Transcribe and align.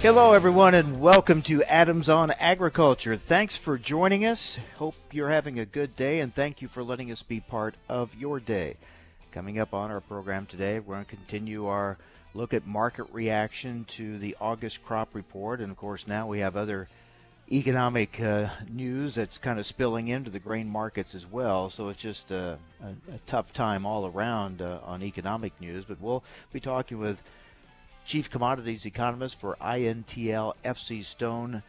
Hello, 0.00 0.34
everyone, 0.34 0.74
and 0.74 1.00
welcome 1.00 1.40
to 1.42 1.64
Adams 1.64 2.10
on 2.10 2.30
Agriculture. 2.32 3.16
Thanks 3.16 3.56
for 3.56 3.78
joining 3.78 4.26
us. 4.26 4.58
Hope 4.76 4.94
you're 5.10 5.30
having 5.30 5.58
a 5.58 5.64
good 5.64 5.96
day, 5.96 6.20
and 6.20 6.32
thank 6.34 6.60
you 6.60 6.68
for 6.68 6.82
letting 6.82 7.10
us 7.10 7.22
be 7.22 7.40
part 7.40 7.74
of 7.88 8.14
your 8.14 8.38
day. 8.38 8.76
Coming 9.32 9.58
up 9.58 9.72
on 9.72 9.90
our 9.90 10.02
program 10.02 10.44
today, 10.44 10.78
we're 10.80 10.94
going 10.94 11.06
to 11.06 11.16
continue 11.16 11.66
our 11.66 11.96
look 12.34 12.52
at 12.52 12.66
market 12.66 13.06
reaction 13.10 13.84
to 13.88 14.18
the 14.18 14.36
August 14.38 14.84
crop 14.84 15.14
report, 15.14 15.60
and 15.60 15.72
of 15.72 15.78
course, 15.78 16.06
now 16.06 16.26
we 16.26 16.40
have 16.40 16.56
other 16.56 16.88
economic 17.50 18.20
uh, 18.20 18.48
news 18.68 19.14
that's 19.14 19.38
kind 19.38 19.58
of 19.58 19.64
spilling 19.64 20.08
into 20.08 20.30
the 20.30 20.38
grain 20.38 20.68
markets 20.68 21.14
as 21.14 21.26
well. 21.26 21.70
So 21.70 21.88
it's 21.88 22.02
just 22.02 22.30
a, 22.30 22.58
a, 22.82 23.14
a 23.14 23.18
tough 23.26 23.52
time 23.52 23.86
all 23.86 24.06
around 24.06 24.60
uh, 24.60 24.80
on 24.84 25.02
economic 25.02 25.58
news. 25.60 25.84
But 25.84 26.00
we'll 26.00 26.24
be 26.52 26.60
talking 26.60 26.98
with 26.98 27.22
Chief 28.06 28.30
Commodities 28.30 28.86
Economist 28.86 29.40
for 29.40 29.56
INTL 29.60 30.54
FC 30.64 31.04
Stone, 31.04 31.64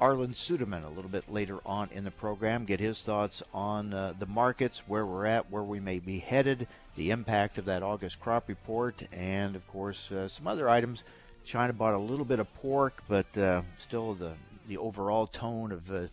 Arlan 0.00 0.34
Suderman, 0.34 0.86
a 0.86 0.88
little 0.88 1.10
bit 1.10 1.30
later 1.30 1.58
on 1.66 1.90
in 1.92 2.02
the 2.02 2.10
program. 2.10 2.64
Get 2.64 2.80
his 2.80 3.02
thoughts 3.02 3.42
on 3.52 3.92
uh, 3.92 4.14
the 4.18 4.24
markets, 4.24 4.84
where 4.86 5.04
we're 5.04 5.26
at, 5.26 5.50
where 5.50 5.62
we 5.62 5.80
may 5.80 5.98
be 5.98 6.18
headed, 6.18 6.66
the 6.96 7.10
impact 7.10 7.58
of 7.58 7.66
that 7.66 7.82
August 7.82 8.20
crop 8.20 8.48
report, 8.48 9.02
and 9.12 9.54
of 9.54 9.68
course 9.68 10.10
uh, 10.10 10.28
some 10.28 10.46
other 10.46 10.66
items. 10.66 11.04
China 11.44 11.74
bought 11.74 11.92
a 11.92 11.98
little 11.98 12.24
bit 12.24 12.40
of 12.40 12.52
pork, 12.54 13.02
but 13.06 13.36
uh, 13.36 13.60
still 13.76 14.14
the 14.14 14.32
the 14.68 14.78
overall 14.78 15.26
tone 15.26 15.72
of 15.72 16.08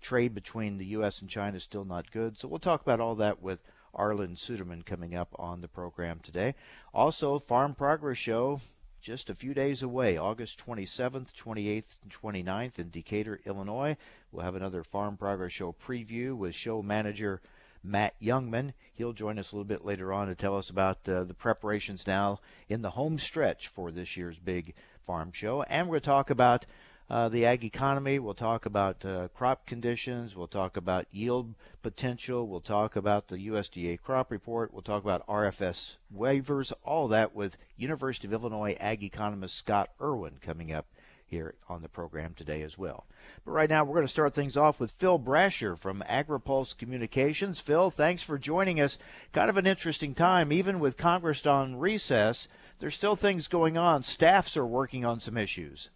trade 0.00 0.32
between 0.32 0.78
the 0.78 0.86
U.S. 0.86 1.22
and 1.22 1.28
China 1.28 1.56
is 1.56 1.64
still 1.64 1.84
not 1.84 2.12
good. 2.12 2.38
So 2.38 2.46
we'll 2.46 2.60
talk 2.60 2.82
about 2.82 3.00
all 3.00 3.16
that 3.16 3.42
with 3.42 3.58
Arlan 3.96 4.36
Suderman 4.36 4.86
coming 4.86 5.16
up 5.16 5.34
on 5.40 5.60
the 5.60 5.66
program 5.66 6.20
today. 6.22 6.54
Also, 6.94 7.40
Farm 7.40 7.74
Progress 7.74 8.16
Show 8.18 8.60
just 9.00 9.30
a 9.30 9.34
few 9.34 9.54
days 9.54 9.82
away, 9.82 10.16
August 10.16 10.64
27th, 10.64 11.32
28th, 11.32 11.96
and 12.02 12.10
29th 12.10 12.78
in 12.78 12.90
Decatur, 12.90 13.40
Illinois. 13.46 13.96
We'll 14.32 14.44
have 14.44 14.54
another 14.54 14.82
Farm 14.82 15.16
Progress 15.16 15.52
Show 15.52 15.72
preview 15.72 16.36
with 16.36 16.54
show 16.54 16.82
manager 16.82 17.40
Matt 17.82 18.14
Jungmann. 18.20 18.72
He'll 18.94 19.12
join 19.12 19.38
us 19.38 19.52
a 19.52 19.56
little 19.56 19.64
bit 19.64 19.84
later 19.84 20.12
on 20.12 20.26
to 20.28 20.34
tell 20.34 20.56
us 20.56 20.70
about 20.70 21.08
uh, 21.08 21.24
the 21.24 21.34
preparations 21.34 22.06
now 22.06 22.40
in 22.68 22.82
the 22.82 22.90
home 22.90 23.18
stretch 23.18 23.68
for 23.68 23.90
this 23.90 24.16
year's 24.16 24.38
big 24.38 24.74
farm 25.06 25.32
show. 25.32 25.62
And 25.62 25.86
we're 25.86 25.92
going 25.92 26.00
to 26.00 26.06
talk 26.06 26.30
about 26.30 26.66
uh, 27.10 27.28
the 27.28 27.46
ag 27.46 27.64
economy. 27.64 28.18
We'll 28.18 28.34
talk 28.34 28.66
about 28.66 29.04
uh, 29.04 29.28
crop 29.28 29.66
conditions. 29.66 30.36
We'll 30.36 30.46
talk 30.46 30.76
about 30.76 31.06
yield 31.10 31.54
potential. 31.82 32.46
We'll 32.46 32.60
talk 32.60 32.96
about 32.96 33.28
the 33.28 33.48
USDA 33.48 34.00
crop 34.00 34.30
report. 34.30 34.72
We'll 34.72 34.82
talk 34.82 35.02
about 35.02 35.26
RFS 35.26 35.96
waivers. 36.14 36.72
All 36.84 37.08
that 37.08 37.34
with 37.34 37.56
University 37.76 38.26
of 38.26 38.34
Illinois 38.34 38.76
ag 38.78 39.02
economist 39.02 39.56
Scott 39.56 39.90
Irwin 40.00 40.38
coming 40.40 40.72
up 40.72 40.86
here 41.28 41.54
on 41.68 41.82
the 41.82 41.88
program 41.88 42.34
today 42.34 42.62
as 42.62 42.78
well. 42.78 43.06
But 43.44 43.52
right 43.52 43.68
now, 43.68 43.84
we're 43.84 43.94
going 43.94 44.06
to 44.06 44.08
start 44.08 44.34
things 44.34 44.56
off 44.56 44.80
with 44.80 44.92
Phil 44.92 45.18
Brasher 45.18 45.78
from 45.78 46.02
AgriPulse 46.08 46.76
Communications. 46.76 47.60
Phil, 47.60 47.90
thanks 47.90 48.22
for 48.22 48.38
joining 48.38 48.80
us. 48.80 48.98
Kind 49.32 49.50
of 49.50 49.56
an 49.56 49.66
interesting 49.66 50.14
time, 50.14 50.52
even 50.52 50.80
with 50.80 50.96
Congress 50.96 51.46
on 51.46 51.76
recess. 51.76 52.48
There's 52.78 52.94
still 52.94 53.16
things 53.16 53.48
going 53.48 53.76
on. 53.76 54.02
Staffs 54.02 54.56
are 54.56 54.66
working 54.66 55.04
on 55.04 55.20
some 55.20 55.36
issues. 55.36 55.90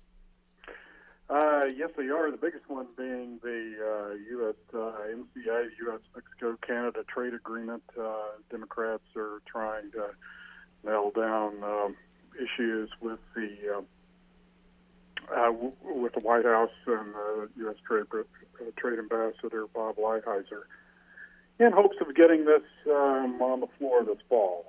Uh, 1.31 1.65
yes, 1.65 1.91
they 1.97 2.09
are. 2.09 2.31
The 2.31 2.37
biggest 2.37 2.69
one 2.69 2.87
being 2.97 3.39
the 3.43 3.75
uh, 3.81 4.15
U.S. 4.37 4.55
Uh, 4.75 4.93
MCA, 5.15 5.69
U.S. 5.87 6.01
Mexico 6.15 6.59
Canada 6.67 7.05
trade 7.09 7.33
agreement. 7.33 7.83
Uh, 7.99 8.13
Democrats 8.51 9.05
are 9.17 9.41
trying 9.47 9.91
to 9.93 10.11
nail 10.85 11.11
down 11.15 11.63
um, 11.63 11.97
issues 12.37 12.91
with 13.01 13.21
the 13.35 13.49
uh, 13.77 13.81
uh, 15.33 15.47
w- 15.47 15.73
with 15.85 16.13
the 16.13 16.21
White 16.21 16.45
House 16.45 16.71
and 16.87 17.15
uh, 17.15 17.47
U.S. 17.59 17.77
Trade 17.87 18.05
uh, 18.13 18.65
Trade 18.77 18.99
Ambassador 18.99 19.67
Bob 19.73 19.97
Lighthizer, 19.97 20.65
in 21.59 21.73
hopes 21.73 21.97
of 22.01 22.15
getting 22.15 22.45
this 22.45 22.63
um, 22.91 23.41
on 23.41 23.61
the 23.61 23.69
floor 23.79 24.05
this 24.05 24.19
fall. 24.29 24.67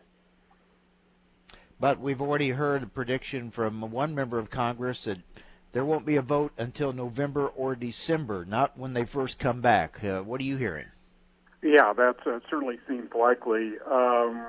But 1.80 2.00
we've 2.00 2.22
already 2.22 2.52
heard 2.52 2.84
a 2.84 2.88
prediction 2.88 3.52
from 3.52 3.82
one 3.92 4.16
member 4.16 4.38
of 4.38 4.50
Congress 4.50 5.04
that 5.04 5.18
there 5.74 5.84
won't 5.84 6.06
be 6.06 6.16
a 6.16 6.22
vote 6.22 6.54
until 6.58 6.94
November 6.94 7.48
or 7.48 7.76
December, 7.76 8.46
not 8.46 8.78
when 8.78 8.94
they 8.94 9.06
first 9.06 9.40
come 9.40 9.60
back. 9.60 10.04
Uh, 10.04 10.22
what 10.22 10.40
are 10.40 10.46
you 10.46 10.56
hearing? 10.56 10.86
Yeah, 11.62 11.94
that 11.94 12.16
uh, 12.26 12.40
certainly 12.50 12.78
seems 12.88 13.12
likely. 13.14 13.74
Um, 13.90 14.46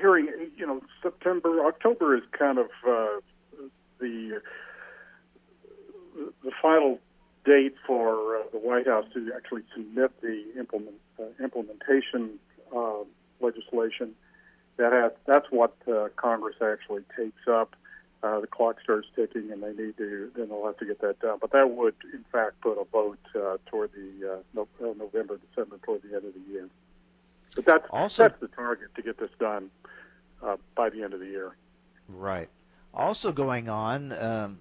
hearing, 0.00 0.28
you 0.56 0.66
know, 0.66 0.82
September, 1.02 1.64
October 1.66 2.16
is 2.16 2.24
kind 2.36 2.58
of 2.58 2.66
uh, 2.86 3.20
the 4.00 4.40
the 6.42 6.50
final 6.60 6.98
date 7.44 7.76
for 7.86 8.38
uh, 8.38 8.42
the 8.52 8.58
White 8.58 8.88
House 8.88 9.04
to 9.14 9.30
actually 9.36 9.62
submit 9.72 10.20
the 10.20 10.44
implement, 10.58 10.96
uh, 11.20 11.24
implementation 11.42 12.40
uh, 12.74 13.04
legislation. 13.40 14.14
That 14.78 14.92
has, 14.92 15.12
that's 15.26 15.46
what 15.50 15.76
Congress 16.16 16.56
actually 16.60 17.02
takes 17.16 17.46
up 17.48 17.74
uh, 18.22 18.40
the 18.40 18.46
clock 18.46 18.80
starts 18.82 19.06
ticking 19.14 19.50
and 19.52 19.62
they 19.62 19.72
need 19.72 19.96
to, 19.96 20.30
then 20.34 20.48
they'll 20.48 20.66
have 20.66 20.76
to 20.78 20.86
get 20.86 21.00
that 21.00 21.20
done. 21.20 21.38
But 21.40 21.52
that 21.52 21.70
would, 21.70 21.94
in 22.12 22.24
fact, 22.32 22.60
put 22.60 22.78
a 22.80 22.84
vote 22.84 23.18
uh, 23.34 23.58
toward 23.66 23.90
the 23.92 24.32
uh, 24.32 24.36
no, 24.54 24.68
uh, 24.82 24.94
November, 24.98 25.38
December, 25.48 25.78
toward 25.82 26.02
the 26.02 26.16
end 26.16 26.24
of 26.24 26.34
the 26.34 26.52
year. 26.52 26.68
But 27.54 27.64
that's 27.64 27.86
also, 27.90 28.24
that's 28.24 28.40
the 28.40 28.48
target 28.48 28.94
to 28.96 29.02
get 29.02 29.18
this 29.18 29.30
done 29.38 29.70
uh, 30.42 30.56
by 30.74 30.90
the 30.90 31.02
end 31.02 31.14
of 31.14 31.20
the 31.20 31.26
year. 31.26 31.52
Right. 32.08 32.48
Also 32.92 33.32
going 33.32 33.68
on, 33.68 34.12
um, 34.12 34.60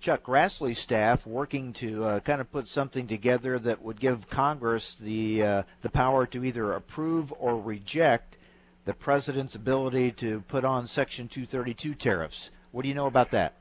Chuck 0.00 0.22
Grassley's 0.22 0.78
staff 0.78 1.26
working 1.26 1.72
to 1.74 2.04
uh, 2.04 2.20
kind 2.20 2.40
of 2.40 2.50
put 2.52 2.68
something 2.68 3.06
together 3.06 3.58
that 3.58 3.82
would 3.82 3.98
give 3.98 4.28
Congress 4.28 4.96
the 5.00 5.42
uh, 5.42 5.62
the 5.82 5.88
power 5.88 6.26
to 6.26 6.44
either 6.44 6.72
approve 6.72 7.32
or 7.38 7.58
reject 7.58 8.36
the 8.84 8.94
president's 8.94 9.54
ability 9.54 10.10
to 10.12 10.40
put 10.42 10.64
on 10.64 10.86
Section 10.86 11.28
232 11.28 11.94
tariffs. 11.94 12.50
What 12.72 12.82
do 12.82 12.88
you 12.88 12.94
know 12.94 13.06
about 13.06 13.30
that? 13.30 13.54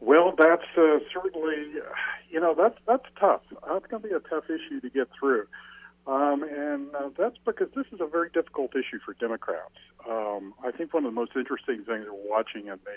Well, 0.00 0.34
that's 0.36 0.64
uh, 0.78 0.98
certainly, 1.12 1.80
you 2.30 2.40
know, 2.40 2.54
that's 2.56 2.78
that's 2.86 3.04
tough. 3.18 3.42
That's 3.68 3.86
going 3.86 4.02
to 4.02 4.08
be 4.08 4.14
a 4.14 4.20
tough 4.20 4.44
issue 4.44 4.80
to 4.80 4.88
get 4.88 5.08
through, 5.18 5.46
um, 6.06 6.42
and 6.42 6.94
uh, 6.94 7.10
that's 7.18 7.36
because 7.44 7.68
this 7.76 7.84
is 7.92 8.00
a 8.00 8.06
very 8.06 8.30
difficult 8.30 8.70
issue 8.74 8.98
for 9.04 9.12
Democrats. 9.14 9.76
Um, 10.08 10.54
I 10.64 10.70
think 10.70 10.94
one 10.94 11.04
of 11.04 11.12
the 11.12 11.20
most 11.20 11.32
interesting 11.36 11.84
things 11.84 12.06
we're 12.10 12.30
watching 12.30 12.68
in 12.68 12.78
the 12.84 12.96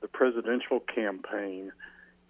the 0.00 0.08
presidential 0.08 0.80
campaign 0.80 1.72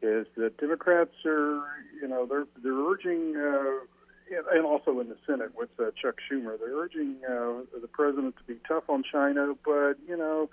is 0.03 0.27
that 0.37 0.57
Democrats 0.59 1.15
are, 1.25 1.63
you 2.01 2.09
know, 2.09 2.27
they're 2.27 2.47
they're 2.63 2.73
urging 2.73 3.37
uh, 3.37 3.85
and 4.31 4.65
also 4.65 5.01
in 5.01 5.09
the 5.09 5.17
Senate 5.27 5.53
with 5.57 5.71
uh, 5.79 5.91
Chuck 6.01 6.17
Schumer, 6.31 6.59
they're 6.59 6.77
urging 6.77 7.17
uh, 7.25 7.63
the 7.81 7.89
president 7.91 8.37
to 8.37 8.43
be 8.45 8.59
tough 8.67 8.85
on 8.89 9.03
China, 9.11 9.55
but 9.65 9.95
you 10.07 10.17
know, 10.17 10.49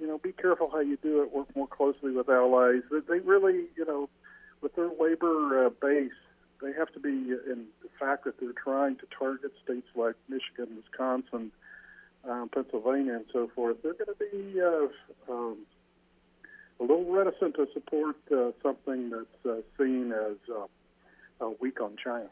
you 0.00 0.06
know, 0.06 0.18
be 0.18 0.32
careful 0.32 0.68
how 0.70 0.80
you 0.80 0.96
do 0.96 1.22
it. 1.22 1.32
Work 1.32 1.54
more 1.54 1.68
closely 1.68 2.12
with 2.12 2.28
allies. 2.28 2.82
They 2.90 3.20
really, 3.20 3.66
you 3.76 3.84
know, 3.86 4.08
with 4.60 4.74
their 4.74 4.90
labor 5.00 5.66
uh, 5.66 5.70
base, 5.80 6.10
they 6.62 6.72
have 6.72 6.92
to 6.92 7.00
be 7.00 7.10
in 7.10 7.66
the 7.82 7.88
fact 7.98 8.24
that 8.24 8.40
they're 8.40 8.52
trying 8.52 8.96
to 8.96 9.06
target 9.16 9.52
states 9.62 9.86
like 9.94 10.14
Michigan, 10.28 10.76
Wisconsin, 10.76 11.52
um, 12.28 12.48
Pennsylvania, 12.52 13.14
and 13.14 13.24
so 13.32 13.50
forth. 13.54 13.76
They're 13.82 13.94
going 13.94 14.06
to 14.06 14.14
be 14.32 14.60
uh, 14.60 15.32
um, 15.32 15.58
a 16.80 16.82
little 16.82 17.04
reticent 17.04 17.54
to 17.56 17.66
support 17.72 18.16
uh, 18.32 18.50
something 18.62 19.10
that's 19.10 19.46
uh, 19.48 19.60
seen 19.78 20.12
as 20.12 20.36
uh, 20.50 21.48
weak 21.60 21.80
on 21.80 21.96
China. 22.02 22.28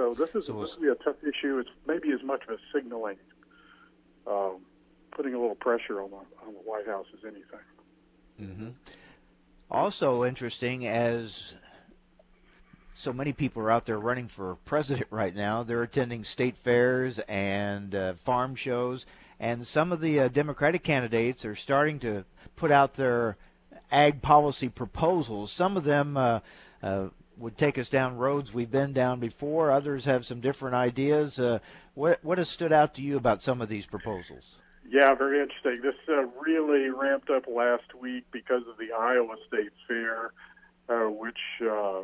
So 0.00 0.14
this 0.14 0.34
is 0.34 0.46
so 0.46 0.54
going 0.54 0.66
to 0.66 0.80
be 0.80 0.88
a 0.88 0.94
tough 0.94 1.16
issue. 1.22 1.58
It's 1.58 1.68
maybe 1.86 2.10
as 2.12 2.22
much 2.22 2.42
of 2.44 2.54
a 2.54 2.58
signaling, 2.72 3.18
um, 4.26 4.62
putting 5.14 5.34
a 5.34 5.38
little 5.38 5.56
pressure 5.56 6.00
on 6.00 6.08
the 6.08 6.16
on 6.16 6.54
the 6.54 6.60
White 6.64 6.86
House 6.86 7.04
as 7.12 7.22
anything. 7.22 7.60
Mm-hmm. 8.40 8.68
Also 9.70 10.24
interesting 10.24 10.86
as 10.86 11.54
so 12.94 13.12
many 13.12 13.34
people 13.34 13.62
are 13.62 13.70
out 13.70 13.84
there 13.84 13.98
running 13.98 14.26
for 14.26 14.54
president 14.64 15.08
right 15.10 15.36
now. 15.36 15.64
They're 15.64 15.82
attending 15.82 16.24
state 16.24 16.56
fairs 16.56 17.18
and 17.28 17.94
uh, 17.94 18.14
farm 18.14 18.54
shows, 18.54 19.04
and 19.38 19.66
some 19.66 19.92
of 19.92 20.00
the 20.00 20.18
uh, 20.18 20.28
Democratic 20.28 20.82
candidates 20.82 21.44
are 21.44 21.54
starting 21.54 21.98
to 21.98 22.24
put 22.56 22.70
out 22.70 22.94
their 22.94 23.36
ag 23.92 24.22
policy 24.22 24.70
proposals. 24.70 25.52
Some 25.52 25.76
of 25.76 25.84
them 25.84 26.16
uh, 26.16 26.40
uh 26.82 27.08
would 27.40 27.58
take 27.58 27.78
us 27.78 27.90
down 27.90 28.16
roads 28.16 28.52
we've 28.52 28.70
been 28.70 28.92
down 28.92 29.18
before. 29.20 29.70
Others 29.70 30.04
have 30.04 30.24
some 30.26 30.40
different 30.40 30.74
ideas. 30.74 31.38
Uh, 31.38 31.58
what 31.94 32.18
what 32.22 32.38
has 32.38 32.48
stood 32.48 32.72
out 32.72 32.94
to 32.94 33.02
you 33.02 33.16
about 33.16 33.42
some 33.42 33.60
of 33.60 33.68
these 33.68 33.86
proposals? 33.86 34.58
Yeah, 34.88 35.14
very 35.14 35.40
interesting. 35.40 35.80
This 35.82 35.94
uh, 36.08 36.26
really 36.40 36.90
ramped 36.90 37.30
up 37.30 37.46
last 37.46 37.94
week 38.00 38.24
because 38.32 38.62
of 38.68 38.76
the 38.76 38.92
Iowa 38.92 39.36
State 39.46 39.70
Fair, 39.86 40.32
uh, 40.88 41.08
which 41.10 41.38
uh, 41.62 42.02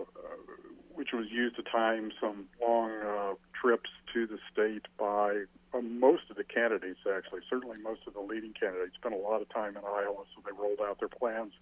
which 0.94 1.11
was 1.12 1.27
used 1.31 1.56
to 1.56 1.62
time 1.62 2.11
some 2.21 2.47
long 2.61 2.91
uh, 2.91 3.35
trips 3.61 3.91
to 4.15 4.27
the 4.27 4.39
state 4.53 4.87
by 4.99 5.43
uh, 5.75 5.81
most 5.81 6.23
of 6.31 6.37
the 6.37 6.44
candidates, 6.44 7.00
actually. 7.12 7.41
Certainly 7.50 7.79
most 7.79 8.00
of 8.06 8.15
the 8.15 8.21
leading 8.21 8.53
candidates 8.53 8.94
spent 8.94 9.15
a 9.15 9.19
lot 9.19 9.43
of 9.43 9.49
time 9.50 9.77
in 9.77 9.82
Iowa, 9.85 10.25
so 10.35 10.43
they 10.44 10.53
rolled 10.53 10.81
out 10.81 10.99
their 10.99 11.09
plans. 11.09 11.53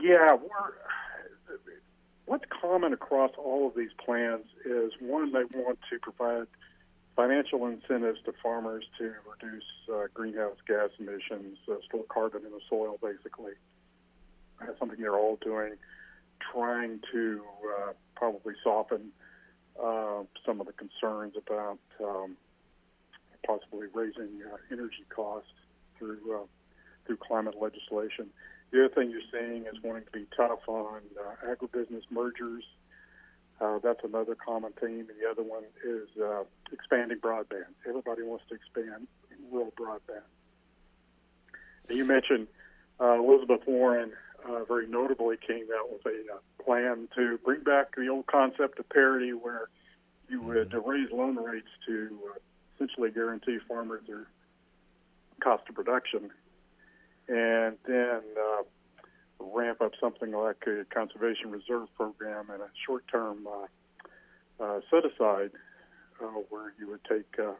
Yeah, 0.00 0.32
we're, 0.34 0.72
what's 2.30 2.44
common 2.60 2.92
across 2.92 3.32
all 3.36 3.66
of 3.66 3.74
these 3.74 3.90
plans 4.04 4.44
is 4.64 4.92
one, 5.00 5.32
they 5.32 5.42
want 5.52 5.80
to 5.90 5.98
provide 5.98 6.46
financial 7.16 7.66
incentives 7.66 8.20
to 8.24 8.32
farmers 8.40 8.84
to 8.96 9.12
reduce 9.28 9.64
uh, 9.92 10.04
greenhouse 10.14 10.56
gas 10.64 10.90
emissions, 11.00 11.58
uh, 11.68 11.74
store 11.88 12.04
carbon 12.08 12.42
in 12.46 12.52
the 12.52 12.60
soil, 12.68 13.00
basically. 13.02 13.54
That's 14.60 14.78
something 14.78 15.00
they're 15.00 15.18
all 15.18 15.40
doing 15.42 15.74
trying 16.52 17.00
to 17.12 17.42
uh, 17.68 17.92
probably 18.14 18.54
soften 18.62 19.10
uh, 19.82 20.22
some 20.46 20.60
of 20.60 20.68
the 20.68 20.72
concerns 20.72 21.34
about 21.36 21.80
um, 22.00 22.36
possibly 23.44 23.88
raising 23.92 24.40
uh, 24.52 24.56
energy 24.70 25.04
costs 25.08 25.50
through 25.98 26.20
uh, 26.32 26.46
through 27.06 27.16
climate 27.16 27.56
legislation. 27.60 28.28
The 28.70 28.84
other 28.84 28.94
thing 28.94 29.10
you're 29.10 29.20
seeing 29.32 29.66
is 29.66 29.82
wanting 29.82 30.04
to 30.04 30.10
be 30.12 30.26
tough 30.36 30.60
on 30.68 31.00
uh, 31.18 31.46
agribusiness 31.46 32.02
mergers. 32.10 32.64
Uh, 33.60 33.78
that's 33.82 34.02
another 34.04 34.34
common 34.34 34.72
theme. 34.80 35.06
And 35.08 35.18
the 35.20 35.28
other 35.30 35.42
one 35.42 35.64
is 35.84 36.08
uh, 36.22 36.44
expanding 36.72 37.18
broadband. 37.18 37.74
Everybody 37.86 38.22
wants 38.22 38.44
to 38.48 38.54
expand 38.54 39.06
rural 39.50 39.72
broadband. 39.78 40.22
And 41.88 41.98
you 41.98 42.04
mentioned 42.04 42.46
uh, 43.00 43.14
Elizabeth 43.14 43.66
Warren 43.66 44.12
uh, 44.48 44.64
very 44.64 44.86
notably 44.86 45.36
came 45.36 45.66
out 45.76 45.90
with 45.92 46.06
a 46.06 46.34
uh, 46.34 46.64
plan 46.64 47.08
to 47.16 47.38
bring 47.44 47.62
back 47.62 47.96
the 47.96 48.08
old 48.08 48.26
concept 48.26 48.78
of 48.78 48.88
parity, 48.88 49.32
where 49.32 49.68
you 50.28 50.40
would 50.42 50.72
uh, 50.72 50.80
raise 50.80 51.10
loan 51.10 51.36
rates 51.36 51.68
to 51.86 52.18
uh, 52.30 52.38
essentially 52.74 53.10
guarantee 53.10 53.58
farmers 53.68 54.02
their 54.06 54.26
cost 55.42 55.68
of 55.68 55.74
production, 55.74 56.30
and 57.30 57.76
then 57.86 58.22
uh, 58.36 58.62
ramp 59.38 59.80
up 59.80 59.92
something 60.00 60.32
like 60.32 60.64
a 60.66 60.84
conservation 60.92 61.50
reserve 61.50 61.88
program 61.96 62.50
and 62.50 62.60
a 62.60 62.68
short-term 62.86 63.46
uh, 63.46 64.62
uh, 64.62 64.80
set 64.90 65.04
aside, 65.04 65.50
uh, 66.22 66.26
where 66.48 66.74
you 66.78 66.88
would 66.88 67.04
take 67.04 67.38
uh, 67.38 67.52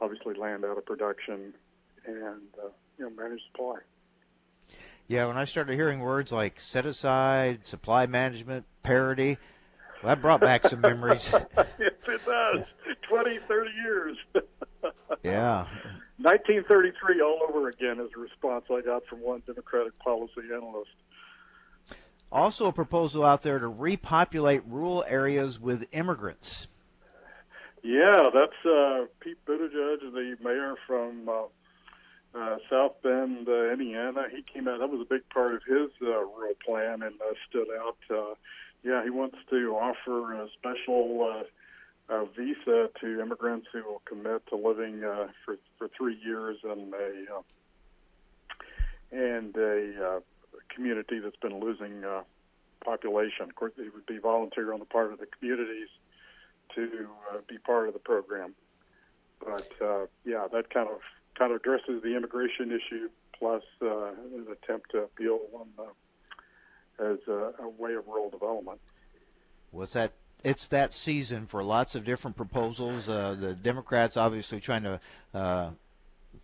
obviously 0.00 0.34
land 0.34 0.64
out 0.64 0.78
of 0.78 0.86
production 0.86 1.52
and 2.06 2.42
uh, 2.62 2.68
you 2.98 3.04
know 3.04 3.10
manage 3.10 3.40
supply. 3.52 3.76
Yeah, 5.08 5.26
when 5.26 5.36
I 5.36 5.44
started 5.44 5.74
hearing 5.74 6.00
words 6.00 6.32
like 6.32 6.58
set 6.58 6.86
aside, 6.86 7.66
supply 7.66 8.06
management, 8.06 8.64
parity, 8.82 9.38
well, 10.02 10.14
that 10.14 10.22
brought 10.22 10.40
back 10.40 10.66
some 10.66 10.80
memories. 10.80 11.30
yes, 11.32 11.92
it 12.08 12.20
does. 12.26 12.64
20, 13.08 13.38
30 13.38 13.70
years. 13.84 14.16
yeah. 15.22 15.66
1933 16.26 17.20
all 17.20 17.38
over 17.48 17.68
again 17.68 18.00
is 18.00 18.10
a 18.16 18.18
response 18.18 18.64
I 18.68 18.80
got 18.80 19.06
from 19.06 19.20
one 19.20 19.44
Democratic 19.46 19.96
policy 20.00 20.42
analyst. 20.52 20.90
Also, 22.32 22.66
a 22.66 22.72
proposal 22.72 23.22
out 23.22 23.42
there 23.42 23.60
to 23.60 23.68
repopulate 23.68 24.62
rural 24.66 25.04
areas 25.06 25.60
with 25.60 25.86
immigrants. 25.92 26.66
Yeah, 27.84 28.24
that's 28.34 28.66
uh, 28.66 29.04
Pete 29.20 29.38
Buttigieg, 29.46 30.00
the 30.00 30.36
mayor 30.42 30.74
from 30.84 31.28
uh, 31.28 31.42
uh, 32.36 32.56
South 32.68 33.00
Bend, 33.04 33.48
uh, 33.48 33.70
Indiana. 33.72 34.24
He 34.28 34.42
came 34.42 34.66
out. 34.66 34.80
That 34.80 34.90
was 34.90 35.02
a 35.02 35.08
big 35.08 35.28
part 35.28 35.54
of 35.54 35.62
his 35.62 35.90
uh, 36.02 36.06
rural 36.06 36.54
plan 36.66 37.02
and 37.02 37.14
uh, 37.20 37.34
stood 37.48 37.68
out. 37.80 37.98
Uh, 38.10 38.34
yeah, 38.82 39.04
he 39.04 39.10
wants 39.10 39.36
to 39.50 39.76
offer 39.76 40.34
a 40.34 40.48
special 40.58 41.46
uh, 42.08 42.24
visa 42.36 42.88
to 43.00 43.20
immigrants 43.20 43.66
who 43.72 43.82
will 43.84 44.02
commit 44.04 44.46
to 44.48 44.56
living 44.56 45.04
uh, 45.04 45.28
for 45.44 45.56
for 45.78 45.88
three 45.96 46.18
years 46.24 46.58
in 46.64 46.92
a 46.94 47.36
uh, 47.36 47.42
and 49.12 49.56
a 49.56 50.04
uh, 50.04 50.20
community 50.68 51.18
that's 51.18 51.36
been 51.36 51.60
losing 51.60 52.04
uh, 52.04 52.22
population. 52.84 53.48
Of 53.48 53.54
course, 53.54 53.72
it 53.76 53.92
would 53.94 54.06
be 54.06 54.18
volunteer 54.18 54.72
on 54.72 54.80
the 54.80 54.86
part 54.86 55.12
of 55.12 55.18
the 55.18 55.26
communities 55.26 55.88
to 56.74 57.08
uh, 57.32 57.38
be 57.48 57.58
part 57.58 57.88
of 57.88 57.94
the 57.94 58.00
program. 58.00 58.54
But 59.40 59.70
uh, 59.82 60.06
yeah, 60.24 60.46
that 60.52 60.70
kind 60.70 60.88
of 60.88 61.00
kind 61.36 61.52
of 61.52 61.60
addresses 61.60 62.02
the 62.02 62.16
immigration 62.16 62.72
issue 62.72 63.10
plus 63.38 63.62
uh, 63.82 64.08
an 64.08 64.46
attempt 64.50 64.90
to 64.92 64.98
appeal 65.02 65.40
on 65.54 65.66
uh, 65.78 67.12
as 67.12 67.18
a, 67.28 67.52
a, 67.62 67.68
way 67.68 67.94
of 67.94 68.06
rural 68.06 68.30
development. 68.30 68.80
Was 69.72 69.92
that? 69.92 70.12
It's 70.44 70.68
that 70.68 70.94
season 70.94 71.46
for 71.46 71.62
lots 71.62 71.94
of 71.94 72.04
different 72.04 72.36
proposals. 72.36 73.08
Uh, 73.08 73.36
the 73.38 73.54
Democrats 73.54 74.16
obviously 74.16 74.60
trying 74.60 74.84
to 74.84 75.00
uh, 75.34 75.70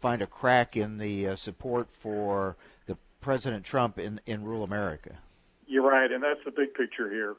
find 0.00 0.22
a 0.22 0.26
crack 0.26 0.76
in 0.76 0.98
the 0.98 1.28
uh, 1.28 1.36
support 1.36 1.88
for 2.00 2.56
the 2.86 2.96
President 3.20 3.64
Trump 3.64 3.98
in 3.98 4.20
in 4.26 4.44
rural 4.44 4.64
America. 4.64 5.18
You're 5.66 5.88
right, 5.88 6.10
and 6.10 6.22
that's 6.22 6.40
the 6.44 6.50
big 6.50 6.74
picture 6.74 7.10
here. 7.10 7.36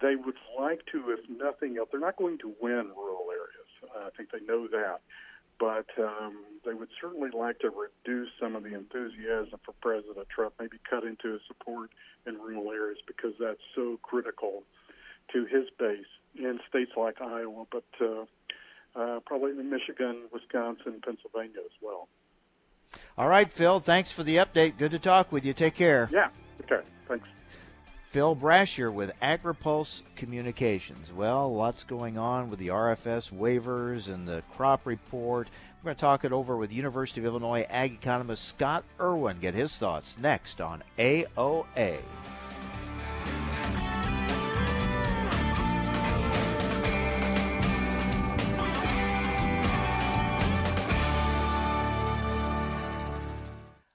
They 0.00 0.16
would 0.16 0.36
like 0.58 0.84
to, 0.92 1.10
if 1.10 1.20
nothing 1.30 1.78
else, 1.78 1.88
they're 1.92 2.00
not 2.00 2.16
going 2.16 2.38
to 2.38 2.52
win 2.60 2.90
rural 2.96 3.26
areas. 3.30 4.06
I 4.06 4.10
think 4.16 4.30
they 4.32 4.40
know 4.44 4.66
that 4.68 5.00
but 5.62 5.86
um, 5.96 6.42
they 6.66 6.74
would 6.74 6.88
certainly 7.00 7.30
like 7.30 7.60
to 7.60 7.70
reduce 7.70 8.30
some 8.40 8.56
of 8.56 8.64
the 8.64 8.74
enthusiasm 8.74 9.60
for 9.64 9.70
President 9.80 10.26
Trump, 10.28 10.54
maybe 10.58 10.78
cut 10.90 11.04
into 11.04 11.34
his 11.34 11.40
support 11.46 11.90
in 12.26 12.34
rural 12.34 12.72
areas 12.72 12.98
because 13.06 13.32
that's 13.38 13.60
so 13.76 13.96
critical 14.02 14.64
to 15.32 15.44
his 15.46 15.68
base 15.78 16.06
in 16.36 16.58
states 16.68 16.92
like 16.96 17.20
Iowa, 17.20 17.64
but 17.70 17.84
uh, 18.00 18.24
uh, 18.94 19.20
probably 19.26 19.50
in 19.50 19.70
Michigan, 19.70 20.22
Wisconsin, 20.32 21.00
Pennsylvania 21.04 21.60
as 21.64 21.72
well. 21.80 22.08
All 23.16 23.28
right, 23.28 23.50
Phil, 23.50 23.80
thanks 23.80 24.10
for 24.10 24.22
the 24.22 24.36
update. 24.36 24.78
Good 24.78 24.90
to 24.90 24.98
talk 24.98 25.32
with 25.32 25.44
you. 25.44 25.52
Take 25.52 25.74
care. 25.74 26.08
Yeah, 26.12 26.28
okay, 26.64 26.86
thanks. 27.08 27.26
Phil 28.10 28.36
Brasher 28.36 28.92
with 28.92 29.10
AgriPulse 29.22 30.02
Communications. 30.16 31.10
Well, 31.10 31.50
lots 31.52 31.84
going 31.84 32.18
on 32.18 32.50
with 32.50 32.58
the 32.58 32.68
RFS 32.68 33.32
waivers 33.32 34.12
and 34.12 34.28
the 34.28 34.42
crop 34.54 34.86
report. 34.86 35.48
We're 35.82 35.88
going 35.88 35.96
to 35.96 36.00
talk 36.00 36.24
it 36.26 36.32
over 36.32 36.58
with 36.58 36.72
University 36.72 37.22
of 37.22 37.24
Illinois 37.24 37.66
ag 37.70 37.94
economist 37.94 38.46
Scott 38.46 38.84
Irwin. 39.00 39.40
Get 39.40 39.54
his 39.54 39.74
thoughts 39.76 40.16
next 40.20 40.60
on 40.60 40.82
AOA. 40.98 41.98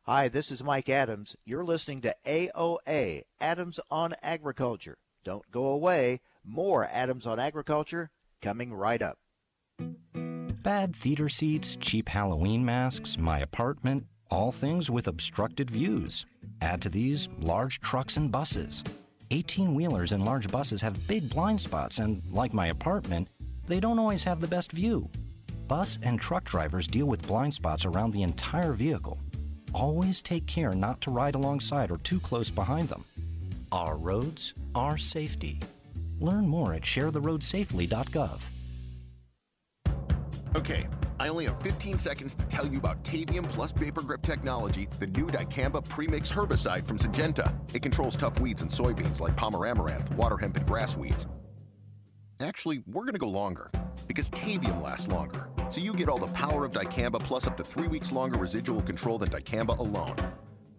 Hi, 0.09 0.29
this 0.29 0.53
is 0.53 0.63
Mike 0.63 0.87
Adams. 0.87 1.35
You're 1.43 1.65
listening 1.65 1.99
to 2.03 2.15
AOA, 2.25 3.23
Adams 3.41 3.77
on 3.91 4.15
Agriculture. 4.23 4.99
Don't 5.25 5.43
go 5.51 5.65
away. 5.65 6.21
More 6.45 6.85
Adams 6.85 7.27
on 7.27 7.41
Agriculture 7.41 8.09
coming 8.41 8.73
right 8.73 9.01
up. 9.01 9.17
Bad 10.63 10.95
theater 10.95 11.27
seats, 11.27 11.75
cheap 11.75 12.07
Halloween 12.07 12.63
masks, 12.63 13.17
my 13.17 13.39
apartment, 13.39 14.05
all 14.31 14.53
things 14.53 14.89
with 14.89 15.09
obstructed 15.09 15.69
views. 15.69 16.25
Add 16.61 16.81
to 16.83 16.89
these 16.89 17.27
large 17.41 17.81
trucks 17.81 18.15
and 18.15 18.31
buses. 18.31 18.85
18 19.31 19.75
wheelers 19.75 20.13
and 20.13 20.23
large 20.23 20.49
buses 20.49 20.79
have 20.79 21.05
big 21.09 21.29
blind 21.29 21.59
spots, 21.59 21.99
and 21.99 22.21
like 22.31 22.53
my 22.53 22.67
apartment, 22.67 23.27
they 23.67 23.81
don't 23.81 23.99
always 23.99 24.23
have 24.23 24.39
the 24.39 24.47
best 24.47 24.71
view. 24.71 25.09
Bus 25.67 25.99
and 26.01 26.17
truck 26.17 26.45
drivers 26.45 26.87
deal 26.87 27.07
with 27.07 27.27
blind 27.27 27.53
spots 27.53 27.83
around 27.83 28.13
the 28.13 28.23
entire 28.23 28.71
vehicle 28.71 29.19
always 29.73 30.21
take 30.21 30.45
care 30.45 30.73
not 30.73 31.01
to 31.01 31.11
ride 31.11 31.35
alongside 31.35 31.91
or 31.91 31.97
too 31.97 32.19
close 32.19 32.49
behind 32.49 32.89
them. 32.89 33.03
Our 33.71 33.97
roads, 33.97 34.53
our 34.75 34.97
safety. 34.97 35.59
Learn 36.19 36.47
more 36.47 36.73
at 36.73 36.83
sharetheroadsafely.gov. 36.83 38.41
Okay, 40.55 40.87
I 41.19 41.27
only 41.27 41.45
have 41.45 41.61
15 41.61 41.97
seconds 41.97 42.33
to 42.35 42.45
tell 42.45 42.65
you 42.65 42.77
about 42.77 43.03
Tavium 43.03 43.47
Plus 43.49 43.71
Vapor 43.73 44.01
Grip 44.01 44.21
technology, 44.21 44.87
the 44.99 45.07
new 45.07 45.27
dicamba 45.27 45.87
premix 45.87 46.31
herbicide 46.31 46.85
from 46.85 46.97
Syngenta. 46.97 47.53
It 47.75 47.81
controls 47.81 48.15
tough 48.15 48.39
weeds 48.39 48.61
in 48.61 48.69
soybeans 48.69 49.19
like 49.19 49.35
palmer 49.35 49.67
amaranth, 49.67 50.11
water 50.13 50.37
hemp, 50.37 50.57
and 50.57 50.65
grass 50.65 50.95
weeds. 50.95 51.27
Actually, 52.39 52.83
we're 52.87 53.03
going 53.03 53.13
to 53.13 53.19
go 53.19 53.27
longer 53.27 53.71
because 54.07 54.29
Tavium 54.29 54.81
lasts 54.81 55.07
longer. 55.07 55.49
So 55.69 55.81
you 55.81 55.93
get 55.93 56.07
all 56.07 56.17
the 56.19 56.27
power 56.27 56.65
of 56.65 56.71
dicamba 56.71 57.19
plus 57.19 57.45
up 57.45 57.57
to 57.57 57.63
three 57.63 57.87
weeks 57.87 58.11
longer 58.11 58.37
residual 58.37 58.81
control 58.81 59.17
than 59.17 59.29
dicamba 59.29 59.77
alone. 59.77 60.15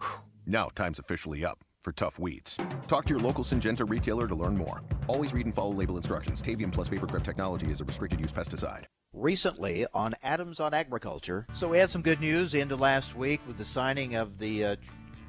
Whew. 0.00 0.20
Now 0.46 0.70
time's 0.74 0.98
officially 0.98 1.44
up 1.44 1.58
for 1.82 1.92
tough 1.92 2.18
weeds. 2.18 2.56
Talk 2.86 3.04
to 3.06 3.10
your 3.10 3.20
local 3.20 3.44
Syngenta 3.44 3.88
retailer 3.88 4.26
to 4.26 4.34
learn 4.34 4.56
more. 4.56 4.82
Always 5.06 5.32
read 5.32 5.46
and 5.46 5.54
follow 5.54 5.72
label 5.72 5.96
instructions. 5.96 6.42
Tavium 6.42 6.72
plus 6.72 6.88
Vapor 6.88 7.06
Grip 7.06 7.22
technology 7.22 7.70
is 7.70 7.80
a 7.80 7.84
restricted 7.84 8.20
use 8.20 8.32
pesticide. 8.32 8.84
Recently 9.12 9.86
on 9.94 10.14
Adams 10.22 10.60
on 10.60 10.74
Agriculture. 10.74 11.46
So 11.52 11.68
we 11.68 11.78
had 11.78 11.90
some 11.90 12.02
good 12.02 12.20
news 12.20 12.54
into 12.54 12.76
last 12.76 13.16
week 13.16 13.40
with 13.46 13.58
the 13.58 13.64
signing 13.64 14.16
of 14.16 14.38
the 14.38 14.64
uh, 14.64 14.76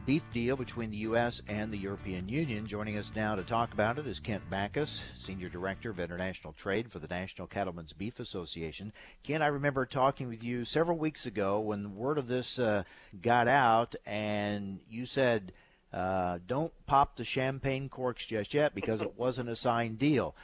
beef 0.06 0.24
deal 0.34 0.56
between 0.56 0.92
the 0.92 0.98
U.S. 0.98 1.42
and 1.48 1.72
the 1.72 1.78
European 1.78 2.28
Union. 2.30 2.66
Joining 2.66 2.98
us 2.98 3.12
now 3.16 3.36
to 3.36 3.44
talk 3.44 3.74
about 3.74 3.98
it 3.98 4.08
is 4.08 4.20
Kent 4.20 4.44
Bacus, 4.50 5.04
Senior 5.18 5.50
Director 5.50 5.90
of 5.90 6.00
International 6.00 6.54
Trade 6.54 6.92
for 6.92 7.00
the 7.00 7.08
National 7.08 7.48
Cattlemen's 7.48 7.94
Beef 7.94 8.20
Association. 8.20 8.94
Kent, 9.24 9.44
I 9.44 9.48
remember 9.48 9.86
talking 9.86 10.28
with 10.28 10.44
you 10.44 10.66
several 10.66 10.98
weeks 10.98 11.26
ago 11.26 11.60
when 11.60 11.96
word 11.96 12.18
of 12.18 12.28
this 12.28 12.60
uh, 12.60 12.84
got 13.22 13.48
out, 13.48 13.96
and 14.06 14.80
you 14.90 15.06
said– 15.06 15.52
uh, 15.92 16.38
don't 16.46 16.72
pop 16.86 17.16
the 17.16 17.24
champagne 17.24 17.90
corks 17.90 18.26
just 18.26 18.54
yet 18.54 18.76
because 18.76 19.02
it 19.02 19.18
wasn't 19.18 19.50
a 19.50 19.56
signed 19.56 19.98
deal. 19.98 20.36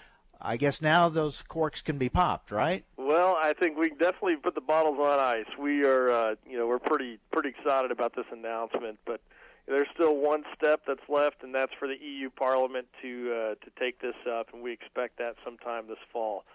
I 0.41 0.57
guess 0.57 0.81
now 0.81 1.07
those 1.07 1.43
corks 1.43 1.81
can 1.81 1.97
be 1.97 2.09
popped, 2.09 2.51
right? 2.51 2.83
Well, 2.97 3.37
I 3.39 3.53
think 3.53 3.77
we 3.77 3.89
definitely 3.89 4.35
put 4.35 4.55
the 4.55 4.61
bottles 4.61 4.97
on 4.99 5.19
ice. 5.19 5.45
We 5.57 5.85
are, 5.85 6.11
uh, 6.11 6.35
you 6.49 6.57
know, 6.57 6.67
we're 6.67 6.79
pretty 6.79 7.19
pretty 7.31 7.49
excited 7.49 7.91
about 7.91 8.15
this 8.15 8.25
announcement, 8.31 8.99
but 9.05 9.21
there's 9.67 9.87
still 9.93 10.15
one 10.17 10.43
step 10.55 10.81
that's 10.87 11.07
left, 11.09 11.43
and 11.43 11.53
that's 11.53 11.73
for 11.77 11.87
the 11.87 11.97
EU 11.99 12.29
Parliament 12.29 12.87
to 13.01 13.31
uh, 13.31 13.65
to 13.65 13.71
take 13.79 13.99
this 13.99 14.15
up, 14.29 14.53
and 14.53 14.61
we 14.61 14.71
expect 14.71 15.17
that 15.17 15.35
sometime 15.43 15.87
this 15.87 15.97
fall. 16.11 16.45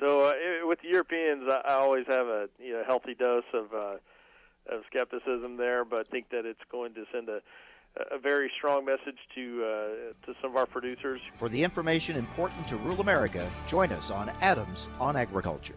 So 0.00 0.22
uh, 0.22 0.32
with 0.66 0.80
the 0.82 0.88
Europeans, 0.88 1.44
I, 1.48 1.62
I 1.68 1.74
always 1.74 2.06
have 2.08 2.26
a 2.26 2.48
you 2.58 2.72
know 2.72 2.82
healthy 2.86 3.14
dose 3.14 3.44
of 3.54 3.72
uh, 3.72 3.96
of 4.68 4.82
skepticism 4.86 5.56
there, 5.56 5.84
but 5.84 6.08
think 6.08 6.30
that 6.30 6.44
it's 6.44 6.60
going 6.70 6.94
to 6.94 7.04
send 7.12 7.28
a 7.28 7.40
a 8.10 8.18
very 8.18 8.50
strong 8.56 8.84
message 8.84 9.18
to 9.34 9.64
uh, 9.64 10.26
to 10.26 10.34
some 10.42 10.50
of 10.50 10.56
our 10.56 10.66
producers. 10.66 11.20
For 11.38 11.48
the 11.48 11.62
information 11.62 12.16
important 12.16 12.66
to 12.68 12.76
rural 12.76 13.00
America, 13.00 13.48
join 13.68 13.92
us 13.92 14.10
on 14.10 14.30
Adams 14.40 14.88
on 15.00 15.16
Agriculture. 15.16 15.76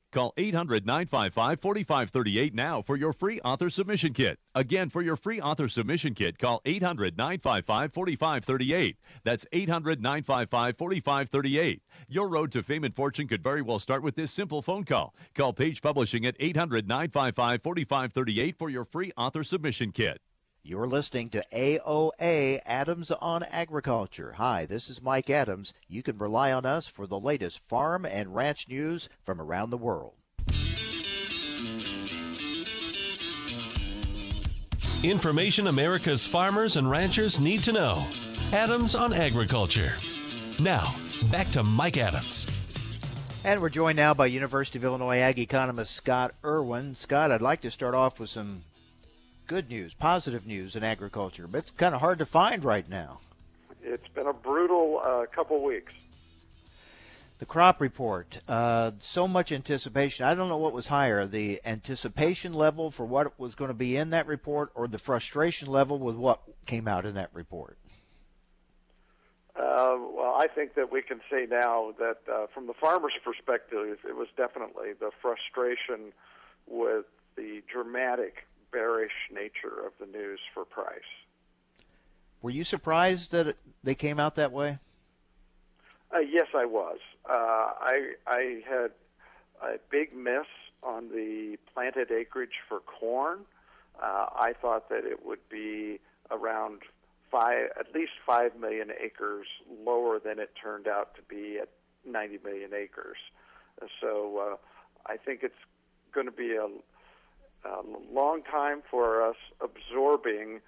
Call 0.11 0.33
800 0.35 0.85
955 0.85 1.61
4538 1.61 2.53
now 2.53 2.81
for 2.81 2.97
your 2.97 3.13
free 3.13 3.39
author 3.41 3.69
submission 3.69 4.13
kit. 4.13 4.39
Again, 4.53 4.89
for 4.89 5.01
your 5.01 5.15
free 5.15 5.39
author 5.39 5.69
submission 5.69 6.13
kit, 6.13 6.37
call 6.37 6.61
800 6.65 7.17
955 7.17 7.93
4538. 7.93 8.97
That's 9.23 9.45
800 9.53 10.01
955 10.01 10.77
4538. 10.77 11.81
Your 12.09 12.27
road 12.27 12.51
to 12.51 12.61
fame 12.61 12.83
and 12.83 12.95
fortune 12.95 13.27
could 13.27 13.41
very 13.41 13.61
well 13.61 13.79
start 13.79 14.03
with 14.03 14.15
this 14.15 14.31
simple 14.31 14.61
phone 14.61 14.83
call. 14.83 15.15
Call 15.33 15.53
Page 15.53 15.81
Publishing 15.81 16.25
at 16.25 16.35
800 16.39 16.87
955 16.87 17.61
4538 17.63 18.57
for 18.57 18.69
your 18.69 18.83
free 18.83 19.13
author 19.15 19.45
submission 19.45 19.91
kit. 19.91 20.19
You're 20.63 20.85
listening 20.85 21.29
to 21.29 21.43
AOA 21.51 22.59
Adams 22.67 23.09
on 23.09 23.41
Agriculture. 23.41 24.33
Hi, 24.33 24.67
this 24.67 24.91
is 24.91 25.01
Mike 25.01 25.27
Adams. 25.27 25.73
You 25.87 26.03
can 26.03 26.19
rely 26.19 26.51
on 26.51 26.67
us 26.67 26.85
for 26.85 27.07
the 27.07 27.19
latest 27.19 27.61
farm 27.67 28.05
and 28.05 28.35
ranch 28.35 28.69
news 28.69 29.09
from 29.25 29.41
around 29.41 29.71
the 29.71 29.77
world. 29.77 30.13
Information 35.01 35.65
America's 35.65 36.27
farmers 36.27 36.77
and 36.77 36.87
ranchers 36.87 37.39
need 37.39 37.63
to 37.63 37.71
know. 37.71 38.05
Adams 38.53 38.93
on 38.93 39.13
Agriculture. 39.13 39.93
Now, 40.59 40.93
back 41.31 41.49
to 41.53 41.63
Mike 41.63 41.97
Adams. 41.97 42.45
And 43.43 43.61
we're 43.61 43.69
joined 43.69 43.95
now 43.95 44.13
by 44.13 44.27
University 44.27 44.77
of 44.77 44.83
Illinois 44.83 45.17
Ag 45.17 45.39
economist 45.39 45.95
Scott 45.95 46.35
Irwin. 46.45 46.93
Scott, 46.93 47.31
I'd 47.31 47.41
like 47.41 47.61
to 47.61 47.71
start 47.71 47.95
off 47.95 48.19
with 48.19 48.29
some 48.29 48.61
good 49.47 49.69
news, 49.69 49.93
positive 49.93 50.45
news 50.45 50.75
in 50.75 50.83
agriculture, 50.83 51.47
but 51.47 51.59
it's 51.59 51.71
kind 51.71 51.93
of 51.93 52.01
hard 52.01 52.19
to 52.19 52.25
find 52.25 52.63
right 52.63 52.87
now. 52.89 53.19
It's 53.83 54.07
been 54.09 54.27
a 54.27 54.33
brutal 54.33 55.01
uh, 55.03 55.25
couple 55.33 55.63
weeks. 55.63 55.93
The 57.39 57.45
crop 57.47 57.81
report, 57.81 58.37
uh, 58.47 58.91
so 58.99 59.27
much 59.27 59.51
anticipation. 59.51 60.27
I 60.27 60.35
don't 60.35 60.47
know 60.47 60.57
what 60.57 60.73
was 60.73 60.87
higher, 60.87 61.25
the 61.25 61.59
anticipation 61.65 62.53
level 62.53 62.91
for 62.91 63.03
what 63.03 63.39
was 63.39 63.55
going 63.55 63.69
to 63.69 63.73
be 63.73 63.97
in 63.97 64.11
that 64.11 64.27
report 64.27 64.69
or 64.75 64.87
the 64.87 64.99
frustration 64.99 65.67
level 65.67 65.97
with 65.97 66.15
what 66.15 66.41
came 66.67 66.87
out 66.87 67.03
in 67.03 67.15
that 67.15 67.31
report. 67.33 67.79
Uh, 69.55 69.97
well, 70.15 70.35
I 70.37 70.47
think 70.53 70.75
that 70.75 70.91
we 70.91 71.01
can 71.01 71.19
say 71.31 71.47
now 71.49 71.93
that 71.97 72.17
uh, 72.31 72.45
from 72.53 72.67
the 72.67 72.73
farmer's 72.73 73.13
perspective, 73.23 73.97
it 74.07 74.15
was 74.15 74.27
definitely 74.37 74.93
the 74.99 75.09
frustration 75.21 76.13
with 76.67 77.05
the 77.35 77.63
dramatic 77.71 78.47
bearish 78.71 79.11
nature 79.31 79.85
of 79.85 79.93
the 79.99 80.05
news 80.05 80.39
for 80.53 80.65
price. 80.65 80.99
Were 82.41 82.51
you 82.51 82.63
surprised 82.63 83.31
that 83.31 83.55
they 83.83 83.95
came 83.95 84.19
out 84.19 84.35
that 84.35 84.51
way? 84.51 84.79
Uh, 86.13 86.19
yes, 86.19 86.47
I 86.55 86.65
was. 86.65 86.97
Uh, 87.29 87.33
I 87.33 88.13
I 88.27 88.61
had 88.67 88.91
a 89.61 89.77
big 89.89 90.15
miss 90.15 90.47
on 90.83 91.09
the 91.09 91.57
planted 91.73 92.11
acreage 92.11 92.59
for 92.67 92.79
corn. 92.79 93.39
Uh, 94.01 94.25
I 94.35 94.53
thought 94.59 94.89
that 94.89 95.05
it 95.05 95.25
would 95.25 95.47
be 95.49 95.99
around 96.31 96.79
five, 97.29 97.69
at 97.79 97.93
least 97.93 98.13
five 98.25 98.55
million 98.59 98.89
acres 98.99 99.47
lower 99.85 100.19
than 100.19 100.39
it 100.39 100.51
turned 100.61 100.87
out 100.87 101.15
to 101.15 101.21
be 101.21 101.59
at 101.61 101.69
90 102.05 102.39
million 102.43 102.71
acres. 102.73 103.17
So 104.01 104.37
uh, 104.37 104.55
I 105.05 105.17
think 105.17 105.41
it's 105.43 105.53
going 106.13 106.25
to 106.25 106.31
be 106.31 106.55
a 106.55 106.67
a 107.63 107.81
long 108.13 108.43
time 108.43 108.81
for 108.89 109.21
us 109.21 109.35
absorbing 109.61 110.61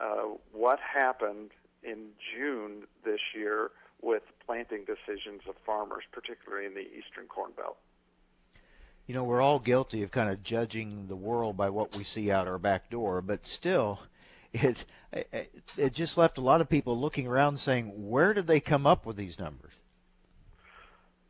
uh, 0.00 0.24
what 0.52 0.78
happened 0.80 1.50
in 1.82 2.08
June 2.34 2.84
this 3.04 3.20
year 3.34 3.70
with 4.02 4.22
planting 4.44 4.84
decisions 4.84 5.42
of 5.48 5.54
farmers, 5.64 6.04
particularly 6.12 6.66
in 6.66 6.74
the 6.74 6.80
eastern 6.80 7.26
corn 7.28 7.52
belt. 7.56 7.76
You 9.06 9.14
know, 9.14 9.24
we're 9.24 9.42
all 9.42 9.58
guilty 9.58 10.02
of 10.02 10.10
kind 10.10 10.30
of 10.30 10.42
judging 10.42 11.08
the 11.08 11.16
world 11.16 11.56
by 11.56 11.70
what 11.70 11.96
we 11.96 12.04
see 12.04 12.30
out 12.30 12.46
our 12.46 12.58
back 12.58 12.90
door, 12.90 13.20
but 13.20 13.46
still, 13.46 14.00
it 14.52 14.84
it 15.76 15.92
just 15.92 16.16
left 16.16 16.38
a 16.38 16.40
lot 16.40 16.60
of 16.60 16.68
people 16.68 16.98
looking 16.98 17.26
around 17.26 17.58
saying, 17.58 18.08
"Where 18.08 18.32
did 18.32 18.46
they 18.46 18.60
come 18.60 18.86
up 18.86 19.06
with 19.06 19.16
these 19.16 19.38
numbers?" 19.38 19.72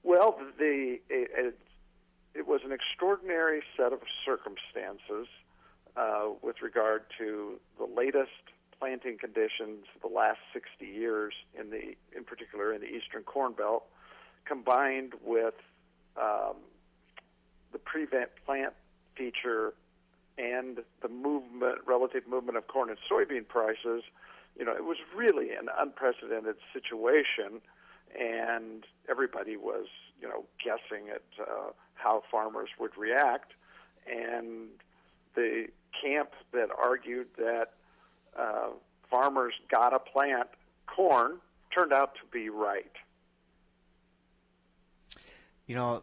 Well, 0.03 0.39
the 0.59 1.01
it, 1.09 1.59
it 2.35 2.47
was 2.47 2.61
an 2.65 2.73
extraordinary 2.73 3.63
set 3.77 3.93
of 3.93 4.01
circumstances 4.25 5.29
uh, 5.97 6.29
with 6.43 6.63
regard 6.63 7.03
to 7.19 7.59
the 7.79 7.85
latest 7.85 8.31
planting 8.79 9.19
conditions 9.19 9.85
the 10.01 10.09
last 10.09 10.39
60 10.53 10.87
years 10.87 11.35
in 11.59 11.71
the 11.71 11.95
in 12.17 12.25
particular 12.25 12.73
in 12.73 12.81
the 12.81 12.87
eastern 12.87 13.23
corn 13.23 13.53
belt 13.53 13.85
combined 14.47 15.13
with 15.25 15.55
um, 16.17 16.57
the 17.73 17.79
prevent 17.79 18.31
plant 18.47 18.73
feature 19.17 19.75
and 20.39 20.79
the 21.03 21.09
movement 21.09 21.79
relative 21.87 22.27
movement 22.27 22.57
of 22.57 22.67
corn 22.69 22.89
and 22.89 22.99
soybean 23.11 23.47
prices 23.47 24.03
you 24.59 24.65
know 24.65 24.73
it 24.73 24.85
was 24.85 24.97
really 25.15 25.51
an 25.51 25.69
unprecedented 25.79 26.57
situation 26.73 27.61
and 28.19 28.87
everybody 29.09 29.57
was 29.57 29.87
you 30.21 30.29
know 30.29 30.45
guessing 30.63 31.09
at 31.11 31.23
uh, 31.41 31.71
how 32.03 32.23
farmers 32.31 32.69
would 32.79 32.97
react, 32.97 33.53
and 34.11 34.69
the 35.35 35.67
camp 36.03 36.31
that 36.53 36.69
argued 36.77 37.29
that 37.37 37.73
uh, 38.39 38.69
farmers 39.11 39.55
got 39.71 39.91
to 39.91 39.99
plant 39.99 40.49
corn 40.87 41.39
turned 41.75 41.93
out 41.93 42.15
to 42.15 42.21
be 42.33 42.49
right. 42.49 42.93
You 45.67 45.77
know, 45.77 46.03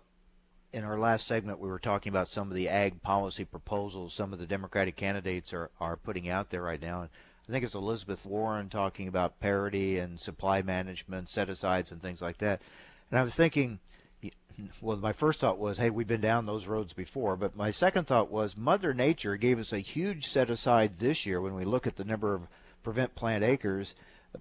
in 0.73 0.83
our 0.83 0.99
last 0.99 1.27
segment, 1.27 1.59
we 1.59 1.69
were 1.69 1.79
talking 1.79 2.09
about 2.09 2.29
some 2.29 2.49
of 2.49 2.55
the 2.55 2.69
ag 2.69 3.01
policy 3.01 3.45
proposals 3.45 4.13
some 4.13 4.33
of 4.33 4.39
the 4.39 4.45
Democratic 4.45 4.95
candidates 4.95 5.53
are, 5.53 5.69
are 5.79 5.97
putting 5.97 6.29
out 6.29 6.49
there 6.49 6.61
right 6.61 6.81
now. 6.81 7.09
I 7.47 7.51
think 7.51 7.63
it's 7.63 7.75
Elizabeth 7.75 8.25
Warren 8.25 8.69
talking 8.69 9.07
about 9.07 9.39
parity 9.39 9.99
and 9.99 10.19
supply 10.19 10.61
management, 10.61 11.29
set 11.29 11.49
asides, 11.49 11.91
and 11.91 12.01
things 12.01 12.21
like 12.21 12.37
that. 12.39 12.61
And 13.09 13.17
I 13.17 13.23
was 13.23 13.35
thinking, 13.35 13.79
well, 14.81 14.97
my 14.97 15.13
first 15.13 15.39
thought 15.39 15.59
was, 15.59 15.77
hey, 15.77 15.89
we've 15.89 16.07
been 16.07 16.21
down 16.21 16.45
those 16.45 16.67
roads 16.67 16.93
before. 16.93 17.35
But 17.35 17.55
my 17.55 17.71
second 17.71 18.05
thought 18.07 18.31
was, 18.31 18.57
Mother 18.57 18.93
Nature 18.93 19.37
gave 19.37 19.59
us 19.59 19.71
a 19.71 19.79
huge 19.79 20.25
set 20.25 20.49
aside 20.49 20.99
this 20.99 21.25
year 21.25 21.41
when 21.41 21.55
we 21.55 21.65
look 21.65 21.87
at 21.87 21.95
the 21.95 22.03
number 22.03 22.33
of 22.33 22.47
prevent 22.83 23.15
plant 23.15 23.43
acres. 23.43 23.93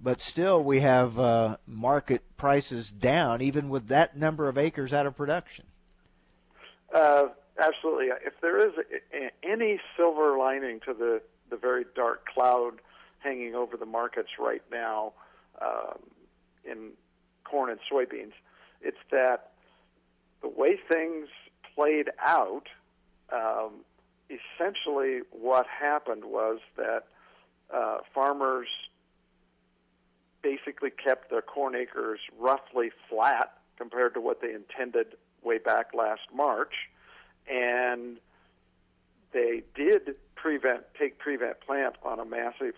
But 0.03 0.21
still, 0.21 0.63
we 0.63 0.81
have 0.81 1.19
uh, 1.19 1.57
market 1.67 2.23
prices 2.37 2.91
down, 2.91 3.41
even 3.41 3.69
with 3.69 3.89
that 3.89 4.17
number 4.17 4.49
of 4.49 4.59
acres 4.59 4.93
out 4.93 5.07
of 5.07 5.17
production. 5.17 5.65
Uh, 6.95 7.29
absolutely. 7.59 8.07
If 8.25 8.41
there 8.41 8.67
is 8.67 8.73
any 9.43 9.81
silver 9.97 10.39
lining 10.39 10.81
to 10.87 10.95
the, 10.95 11.23
the 11.51 11.57
very 11.57 11.85
dark 11.95 12.27
cloud 12.27 12.75
hanging 13.21 13.55
over 13.55 13.77
the 13.77 13.87
markets 13.87 14.31
right 14.39 14.63
now 14.71 15.13
um, 15.61 15.99
in 16.65 16.91
corn 17.45 17.71
and 17.71 17.81
soybeans, 17.91 18.33
it's 18.83 18.99
that 19.11 19.53
the 20.43 20.49
way 20.49 20.79
things 20.89 21.29
played 21.75 22.11
out, 22.25 22.69
um, 23.33 23.85
essentially 24.31 25.21
what 25.31 25.67
happened 25.67 26.25
was 26.25 26.59
that 26.77 27.05
uh, 27.73 27.99
farmers 28.15 28.69
basically 30.43 30.91
kept 30.91 31.31
their 31.31 31.43
corn 31.43 31.75
acres 31.75 32.21
roughly 32.39 32.91
flat 33.09 33.53
compared 33.77 34.15
to 34.15 34.21
what 34.21 34.41
they 34.41 34.53
intended 34.53 35.17
way 35.43 35.59
back 35.59 35.93
last 35.95 36.23
March, 36.35 36.73
and 37.49 38.19
they 39.33 39.63
did 39.75 40.15
prevent 40.35 40.83
take 40.99 41.19
prevent 41.19 41.61
plant 41.61 41.97
on 42.05 42.19
a 42.19 42.25
massive 42.25 42.75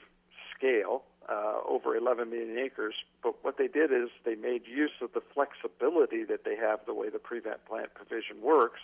scale 0.56 1.02
uh, 1.28 1.58
over 1.68 1.96
11 1.96 2.30
million 2.30 2.58
acres. 2.58 2.94
But 3.22 3.34
what 3.42 3.58
they 3.58 3.68
did 3.68 3.92
is 3.92 4.08
they 4.24 4.34
made 4.34 4.62
use 4.66 4.92
of 5.02 5.12
the 5.12 5.22
flexibility 5.34 6.24
that 6.24 6.44
they 6.44 6.56
have 6.56 6.80
the 6.86 6.94
way 6.94 7.10
the 7.10 7.18
prevent 7.18 7.64
plant 7.66 7.94
provision 7.94 8.40
works, 8.42 8.80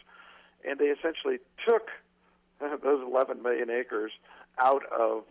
and 0.67 0.79
they 0.79 0.87
essentially 0.87 1.39
took 1.67 1.89
those 2.83 3.03
11 3.03 3.43
million 3.43 3.71
acres 3.71 4.13
out 4.59 4.83
of 4.93 5.25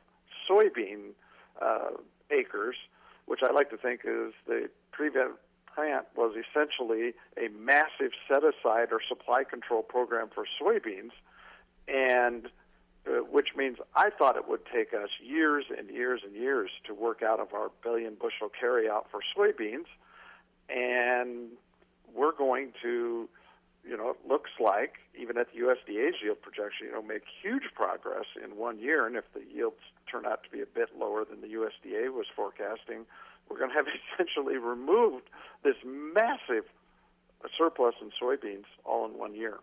soybean 0.50 1.12
uh, 1.62 1.92
acres, 2.32 2.76
which 3.26 3.42
I 3.44 3.52
like 3.52 3.70
to 3.70 3.78
think 3.78 4.02
is 4.04 4.34
the 4.48 4.70
prevent 4.92 5.32
plant 5.74 6.06
was 6.16 6.36
essentially 6.36 7.14
a 7.38 7.50
massive 7.50 8.12
set 8.28 8.44
aside 8.44 8.90
or 8.92 9.00
supply 9.08 9.44
control 9.44 9.82
program 9.82 10.30
for 10.34 10.46
soybeans, 10.62 11.12
and 11.88 12.48
uh, 13.06 13.24
which 13.32 13.50
means 13.56 13.78
I 13.96 14.10
thought 14.10 14.38
it 14.38 14.48
would 14.48 14.66
take 14.66 14.94
us 14.94 15.10
years 15.22 15.66
and 15.76 15.90
years 15.90 16.22
and 16.24 16.36
years 16.36 16.72
to 16.88 16.94
work 16.94 17.22
out 17.22 17.40
of 17.40 17.54
our 17.54 17.70
billion 17.84 18.16
bushel 18.16 18.50
carryout 18.50 19.06
for 19.12 19.20
soybeans, 19.36 19.88
and 20.70 21.50
we're 22.16 22.32
going 22.32 22.72
to, 22.82 23.28
you 23.88 23.98
know, 23.98 24.12
it 24.12 24.18
looks 24.28 24.52
like 24.60 24.94
even 25.20 25.38
at 25.38 25.48
the 25.54 25.60
USDA's 25.60 26.16
yield 26.24 26.42
projection, 26.42 26.88
you 26.88 26.94
know, 26.94 27.02
make 27.02 27.24
huge 27.42 27.64
progress 27.76 28.26
in 28.42 28.56
one 28.58 28.80
year, 28.80 29.06
and 29.06 29.16
if 29.16 29.26
the 29.34 29.42
yields 29.54 29.82
turn 30.10 30.26
out 30.26 30.44
to 30.44 30.50
be 30.50 30.62
a 30.62 30.66
bit 30.66 30.90
lower 30.98 31.26
than 31.26 31.42
the 31.42 31.48
USDA 31.48 32.14
was 32.14 32.28
forecasting, 32.34 33.06
we're 33.50 33.58
going 33.58 33.70
to 33.70 33.76
have 33.76 33.88
essentially 34.14 34.58
removed 34.58 35.30
this 35.64 35.76
massive 35.86 36.66
surplus 37.58 37.96
in 38.02 38.12
soybeans 38.22 38.66
all 38.86 39.06
in 39.06 39.18
one 39.18 39.36
year. 39.36 39.60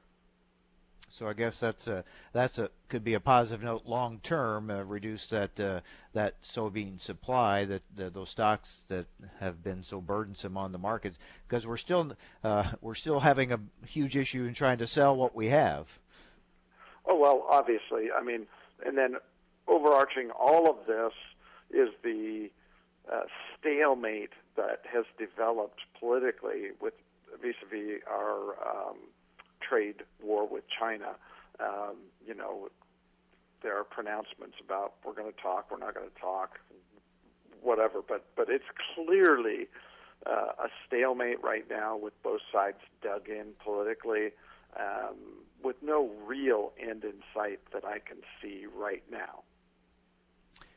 So 1.10 1.26
I 1.26 1.32
guess 1.32 1.58
that's 1.58 1.88
a 1.88 2.04
that's 2.32 2.58
a 2.58 2.70
could 2.88 3.02
be 3.02 3.14
a 3.14 3.20
positive 3.20 3.64
note 3.64 3.82
long 3.84 4.20
term. 4.22 4.70
Uh, 4.70 4.82
reduce 4.82 5.26
that 5.26 5.58
uh, 5.58 5.80
that 6.12 6.40
soybean 6.42 7.00
supply 7.00 7.64
that 7.64 7.82
the, 7.94 8.10
those 8.10 8.30
stocks 8.30 8.78
that 8.88 9.06
have 9.40 9.62
been 9.62 9.82
so 9.82 10.00
burdensome 10.00 10.56
on 10.56 10.70
the 10.70 10.78
markets 10.78 11.18
because 11.48 11.66
we're 11.66 11.76
still 11.76 12.12
uh, 12.44 12.70
we're 12.80 12.94
still 12.94 13.20
having 13.20 13.52
a 13.52 13.58
huge 13.86 14.16
issue 14.16 14.44
in 14.44 14.54
trying 14.54 14.78
to 14.78 14.86
sell 14.86 15.16
what 15.16 15.34
we 15.34 15.48
have. 15.48 15.98
Oh 17.06 17.16
well, 17.16 17.44
obviously. 17.50 18.10
I 18.16 18.22
mean, 18.22 18.46
and 18.86 18.96
then 18.96 19.16
overarching 19.66 20.30
all 20.30 20.70
of 20.70 20.86
this 20.86 21.12
is 21.70 21.88
the 22.04 22.50
uh, 23.12 23.22
stalemate 23.58 24.32
that 24.56 24.82
has 24.92 25.04
developed 25.18 25.80
politically 25.98 26.70
with 26.80 26.94
vis-a-vis 27.42 28.00
our 28.08 28.54
um, 28.64 28.96
trade 29.60 30.02
war 30.22 30.46
with 30.46 30.64
China. 30.68 31.16
Um, 31.58 31.96
you 32.26 32.34
know, 32.34 32.68
there 33.62 33.78
are 33.78 33.84
pronouncements 33.84 34.56
about 34.64 34.94
we're 35.04 35.14
going 35.14 35.32
to 35.32 35.40
talk, 35.40 35.70
we're 35.70 35.78
not 35.78 35.94
going 35.94 36.08
to 36.08 36.20
talk, 36.20 36.58
whatever. 37.62 38.00
But 38.06 38.24
but 38.36 38.48
it's 38.48 38.64
clearly 38.94 39.68
uh, 40.26 40.52
a 40.64 40.68
stalemate 40.86 41.42
right 41.42 41.68
now 41.68 41.96
with 41.96 42.20
both 42.22 42.40
sides 42.52 42.78
dug 43.02 43.28
in 43.28 43.48
politically, 43.62 44.30
um, 44.78 45.16
with 45.62 45.76
no 45.82 46.10
real 46.26 46.72
end 46.80 47.04
in 47.04 47.22
sight 47.34 47.60
that 47.72 47.84
I 47.84 47.98
can 47.98 48.18
see 48.40 48.66
right 48.74 49.02
now. 49.10 49.42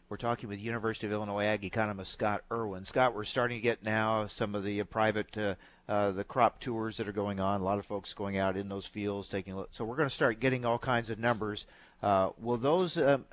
We're 0.10 0.18
talking 0.18 0.50
with 0.50 0.60
University 0.60 1.08
of 1.08 1.14
Illinois 1.14 1.46
Ag 1.46 1.64
economist 1.64 2.12
Scott 2.12 2.44
Irwin. 2.52 2.86
Scott, 2.86 3.16
we're 3.16 3.24
starting 3.24 3.58
to 3.58 3.62
get 3.62 3.84
now 3.84 4.28
some 4.28 4.54
of 4.54 4.64
the 4.64 4.84
private 4.84 5.36
uh, 5.38 5.56
uh, 5.88 6.12
the 6.12 6.24
crop 6.24 6.60
tours 6.60 6.98
that 6.98 7.08
are 7.08 7.14
going 7.14 7.40
on. 7.40 7.62
A 7.62 7.64
lot 7.64 7.80
of 7.80 7.86
folks 7.86 8.14
going 8.14 8.38
out 8.38 8.56
in 8.56 8.70
those 8.70 8.86
fields 8.86 9.28
taking. 9.28 9.56
look. 9.56 9.70
So 9.72 9.84
we're 9.84 9.98
going 9.98 10.10
to 10.10 10.16
start 10.16 10.40
getting 10.40 10.66
all 10.66 10.80
kinds 10.80 11.10
of 11.10 11.20
numbers. 11.20 11.66
Uh, 12.02 12.30
will 12.40 12.58
those 12.58 12.98
um, 12.98 13.26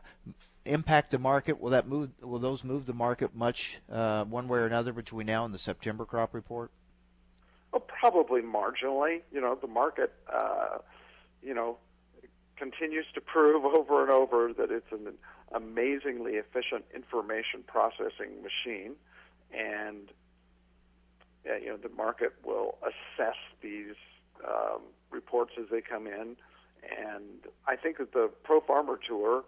impact 0.65 1.11
the 1.11 1.19
market? 1.19 1.61
Will 1.61 1.71
that 1.71 1.87
move? 1.87 2.11
Will 2.21 2.39
those 2.39 2.65
move 2.65 2.87
the 2.87 2.95
market 2.95 3.35
much 3.35 3.81
uh, 3.91 4.25
one 4.25 4.49
way 4.49 4.59
or 4.59 4.67
another 4.67 4.93
between 4.93 5.27
now 5.27 5.45
and 5.45 5.55
the 5.55 5.59
September 5.59 6.05
crop 6.05 6.35
report? 6.35 6.71
Well, 7.73 7.81
probably 7.81 8.43
marginally. 8.43 9.21
You 9.33 9.41
know, 9.41 9.55
the 9.55 9.69
market, 9.69 10.13
uh, 10.33 10.79
you 11.43 11.55
know, 11.55 11.79
continues 12.57 13.07
to 13.15 13.21
prove 13.21 13.65
over 13.65 14.03
and 14.03 14.11
over 14.11 14.53
that 14.53 14.71
it's 14.71 14.91
an 14.93 15.15
amazingly 15.53 16.33
efficient 16.33 16.85
information 16.95 17.63
processing 17.67 18.43
machine, 18.43 18.95
and 19.53 20.11
you 21.45 21.69
know 21.69 21.77
the 21.77 21.89
market 21.91 22.33
will 22.45 22.79
assess 22.83 23.37
these 23.63 23.97
um, 24.47 24.81
reports 25.11 25.53
as 25.59 25.67
they 25.71 25.81
come 25.81 26.07
in. 26.07 26.37
And 26.83 27.47
I 27.67 27.77
think 27.77 27.99
that 27.99 28.13
the 28.13 28.31
Pro 28.43 28.61
Farmer 28.61 28.99
Tour, 29.07 29.45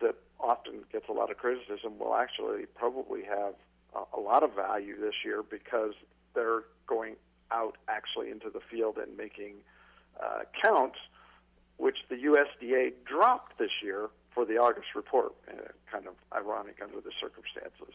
that 0.00 0.14
often 0.38 0.84
gets 0.92 1.08
a 1.08 1.12
lot 1.12 1.30
of 1.30 1.36
criticism, 1.36 1.98
will 1.98 2.14
actually 2.14 2.66
probably 2.74 3.22
have 3.24 3.54
a, 3.94 4.18
a 4.18 4.20
lot 4.20 4.42
of 4.42 4.54
value 4.54 5.00
this 5.00 5.14
year 5.24 5.42
because 5.42 5.94
they're 6.34 6.64
going 6.86 7.16
out 7.50 7.76
actually 7.88 8.30
into 8.30 8.50
the 8.50 8.60
field 8.70 8.98
and 8.98 9.16
making 9.16 9.54
uh, 10.22 10.40
counts, 10.62 10.98
which 11.76 11.98
the 12.08 12.16
USDA 12.16 12.92
dropped 13.04 13.58
this 13.58 13.70
year 13.82 14.08
for 14.32 14.44
the 14.44 14.58
August 14.58 14.88
report. 14.94 15.32
Uh, 15.48 15.68
kind 15.90 16.06
of 16.06 16.14
ironic 16.34 16.78
under 16.82 17.00
the 17.00 17.12
circumstances. 17.20 17.94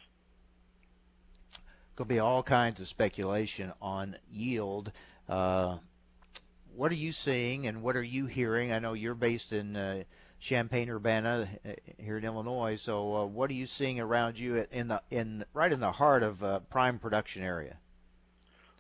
Could 2.02 2.08
be 2.08 2.18
all 2.18 2.42
kinds 2.42 2.82
of 2.82 2.88
speculation 2.88 3.74
on 3.80 4.18
yield. 4.28 4.92
Uh, 5.30 5.78
what 6.76 6.92
are 6.92 6.96
you 6.96 7.12
seeing 7.12 7.68
and 7.68 7.84
what 7.84 7.96
are 7.96 8.02
you 8.02 8.26
hearing? 8.26 8.74
I 8.74 8.80
know 8.80 8.94
you're 8.94 9.14
based 9.14 9.54
in 9.54 9.76
uh, 9.76 10.06
Champaign 10.40 10.90
Urbana 10.90 11.48
uh, 11.64 11.74
here 12.00 12.18
in 12.18 12.26
Illinois. 12.26 12.78
So, 12.82 13.18
uh, 13.18 13.26
what 13.26 13.52
are 13.52 13.54
you 13.54 13.68
seeing 13.68 14.00
around 14.00 14.40
you 14.40 14.66
in 14.72 14.88
the 14.88 15.04
in 15.12 15.46
right 15.54 15.72
in 15.72 15.80
the 15.80 15.92
heart 15.92 16.24
of 16.24 16.44
uh, 16.44 16.62
prime 16.62 16.98
production 16.98 17.44
area? 17.44 17.78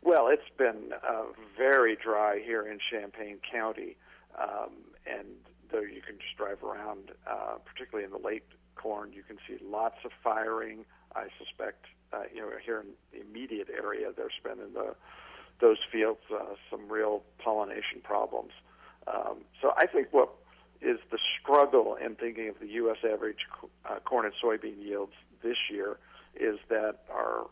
Well, 0.02 0.28
it's 0.28 0.50
been 0.58 0.92
uh, 1.08 1.26
very 1.56 1.96
dry 1.96 2.42
here 2.44 2.66
in 2.66 2.80
Champaign 2.92 3.38
County, 3.52 3.98
um, 4.42 4.72
and 5.06 5.28
though 5.72 5.82
you 5.82 6.02
can 6.02 6.18
just 6.18 6.36
drive 6.38 6.64
around, 6.64 7.12
uh, 7.28 7.58
particularly 7.66 8.04
in 8.04 8.20
the 8.20 8.28
late 8.28 8.46
corn, 8.76 9.14
you 9.14 9.22
can 9.22 9.38
see 9.48 9.64
lots 9.64 9.98
of 10.06 10.10
firing. 10.24 10.86
I 11.16 11.28
suspect, 11.38 11.86
uh, 12.13 12.24
you 12.34 12.41
know, 12.41 12.50
here 12.63 12.82
in 12.82 12.88
the 13.12 13.21
immediate 13.26 13.69
area, 13.69 14.12
there's 14.15 14.39
been 14.43 14.60
in 14.60 14.74
the 14.74 14.95
those 15.60 15.78
fields 15.91 16.21
uh, 16.34 16.56
some 16.69 16.89
real 16.89 17.21
pollination 17.38 18.02
problems. 18.04 18.52
Um, 19.08 19.41
so 19.62 19.74
I 19.78 19.86
think 19.86 20.08
what 20.12 20.30
is 20.82 20.97
the 21.12 21.19
struggle 21.39 21.95
in 22.04 22.15
thinking 22.15 22.50
of 22.50 22.60
the 22.60 22.67
U.S. 22.67 22.97
average 23.04 23.45
uh, 23.86 24.00
corn 24.04 24.26
and 24.26 24.34
soybean 24.43 24.84
yields 24.84 25.13
this 25.43 25.58
year 25.69 25.97
is 26.36 26.58
that 26.69 27.04
our 27.12 27.45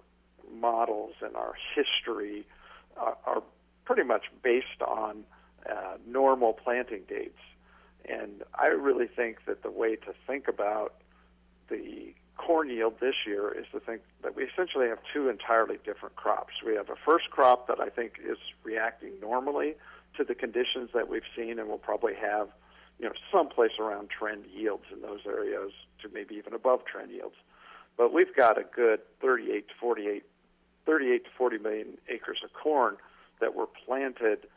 models 0.51 1.13
and 1.21 1.35
our 1.35 1.53
history 1.75 2.47
are, 2.97 3.15
are 3.25 3.43
pretty 3.85 4.03
much 4.03 4.25
based 4.43 4.81
on 4.85 5.23
uh, 5.69 5.97
normal 6.07 6.53
planting 6.53 7.03
dates. 7.07 7.39
And 8.05 8.43
I 8.55 8.67
really 8.67 9.07
think 9.07 9.45
that 9.45 9.61
the 9.61 9.71
way 9.71 9.95
to 9.95 10.13
think 10.25 10.47
about 10.47 10.95
the 11.69 12.13
corn 12.39 12.69
yield 12.69 12.93
this 13.02 13.15
year 13.28 13.52
is 13.52 13.65
to 13.73 13.80
think 13.80 14.02
that 14.23 14.36
we 14.36 14.43
essentially 14.43 14.88
have 14.88 14.99
two 15.13 15.28
entirely 15.28 15.78
different 15.84 16.15
crops. 16.15 16.54
We 16.65 16.73
have 16.75 16.89
a 16.89 16.95
first 16.95 17.30
crop 17.30 17.67
that 17.67 17.80
I 17.82 17.89
think 17.89 18.13
is 18.25 18.38
reacting 18.63 19.12
normally 19.21 19.75
to 20.17 20.23
the 20.23 20.34
conditions 20.34 20.89
that 20.93 21.10
we've 21.10 21.28
seen, 21.36 21.60
and 21.60 21.67
will 21.67 21.78
probably 21.78 22.15
have, 22.15 22.47
you 22.97 23.06
know, 23.06 23.12
someplace 23.32 23.73
around 23.78 24.10
trend 24.10 24.45
yields 24.54 24.86
in 24.91 25.02
those 25.02 25.19
areas 25.28 25.71
to 26.02 26.10
maybe 26.13 26.36
even 26.36 26.54
above 26.54 26.86
trend 26.86 27.12
yields. 27.12 27.36
But 27.97 28.13
we've 28.13 28.34
got 28.36 28.58
a 28.58 28.63
good 28.63 29.02
38 29.21 29.67
to 29.67 29.73
48, 29.80 30.23
38 30.86 31.23
to 31.25 31.30
40 31.38 31.58
million 31.58 31.88
acres 32.08 32.39
of 32.43 32.54
corn 32.54 32.95
that 33.41 33.54
were 33.54 33.67
planted 33.86 34.47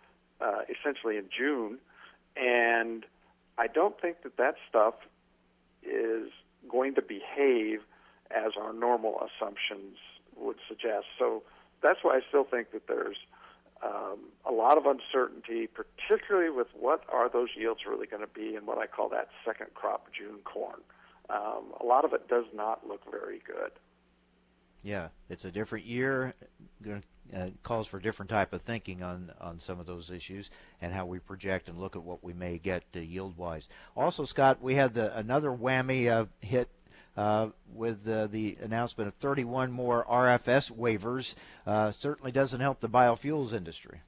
uh, 0.40 0.62
essentially 0.70 1.16
in 1.16 1.24
June, 1.36 1.78
and 2.36 3.04
I 3.58 3.66
don't 3.66 4.00
think 4.00 4.22
that 4.22 4.36
that 4.36 4.54
stuff 4.68 4.94
is 5.82 6.30
going 6.68 6.94
to 6.94 7.02
behave 7.02 7.80
as 8.30 8.52
our 8.60 8.72
normal 8.72 9.20
assumptions 9.20 9.96
would 10.36 10.56
suggest. 10.68 11.06
So 11.18 11.42
that's 11.82 12.00
why 12.02 12.16
I 12.16 12.20
still 12.28 12.44
think 12.44 12.72
that 12.72 12.86
there's 12.86 13.16
um, 13.84 14.18
a 14.46 14.52
lot 14.52 14.78
of 14.78 14.86
uncertainty, 14.86 15.66
particularly 15.66 16.50
with 16.50 16.68
what 16.78 17.04
are 17.08 17.28
those 17.28 17.48
yields 17.56 17.80
really 17.86 18.06
going 18.06 18.22
to 18.22 18.32
be 18.32 18.54
in 18.54 18.64
what 18.64 18.78
I 18.78 18.86
call 18.86 19.08
that 19.10 19.28
second 19.44 19.74
crop 19.74 20.08
June 20.16 20.38
corn. 20.44 20.80
Um, 21.28 21.72
a 21.80 21.84
lot 21.84 22.04
of 22.04 22.12
it 22.12 22.28
does 22.28 22.44
not 22.54 22.86
look 22.86 23.02
very 23.10 23.40
good. 23.46 23.72
Yeah, 24.82 25.08
it's 25.28 25.44
a 25.44 25.50
different 25.50 25.86
year. 25.86 26.34
Uh, 27.34 27.46
calls 27.62 27.86
for 27.86 27.98
different 27.98 28.28
type 28.28 28.52
of 28.52 28.60
thinking 28.62 29.02
on 29.02 29.32
on 29.40 29.58
some 29.58 29.80
of 29.80 29.86
those 29.86 30.10
issues 30.10 30.50
and 30.82 30.92
how 30.92 31.06
we 31.06 31.18
project 31.18 31.68
and 31.68 31.78
look 31.78 31.96
at 31.96 32.02
what 32.02 32.22
we 32.22 32.34
may 32.34 32.58
get 32.58 32.82
uh, 32.94 32.98
yield 32.98 33.36
wise. 33.38 33.68
Also, 33.96 34.24
Scott, 34.24 34.60
we 34.60 34.74
had 34.74 34.92
the, 34.92 35.16
another 35.16 35.50
whammy 35.50 36.08
uh, 36.08 36.26
hit 36.40 36.68
uh, 37.16 37.48
with 37.72 38.04
the 38.04 38.58
announcement 38.60 39.08
of 39.08 39.14
31 39.14 39.70
more 39.70 40.04
RFS 40.04 40.70
waivers. 40.72 41.34
Uh, 41.66 41.90
certainly 41.90 42.32
doesn't 42.32 42.60
help 42.60 42.80
the 42.80 42.88
biofuels 42.88 43.54
industry. 43.54 44.00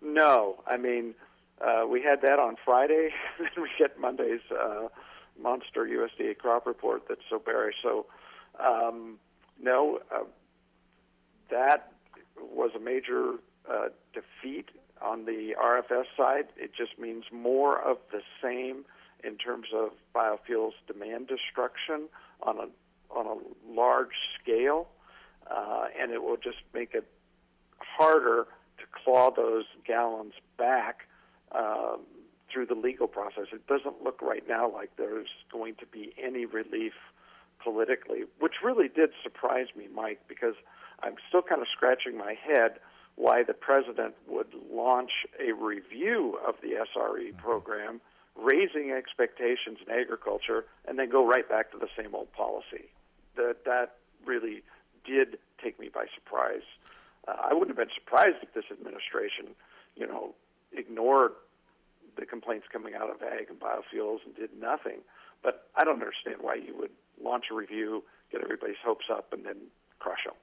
No, 0.00 0.62
I 0.66 0.76
mean 0.76 1.14
uh, 1.60 1.84
we 1.86 2.00
had 2.00 2.22
that 2.22 2.38
on 2.38 2.56
Friday, 2.64 3.10
we 3.56 3.68
get 3.78 3.98
Monday's 3.98 4.40
monster 5.38 5.84
USDA 5.84 6.38
crop 6.38 6.66
report 6.66 7.02
that's 7.08 7.20
so 7.28 7.38
bearish. 7.38 7.76
So 7.82 8.06
um, 8.60 9.18
no, 9.64 10.00
uh, 10.14 10.24
that 11.50 11.92
was 12.38 12.70
a 12.76 12.80
major 12.80 13.34
defeat 14.12 14.70
on 15.02 15.24
the 15.24 15.54
RFS 15.60 16.04
side. 16.16 16.46
It 16.56 16.72
just 16.76 16.98
means 16.98 17.24
more 17.32 17.80
of 17.80 17.98
the 18.12 18.20
same 18.42 18.84
in 19.22 19.36
terms 19.36 19.68
of 19.74 19.90
biofuels 20.14 20.72
demand 20.86 21.28
destruction 21.28 22.08
on 22.42 22.58
a 22.58 22.68
on 23.10 23.26
a 23.26 23.70
large 23.72 24.16
scale, 24.40 24.88
uh, 25.48 25.86
and 26.00 26.10
it 26.10 26.22
will 26.22 26.36
just 26.36 26.58
make 26.72 26.94
it 26.94 27.06
harder 27.78 28.46
to 28.78 28.84
claw 29.04 29.30
those 29.30 29.64
gallons 29.86 30.32
back 30.58 31.06
um, 31.52 32.00
through 32.52 32.66
the 32.66 32.74
legal 32.74 33.06
process. 33.06 33.46
It 33.52 33.66
doesn't 33.68 34.02
look 34.02 34.20
right 34.20 34.42
now 34.48 34.70
like 34.70 34.96
there's 34.96 35.28
going 35.52 35.76
to 35.76 35.86
be 35.86 36.12
any 36.20 36.44
relief 36.44 36.94
politically, 37.64 38.24
which 38.38 38.54
really 38.62 38.88
did 38.88 39.10
surprise 39.22 39.68
me, 39.76 39.88
Mike, 39.92 40.20
because 40.28 40.54
I'm 41.02 41.14
still 41.28 41.42
kind 41.42 41.62
of 41.62 41.68
scratching 41.74 42.16
my 42.16 42.34
head 42.34 42.78
why 43.16 43.42
the 43.42 43.54
president 43.54 44.14
would 44.28 44.48
launch 44.70 45.10
a 45.40 45.52
review 45.52 46.38
of 46.46 46.56
the 46.62 46.70
SRE 46.70 47.30
mm-hmm. 47.30 47.38
program 47.38 48.00
raising 48.36 48.90
expectations 48.90 49.78
in 49.86 49.92
agriculture, 49.92 50.64
and 50.86 50.98
then 50.98 51.08
go 51.08 51.24
right 51.24 51.48
back 51.48 51.70
to 51.70 51.78
the 51.78 51.88
same 51.96 52.14
old 52.14 52.32
policy. 52.32 52.90
That 53.36 53.64
that 53.64 53.96
really 54.26 54.62
did 55.06 55.38
take 55.62 55.78
me 55.78 55.88
by 55.88 56.06
surprise. 56.14 56.66
Uh, 57.28 57.36
I 57.50 57.54
wouldn't 57.54 57.76
have 57.76 57.88
been 57.88 57.94
surprised 57.94 58.42
if 58.42 58.52
this 58.52 58.64
administration, 58.72 59.54
you 59.96 60.06
know, 60.06 60.34
ignored 60.72 61.32
the 62.16 62.26
complaints 62.26 62.66
coming 62.72 62.94
out 62.94 63.10
of 63.10 63.22
ag 63.22 63.46
and 63.48 63.58
biofuels 63.58 64.18
and 64.24 64.34
did 64.34 64.50
nothing. 64.58 64.98
But 65.42 65.68
I 65.76 65.84
don't 65.84 66.00
understand 66.00 66.36
why 66.40 66.56
you 66.56 66.74
would 66.78 66.90
launch 67.22 67.46
a 67.50 67.54
review, 67.54 68.04
get 68.30 68.42
everybody's 68.42 68.76
hopes 68.84 69.06
up, 69.10 69.32
and 69.32 69.44
then 69.44 69.56
crush 69.98 70.24
them. 70.24 70.34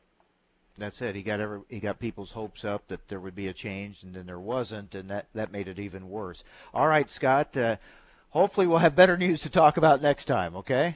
That's 0.77 1.01
it. 1.01 1.15
He 1.15 1.21
got 1.21 1.39
every, 1.39 1.61
he 1.69 1.79
got 1.79 1.99
people's 1.99 2.31
hopes 2.31 2.63
up 2.63 2.87
that 2.87 3.07
there 3.07 3.19
would 3.19 3.35
be 3.35 3.47
a 3.47 3.53
change, 3.53 4.03
and 4.03 4.13
then 4.13 4.25
there 4.25 4.39
wasn't, 4.39 4.95
and 4.95 5.09
that 5.09 5.27
that 5.33 5.51
made 5.51 5.67
it 5.67 5.79
even 5.79 6.09
worse. 6.09 6.43
All 6.73 6.87
right, 6.87 7.09
Scott. 7.09 7.55
Uh, 7.55 7.75
hopefully, 8.29 8.67
we'll 8.67 8.79
have 8.79 8.95
better 8.95 9.17
news 9.17 9.41
to 9.41 9.49
talk 9.49 9.77
about 9.77 10.01
next 10.01 10.25
time. 10.25 10.55
Okay. 10.55 10.95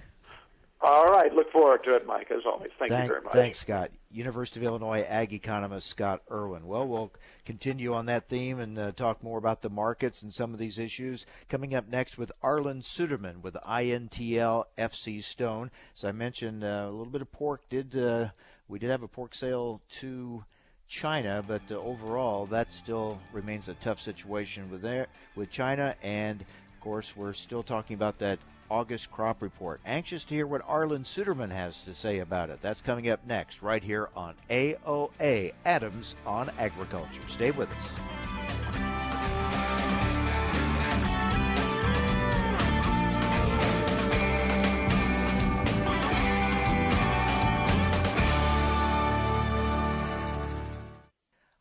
All 0.85 1.07
right. 1.07 1.33
Look 1.33 1.51
forward 1.51 1.83
to 1.85 1.95
it, 1.95 2.05
Mike. 2.05 2.29
As 2.29 2.45
always, 2.45 2.69
thank, 2.77 2.91
thank 2.91 3.05
you 3.05 3.09
very 3.09 3.21
much. 3.23 3.33
Thanks, 3.33 3.59
Scott. 3.59 3.89
University 4.11 4.59
of 4.59 4.67
Illinois 4.67 5.01
ag 5.01 5.33
economist 5.33 5.87
Scott 5.87 6.21
Irwin. 6.29 6.67
Well, 6.67 6.87
we'll 6.87 7.11
continue 7.43 7.95
on 7.95 8.05
that 8.05 8.29
theme 8.29 8.59
and 8.59 8.77
uh, 8.77 8.91
talk 8.91 9.23
more 9.23 9.39
about 9.39 9.63
the 9.63 9.69
markets 9.71 10.21
and 10.21 10.31
some 10.31 10.53
of 10.53 10.59
these 10.59 10.77
issues. 10.77 11.25
Coming 11.49 11.73
up 11.73 11.89
next 11.89 12.19
with 12.19 12.31
Arlan 12.43 12.83
Suderman 12.83 13.41
with 13.41 13.55
INTL 13.55 14.65
FC 14.77 15.23
Stone. 15.23 15.71
As 15.97 16.05
I 16.05 16.11
mentioned, 16.11 16.63
uh, 16.63 16.85
a 16.87 16.91
little 16.91 17.11
bit 17.11 17.21
of 17.21 17.31
pork 17.31 17.67
did 17.67 17.97
uh, 17.97 18.29
we 18.67 18.77
did 18.77 18.91
have 18.91 19.01
a 19.01 19.07
pork 19.07 19.33
sale 19.33 19.81
to 20.01 20.45
China, 20.87 21.43
but 21.47 21.63
uh, 21.71 21.75
overall, 21.75 22.45
that 22.45 22.71
still 22.71 23.19
remains 23.33 23.69
a 23.69 23.73
tough 23.75 23.99
situation 23.99 24.69
with 24.69 24.83
there 24.83 25.07
with 25.35 25.49
China. 25.49 25.95
And 26.03 26.41
of 26.41 26.79
course, 26.79 27.13
we're 27.15 27.33
still 27.33 27.63
talking 27.63 27.95
about 27.95 28.19
that 28.19 28.37
August 28.69 29.11
crop 29.11 29.41
report. 29.41 29.79
Anxious 29.85 30.23
to 30.25 30.35
hear 30.35 30.47
what 30.47 30.67
Arlan 30.67 31.03
Suderman 31.03 31.51
has 31.51 31.81
to 31.83 31.93
say 31.93 32.19
about 32.19 32.49
it. 32.49 32.59
That's 32.61 32.81
coming 32.81 33.09
up 33.09 33.25
next, 33.25 33.61
right 33.61 33.83
here 33.83 34.09
on 34.15 34.35
AOA 34.49 35.53
Adams 35.65 36.15
on 36.25 36.49
Agriculture. 36.57 37.21
Stay 37.27 37.51
with 37.51 37.69
us. 37.71 37.91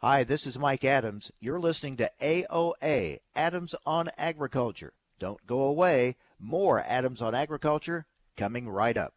Hi, 0.05 0.23
this 0.23 0.47
is 0.47 0.59
Mike 0.59 0.85
Adams. 0.85 1.33
You're 1.41 1.59
listening 1.59 1.97
to 1.97 2.11
AOA, 2.21 3.21
Adams 3.35 3.75
on 3.87 4.11
Agriculture. 4.19 4.93
Don't 5.19 5.47
go 5.47 5.63
away. 5.63 6.17
More 6.39 6.85
Adams 6.87 7.23
on 7.23 7.35
Agriculture 7.35 8.07
coming 8.37 8.69
right 8.69 8.97
up. 8.97 9.15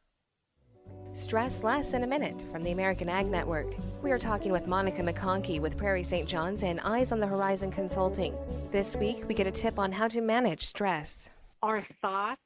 Stress 1.13 1.63
less 1.63 1.93
in 1.93 2.03
a 2.03 2.07
minute 2.07 2.45
from 2.51 2.63
the 2.63 2.71
American 2.71 3.09
Ag 3.09 3.27
Network. 3.27 3.73
We 4.03 4.11
are 4.11 4.19
talking 4.19 4.51
with 4.51 4.67
Monica 4.67 5.01
McConkey 5.01 5.59
with 5.59 5.77
Prairie 5.77 6.03
St. 6.03 6.29
John's 6.29 6.63
and 6.63 6.79
Eyes 6.81 7.11
on 7.11 7.19
the 7.19 7.27
Horizon 7.27 7.71
Consulting. 7.71 8.35
This 8.71 8.95
week, 8.95 9.27
we 9.27 9.33
get 9.33 9.47
a 9.47 9.51
tip 9.51 9.79
on 9.79 9.91
how 9.91 10.07
to 10.09 10.21
manage 10.21 10.65
stress. 10.65 11.29
Our 11.63 11.85
thoughts 12.01 12.41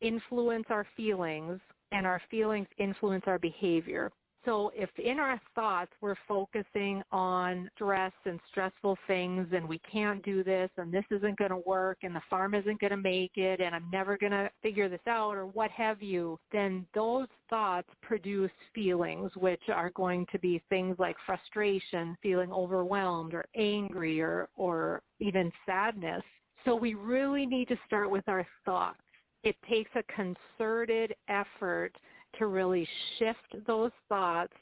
influence 0.00 0.66
our 0.70 0.86
feelings, 0.96 1.60
and 1.90 2.06
our 2.06 2.22
feelings 2.30 2.68
influence 2.78 3.24
our 3.26 3.38
behavior. 3.38 4.12
So 4.44 4.72
if 4.74 4.90
in 4.98 5.20
our 5.20 5.40
thoughts 5.54 5.92
we're 6.00 6.16
focusing 6.26 7.02
on 7.12 7.70
stress 7.76 8.12
and 8.24 8.40
stressful 8.50 8.98
things 9.06 9.46
and 9.52 9.68
we 9.68 9.80
can't 9.90 10.24
do 10.24 10.42
this 10.42 10.68
and 10.78 10.92
this 10.92 11.04
isn't 11.10 11.38
going 11.38 11.50
to 11.50 11.62
work 11.64 11.98
and 12.02 12.14
the 12.14 12.22
farm 12.28 12.54
isn't 12.54 12.80
going 12.80 12.90
to 12.90 12.96
make 12.96 13.36
it 13.36 13.60
and 13.60 13.74
I'm 13.74 13.88
never 13.92 14.18
going 14.18 14.32
to 14.32 14.50
figure 14.60 14.88
this 14.88 15.06
out 15.06 15.36
or 15.36 15.46
what 15.46 15.70
have 15.70 16.02
you, 16.02 16.40
then 16.50 16.84
those 16.92 17.28
thoughts 17.48 17.88
produce 18.02 18.50
feelings 18.74 19.30
which 19.36 19.62
are 19.72 19.90
going 19.90 20.26
to 20.32 20.38
be 20.40 20.60
things 20.68 20.96
like 20.98 21.16
frustration, 21.24 22.16
feeling 22.20 22.52
overwhelmed 22.52 23.34
or 23.34 23.44
angry 23.56 24.20
or, 24.20 24.48
or 24.56 25.02
even 25.20 25.52
sadness. 25.64 26.22
So 26.64 26.74
we 26.74 26.94
really 26.94 27.46
need 27.46 27.68
to 27.68 27.76
start 27.86 28.10
with 28.10 28.28
our 28.28 28.46
thoughts. 28.64 28.98
It 29.44 29.56
takes 29.68 29.90
a 29.96 30.02
concerted 30.14 31.14
effort 31.28 31.92
to 32.38 32.46
really 32.46 32.86
shift 33.18 33.66
those 33.66 33.90
thoughts 34.08 34.52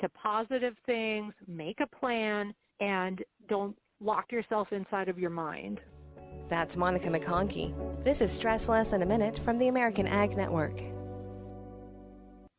to 0.00 0.08
positive 0.10 0.74
things, 0.86 1.32
make 1.46 1.80
a 1.80 1.86
plan, 1.86 2.54
and 2.80 3.22
don't 3.48 3.76
lock 4.00 4.30
yourself 4.30 4.68
inside 4.72 5.08
of 5.08 5.18
your 5.18 5.30
mind. 5.30 5.80
That's 6.48 6.76
Monica 6.76 7.08
McConkey. 7.08 7.74
This 8.04 8.20
is 8.20 8.30
Stress 8.30 8.68
Less 8.68 8.92
in 8.92 9.02
a 9.02 9.06
Minute 9.06 9.40
from 9.44 9.58
the 9.58 9.68
American 9.68 10.06
Ag 10.06 10.36
Network. 10.36 10.80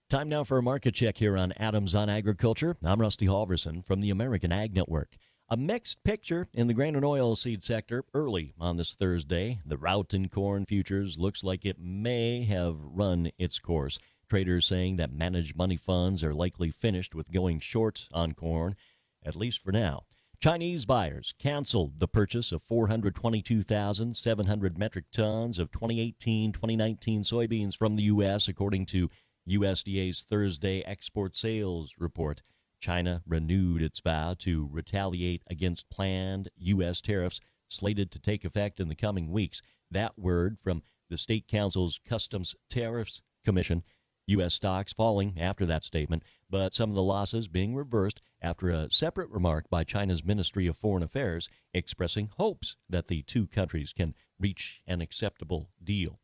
Time 0.09 0.27
now 0.27 0.43
for 0.43 0.57
a 0.57 0.63
market 0.63 0.95
check 0.95 1.17
here 1.17 1.37
on 1.37 1.53
Adams 1.57 1.93
on 1.93 2.09
Agriculture. 2.09 2.75
I'm 2.83 2.99
Rusty 2.99 3.27
Halverson 3.27 3.85
from 3.85 4.01
the 4.01 4.09
American 4.09 4.51
Ag 4.51 4.75
Network. 4.75 5.15
A 5.49 5.57
mixed 5.57 6.03
picture 6.03 6.47
in 6.53 6.67
the 6.67 6.73
grain 6.73 6.95
and 6.95 7.05
oil 7.05 7.35
seed 7.35 7.63
sector 7.63 8.03
early 8.13 8.53
on 8.59 8.77
this 8.77 8.93
Thursday. 8.93 9.59
The 9.65 9.77
rout 9.77 10.13
in 10.13 10.29
corn 10.29 10.65
futures 10.65 11.17
looks 11.17 11.43
like 11.43 11.65
it 11.65 11.77
may 11.79 12.43
have 12.43 12.75
run 12.79 13.31
its 13.37 13.59
course. 13.59 13.97
Traders 14.29 14.67
saying 14.67 14.97
that 14.97 15.11
managed 15.11 15.55
money 15.55 15.75
funds 15.75 16.23
are 16.23 16.35
likely 16.35 16.69
finished 16.69 17.15
with 17.15 17.31
going 17.31 17.59
short 17.59 18.07
on 18.13 18.33
corn, 18.33 18.75
at 19.23 19.35
least 19.35 19.63
for 19.63 19.71
now. 19.71 20.03
Chinese 20.39 20.85
buyers 20.85 21.33
canceled 21.37 21.99
the 21.99 22.07
purchase 22.07 22.51
of 22.51 22.61
422,700 22.63 24.77
metric 24.77 25.05
tons 25.11 25.57
of 25.57 25.71
2018 25.71 26.53
2019 26.53 27.23
soybeans 27.23 27.75
from 27.75 27.95
the 27.95 28.03
U.S., 28.03 28.47
according 28.47 28.85
to 28.85 29.09
USDA's 29.49 30.21
Thursday 30.21 30.83
export 30.83 31.35
sales 31.35 31.95
report. 31.97 32.43
China 32.79 33.23
renewed 33.27 33.81
its 33.81 33.99
vow 33.99 34.35
to 34.39 34.69
retaliate 34.71 35.41
against 35.49 35.89
planned 35.89 36.49
U.S. 36.55 37.01
tariffs 37.01 37.41
slated 37.67 38.11
to 38.11 38.19
take 38.19 38.45
effect 38.45 38.79
in 38.79 38.89
the 38.89 38.95
coming 38.95 39.31
weeks. 39.31 39.61
That 39.91 40.17
word 40.17 40.57
from 40.63 40.83
the 41.09 41.17
State 41.17 41.47
Council's 41.47 41.99
Customs 42.07 42.55
Tariffs 42.69 43.21
Commission 43.43 43.83
U.S. 44.29 44.53
stocks 44.53 44.93
falling 44.93 45.39
after 45.39 45.65
that 45.65 45.83
statement, 45.83 46.23
but 46.49 46.73
some 46.73 46.89
of 46.89 46.95
the 46.95 47.01
losses 47.01 47.47
being 47.47 47.75
reversed 47.75 48.21
after 48.41 48.69
a 48.69 48.91
separate 48.91 49.29
remark 49.29 49.69
by 49.69 49.83
China's 49.83 50.23
Ministry 50.23 50.67
of 50.67 50.77
Foreign 50.77 51.03
Affairs 51.03 51.49
expressing 51.73 52.29
hopes 52.37 52.75
that 52.87 53.07
the 53.07 53.23
two 53.23 53.47
countries 53.47 53.91
can 53.91 54.13
reach 54.39 54.81
an 54.85 55.01
acceptable 55.01 55.69
deal. 55.83 56.19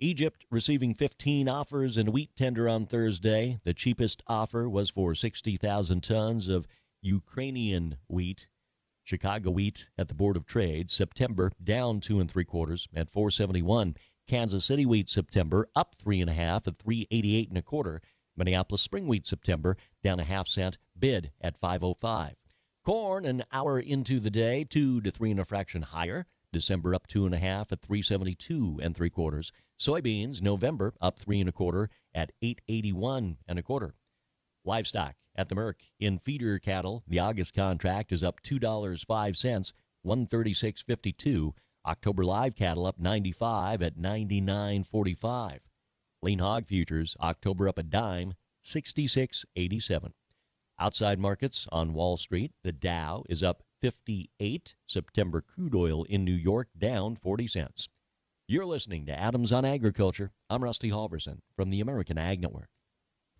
Egypt 0.00 0.44
receiving 0.50 0.94
15 0.94 1.48
offers 1.48 1.96
in 1.96 2.06
a 2.06 2.10
wheat 2.12 2.30
tender 2.36 2.68
on 2.68 2.86
Thursday. 2.86 3.58
The 3.64 3.74
cheapest 3.74 4.22
offer 4.28 4.68
was 4.68 4.90
for 4.90 5.14
60,000 5.14 6.00
tons 6.02 6.46
of 6.46 6.68
Ukrainian 7.02 7.96
wheat. 8.06 8.46
Chicago 9.02 9.50
wheat 9.50 9.88
at 9.98 10.06
the 10.06 10.14
Board 10.14 10.36
of 10.36 10.46
Trade 10.46 10.90
September 10.92 11.50
down 11.62 11.98
two 11.98 12.20
and 12.20 12.30
three 12.30 12.44
quarters 12.44 12.86
at 12.94 13.10
471. 13.10 13.96
Kansas 14.28 14.66
City 14.66 14.84
wheat 14.84 15.08
September 15.08 15.68
up 15.74 15.94
three 15.98 16.20
and 16.20 16.28
a 16.28 16.34
half 16.34 16.68
at 16.68 16.78
388 16.78 17.48
and 17.48 17.58
a 17.58 17.62
quarter. 17.62 18.02
Minneapolis 18.36 18.82
spring 18.82 19.08
wheat 19.08 19.26
September 19.26 19.76
down 20.04 20.20
a 20.20 20.24
half 20.24 20.46
cent 20.46 20.76
bid 20.96 21.32
at 21.40 21.56
505. 21.56 22.36
Corn 22.84 23.24
an 23.24 23.44
hour 23.50 23.80
into 23.80 24.20
the 24.20 24.30
day 24.30 24.64
two 24.64 25.00
to 25.00 25.10
three 25.10 25.30
and 25.30 25.40
a 25.40 25.44
fraction 25.44 25.82
higher. 25.82 26.26
December 26.52 26.94
up 26.94 27.06
two 27.06 27.26
and 27.26 27.34
a 27.34 27.38
half 27.38 27.72
at 27.72 27.82
372 27.82 28.80
and 28.82 28.94
three 28.94 29.10
quarters. 29.10 29.50
Soybeans, 29.80 30.40
November 30.42 30.94
up 31.00 31.18
three 31.18 31.40
and 31.40 31.48
a 31.48 31.52
quarter 31.52 31.90
at 32.14 32.32
881 32.42 33.38
and 33.46 33.58
a 33.58 33.62
quarter. 33.62 33.94
Livestock 34.64 35.14
at 35.34 35.48
the 35.48 35.54
Merc 35.54 35.80
in 35.98 36.18
feeder 36.18 36.58
cattle, 36.58 37.02
the 37.06 37.18
August 37.18 37.54
contract 37.54 38.12
is 38.12 38.22
up 38.22 38.40
two 38.42 38.58
dollars 38.58 39.02
five 39.02 39.36
cents, 39.36 39.72
136.52. 40.06 41.52
October 41.88 42.22
live 42.22 42.54
cattle 42.54 42.84
up 42.84 42.98
95 42.98 43.80
at 43.80 43.96
99.45. 43.96 45.60
Lean 46.20 46.38
hog 46.38 46.66
futures 46.66 47.16
October 47.18 47.66
up 47.66 47.78
a 47.78 47.82
dime, 47.82 48.34
66.87. 48.62 50.12
Outside 50.78 51.18
markets 51.18 51.66
on 51.72 51.94
Wall 51.94 52.18
Street, 52.18 52.52
the 52.62 52.72
Dow 52.72 53.24
is 53.30 53.42
up 53.42 53.62
58. 53.80 54.74
September 54.86 55.40
crude 55.40 55.74
oil 55.74 56.04
in 56.04 56.26
New 56.26 56.34
York 56.34 56.68
down 56.76 57.16
40 57.16 57.46
cents. 57.46 57.88
You're 58.46 58.66
listening 58.66 59.06
to 59.06 59.18
Adams 59.18 59.50
on 59.50 59.64
Agriculture. 59.64 60.32
I'm 60.50 60.64
Rusty 60.64 60.90
Halverson 60.90 61.38
from 61.56 61.70
the 61.70 61.80
American 61.80 62.18
Ag 62.18 62.42
Network. 62.42 62.68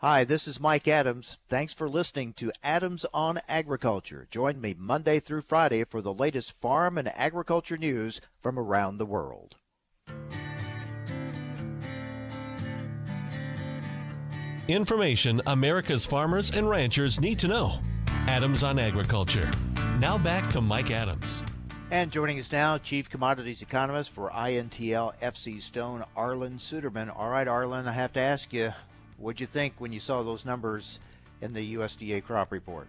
Hi, 0.00 0.22
this 0.22 0.46
is 0.46 0.60
Mike 0.60 0.86
Adams. 0.86 1.38
Thanks 1.48 1.72
for 1.72 1.88
listening 1.88 2.32
to 2.34 2.52
Adams 2.62 3.04
on 3.12 3.40
Agriculture. 3.48 4.28
Join 4.30 4.60
me 4.60 4.72
Monday 4.78 5.18
through 5.18 5.40
Friday 5.40 5.82
for 5.82 6.00
the 6.00 6.14
latest 6.14 6.52
farm 6.60 6.96
and 6.96 7.08
agriculture 7.18 7.76
news 7.76 8.20
from 8.40 8.60
around 8.60 8.98
the 8.98 9.04
world. 9.04 9.56
Information 14.68 15.42
America's 15.48 16.04
farmers 16.04 16.52
and 16.56 16.70
ranchers 16.70 17.20
need 17.20 17.40
to 17.40 17.48
know. 17.48 17.80
Adams 18.28 18.62
on 18.62 18.78
Agriculture. 18.78 19.50
Now 19.98 20.16
back 20.16 20.48
to 20.50 20.60
Mike 20.60 20.92
Adams. 20.92 21.42
And 21.90 22.12
joining 22.12 22.38
us 22.38 22.52
now, 22.52 22.78
Chief 22.78 23.10
Commodities 23.10 23.62
Economist 23.62 24.10
for 24.10 24.30
INTL 24.30 25.14
FC 25.20 25.60
Stone, 25.60 26.04
Arlan 26.16 26.60
Suderman. 26.60 27.12
All 27.18 27.30
right, 27.30 27.48
Arlan, 27.48 27.88
I 27.88 27.92
have 27.92 28.12
to 28.12 28.20
ask 28.20 28.52
you, 28.52 28.72
What'd 29.18 29.40
you 29.40 29.46
think 29.46 29.74
when 29.78 29.92
you 29.92 30.00
saw 30.00 30.22
those 30.22 30.44
numbers 30.44 31.00
in 31.40 31.52
the 31.52 31.74
USDA 31.74 32.24
crop 32.24 32.52
report? 32.52 32.86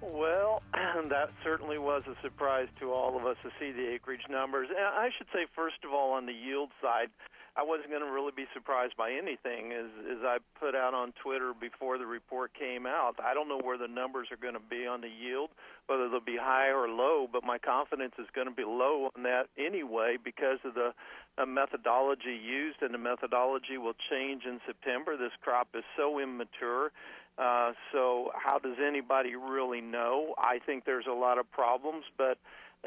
Well, 0.00 0.62
that 0.74 1.30
certainly 1.44 1.78
was 1.78 2.02
a 2.08 2.20
surprise 2.22 2.66
to 2.80 2.92
all 2.92 3.16
of 3.16 3.24
us 3.24 3.36
to 3.44 3.50
see 3.60 3.70
the 3.70 3.88
acreage 3.94 4.26
numbers. 4.28 4.68
And 4.68 4.84
I 4.84 5.10
should 5.16 5.28
say, 5.32 5.46
first 5.54 5.84
of 5.84 5.92
all, 5.92 6.12
on 6.12 6.26
the 6.26 6.32
yield 6.32 6.70
side, 6.82 7.08
I 7.54 7.62
wasn't 7.62 7.90
going 7.90 8.02
to 8.02 8.10
really 8.10 8.32
be 8.34 8.46
surprised 8.54 8.96
by 8.96 9.12
anything. 9.12 9.72
As, 9.72 9.90
as 10.10 10.24
I 10.24 10.38
put 10.58 10.74
out 10.74 10.94
on 10.94 11.12
Twitter 11.22 11.52
before 11.52 11.98
the 11.98 12.06
report 12.06 12.52
came 12.54 12.86
out, 12.86 13.16
I 13.22 13.34
don't 13.34 13.46
know 13.46 13.60
where 13.60 13.76
the 13.76 13.88
numbers 13.88 14.28
are 14.32 14.40
going 14.40 14.54
to 14.54 14.68
be 14.70 14.86
on 14.86 15.02
the 15.02 15.12
yield, 15.12 15.50
whether 15.86 16.08
they'll 16.08 16.24
be 16.24 16.38
high 16.40 16.70
or 16.72 16.88
low, 16.88 17.28
but 17.30 17.44
my 17.44 17.58
confidence 17.58 18.14
is 18.18 18.26
going 18.34 18.48
to 18.48 18.54
be 18.54 18.64
low 18.64 19.10
on 19.14 19.22
that 19.24 19.48
anyway 19.58 20.16
because 20.22 20.58
of 20.64 20.72
the 20.74 20.94
a 21.38 21.46
methodology 21.46 22.38
used, 22.42 22.82
and 22.82 22.92
the 22.92 22.98
methodology 22.98 23.78
will 23.78 23.96
change 24.10 24.44
in 24.44 24.60
September. 24.66 25.16
This 25.16 25.32
crop 25.40 25.68
is 25.74 25.84
so 25.96 26.18
immature. 26.18 26.92
Uh, 27.38 27.72
so, 27.92 28.30
how 28.34 28.58
does 28.58 28.76
anybody 28.84 29.34
really 29.34 29.80
know? 29.80 30.34
I 30.36 30.58
think 30.64 30.84
there's 30.84 31.06
a 31.08 31.14
lot 31.14 31.38
of 31.38 31.50
problems, 31.50 32.04
but 32.18 32.38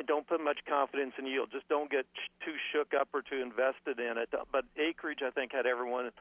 don't 0.05 0.27
put 0.27 0.43
much 0.43 0.59
confidence 0.67 1.13
in 1.17 1.25
yield. 1.25 1.49
Just 1.51 1.67
don't 1.69 1.89
get 1.89 2.05
too 2.45 2.53
shook 2.71 2.93
up 2.93 3.09
or 3.13 3.21
too 3.21 3.41
invested 3.41 3.99
in 3.99 4.17
it. 4.17 4.29
But 4.51 4.65
acreage, 4.77 5.19
I 5.25 5.31
think, 5.31 5.51
had 5.51 5.65
everyone 5.65 6.11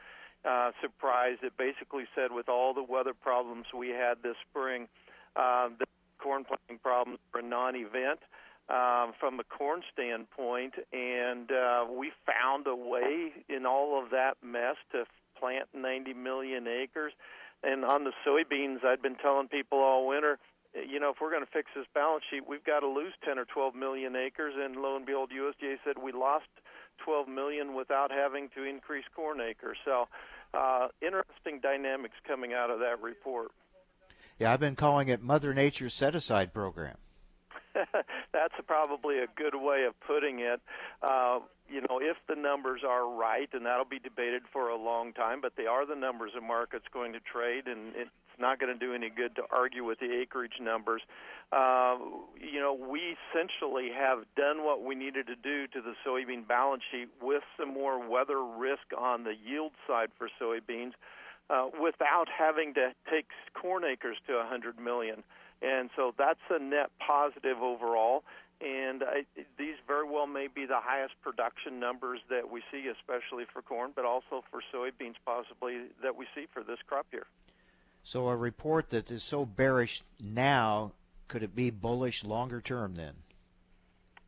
uh, 0.43 0.71
surprised. 0.81 1.43
It 1.43 1.53
basically 1.57 2.05
said, 2.15 2.31
with 2.31 2.49
all 2.49 2.73
the 2.73 2.83
weather 2.83 3.13
problems 3.13 3.65
we 3.77 3.89
had 3.89 4.23
this 4.23 4.35
spring, 4.49 4.87
uh, 5.35 5.69
the 5.77 5.85
corn 6.17 6.45
planting 6.45 6.79
problems 6.81 7.19
were 7.33 7.41
a 7.41 7.43
non-event 7.43 8.19
um, 8.69 9.13
from 9.19 9.39
a 9.39 9.43
corn 9.43 9.81
standpoint, 9.93 10.73
and 10.91 11.51
uh, 11.51 11.85
we 11.91 12.11
found 12.25 12.67
a 12.67 12.75
way 12.75 13.31
in 13.47 13.65
all 13.65 14.01
of 14.01 14.09
that 14.11 14.37
mess 14.43 14.75
to 14.91 15.05
plant 15.39 15.69
90 15.73 16.13
million 16.13 16.67
acres. 16.67 17.13
And 17.63 17.85
on 17.85 18.03
the 18.03 18.11
soybeans, 18.25 18.83
I'd 18.83 19.01
been 19.01 19.15
telling 19.15 19.47
people 19.47 19.79
all 19.79 20.07
winter, 20.07 20.39
you 20.73 20.99
know, 20.99 21.11
if 21.11 21.17
we're 21.21 21.31
going 21.31 21.45
to 21.45 21.51
fix 21.51 21.71
this 21.75 21.85
balance 21.93 22.23
sheet, 22.29 22.47
we've 22.47 22.63
got 22.63 22.81
to 22.81 22.87
lose 22.87 23.13
10 23.23 23.39
or 23.39 23.45
12 23.45 23.75
million 23.75 24.15
acres. 24.15 24.53
And 24.57 24.75
lo 24.75 24.95
and 24.95 25.05
behold, 25.05 25.31
USDA 25.31 25.77
said 25.85 25.95
we 26.01 26.11
lost 26.11 26.49
12 27.03 27.27
million 27.27 27.75
without 27.75 28.11
having 28.11 28.49
to 28.55 28.63
increase 28.63 29.05
corn 29.15 29.39
acres. 29.41 29.77
So, 29.85 30.07
uh, 30.53 30.87
interesting 31.01 31.59
dynamics 31.61 32.15
coming 32.27 32.53
out 32.53 32.69
of 32.69 32.79
that 32.79 33.01
report. 33.01 33.51
Yeah, 34.39 34.53
I've 34.53 34.59
been 34.59 34.75
calling 34.75 35.09
it 35.09 35.21
Mother 35.21 35.53
Nature's 35.53 35.93
set 35.93 36.15
aside 36.15 36.53
program. 36.53 36.97
That's 38.33 38.53
probably 38.67 39.19
a 39.19 39.27
good 39.35 39.55
way 39.55 39.85
of 39.85 39.99
putting 40.01 40.39
it. 40.39 40.61
Uh, 41.01 41.39
you 41.69 41.81
know, 41.81 41.99
if 42.01 42.17
the 42.29 42.35
numbers 42.35 42.81
are 42.87 43.09
right, 43.09 43.49
and 43.53 43.65
that'll 43.65 43.85
be 43.85 43.99
debated 43.99 44.43
for 44.53 44.69
a 44.69 44.77
long 44.77 45.13
time, 45.13 45.41
but 45.41 45.53
they 45.57 45.65
are 45.65 45.85
the 45.85 45.95
numbers 45.95 46.31
the 46.35 46.41
market's 46.41 46.85
going 46.93 47.13
to 47.13 47.19
trade, 47.19 47.67
and 47.67 47.95
it's 47.95 48.11
not 48.39 48.59
going 48.59 48.71
to 48.71 48.77
do 48.77 48.93
any 48.93 49.09
good 49.09 49.35
to 49.35 49.43
argue 49.51 49.83
with 49.83 49.99
the 49.99 50.11
acreage 50.21 50.59
numbers. 50.61 51.01
Uh, 51.51 51.97
you 52.39 52.59
know, 52.59 52.73
we 52.73 53.17
essentially 53.33 53.89
have 53.95 54.19
done 54.37 54.63
what 54.63 54.83
we 54.83 54.93
needed 54.93 55.25
to 55.27 55.35
do 55.35 55.65
to 55.67 55.81
the 55.81 55.93
soybean 56.05 56.47
balance 56.47 56.83
sheet 56.91 57.09
with 57.21 57.43
some 57.59 57.73
more 57.73 58.07
weather 58.07 58.43
risk 58.43 58.85
on 58.97 59.23
the 59.23 59.33
yield 59.45 59.71
side 59.87 60.09
for 60.17 60.29
soybeans. 60.41 60.93
Uh, 61.47 61.67
without 61.79 62.25
having 62.27 62.73
to 62.73 62.89
take 63.07 63.27
corn 63.53 63.83
acres 63.85 64.17
to 64.25 64.33
100 64.33 64.79
million. 64.79 65.23
And 65.61 65.89
so 65.95 66.13
that's 66.17 66.39
a 66.49 66.59
net 66.59 66.91
positive 66.99 67.57
overall. 67.61 68.23
And 68.61 69.03
I, 69.03 69.25
these 69.57 69.75
very 69.85 70.09
well 70.09 70.27
may 70.27 70.47
be 70.47 70.65
the 70.65 70.79
highest 70.79 71.13
production 71.21 71.79
numbers 71.79 72.19
that 72.29 72.49
we 72.49 72.61
see, 72.71 72.87
especially 72.87 73.43
for 73.51 73.61
corn, 73.61 73.91
but 73.95 74.05
also 74.05 74.43
for 74.49 74.61
soybeans, 74.73 75.15
possibly 75.25 75.87
that 76.01 76.15
we 76.15 76.25
see 76.33 76.45
for 76.53 76.63
this 76.63 76.79
crop 76.87 77.05
year. 77.11 77.25
So, 78.03 78.29
a 78.29 78.35
report 78.35 78.91
that 78.91 79.11
is 79.11 79.23
so 79.23 79.45
bearish 79.45 80.03
now, 80.23 80.93
could 81.27 81.43
it 81.43 81.55
be 81.55 81.69
bullish 81.69 82.23
longer 82.23 82.61
term 82.61 82.95
then? 82.95 83.15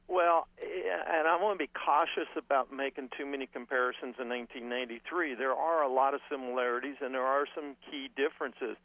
Well, 0.07 0.47
and 0.61 1.27
I 1.27 1.41
want 1.41 1.59
to 1.59 1.63
be 1.65 1.69
cautious 1.73 2.29
about 2.37 2.71
making 2.71 3.09
too 3.17 3.25
many 3.25 3.45
comparisons 3.45 4.15
in 4.19 4.29
1993. 4.29 5.35
There 5.35 5.53
are 5.53 5.83
a 5.83 5.91
lot 5.91 6.13
of 6.13 6.21
similarities 6.29 6.95
and 7.01 7.13
there 7.13 7.25
are 7.25 7.45
some 7.53 7.75
key 7.89 8.09
differences. 8.15 8.77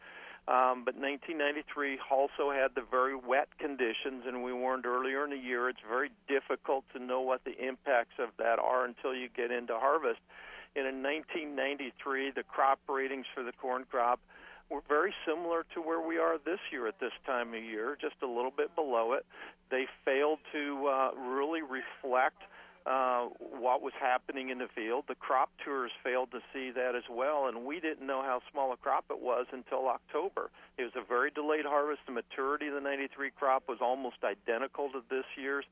Um, 0.48 0.83
but 0.85 0.98
1993 0.98 2.00
also 2.11 2.50
had 2.50 2.74
the 2.74 2.83
very 2.83 3.14
wet 3.14 3.48
conditions, 3.59 4.24
and 4.26 4.42
we 4.42 4.52
warned 4.52 4.87
earlier 4.87 5.22
in 5.24 5.31
the 5.31 5.37
year 5.37 5.68
it's 5.68 5.81
very 5.88 6.11
difficult 6.26 6.85
to 6.94 6.98
know 6.98 7.20
what 7.20 7.44
the 7.44 7.55
impacts 7.64 8.18
of 8.18 8.31
that 8.38 8.59
are 8.59 8.85
until 8.85 9.14
you 9.14 9.28
get 9.35 9.52
into 9.52 9.78
harvest. 9.78 10.18
And 10.74 10.87
in 10.87 11.02
1993, 11.02 12.33
the 12.33 12.42
crop 12.42 12.81
ratings 12.88 13.26
for 13.33 13.44
the 13.44 13.52
corn 13.52 13.85
crop 13.88 14.18
were 14.68 14.83
very 14.88 15.14
similar 15.26 15.64
to 15.74 15.81
where 15.81 16.00
we 16.00 16.18
are 16.18 16.38
this 16.38 16.59
year 16.72 16.88
at 16.88 16.98
this 16.98 17.12
time 17.24 17.55
of 17.55 17.62
year, 17.62 17.96
just 18.00 18.16
a 18.22 18.26
little 18.26 18.50
bit 18.50 18.74
below 18.74 19.12
it. 19.12 19.24
They 19.70 19.87
failed 20.05 20.38
to 20.52 20.87
uh, 20.88 21.11
really 21.14 21.62
reflect 21.62 22.42
uh, 22.86 23.26
what 23.38 23.82
was 23.82 23.92
happening 24.00 24.50
in 24.50 24.58
the 24.58 24.68
field. 24.74 25.04
The 25.08 25.14
crop 25.14 25.50
tours 25.64 25.92
failed 26.02 26.30
to 26.32 26.40
see 26.52 26.70
that 26.72 26.94
as 26.94 27.04
well, 27.10 27.46
and 27.46 27.64
we 27.64 27.80
didn't 27.80 28.06
know 28.06 28.22
how 28.22 28.40
small 28.50 28.72
a 28.72 28.76
crop 28.76 29.04
it 29.10 29.20
was 29.20 29.46
until 29.52 29.88
October. 29.88 30.50
It 30.78 30.82
was 30.82 30.92
a 30.96 31.06
very 31.06 31.30
delayed 31.30 31.64
harvest. 31.64 32.00
The 32.06 32.12
maturity 32.12 32.68
of 32.68 32.74
the 32.74 32.80
93 32.80 33.30
crop 33.38 33.64
was 33.68 33.78
almost 33.80 34.16
identical 34.24 34.90
to 34.90 35.02
this 35.08 35.24
year's, 35.36 35.64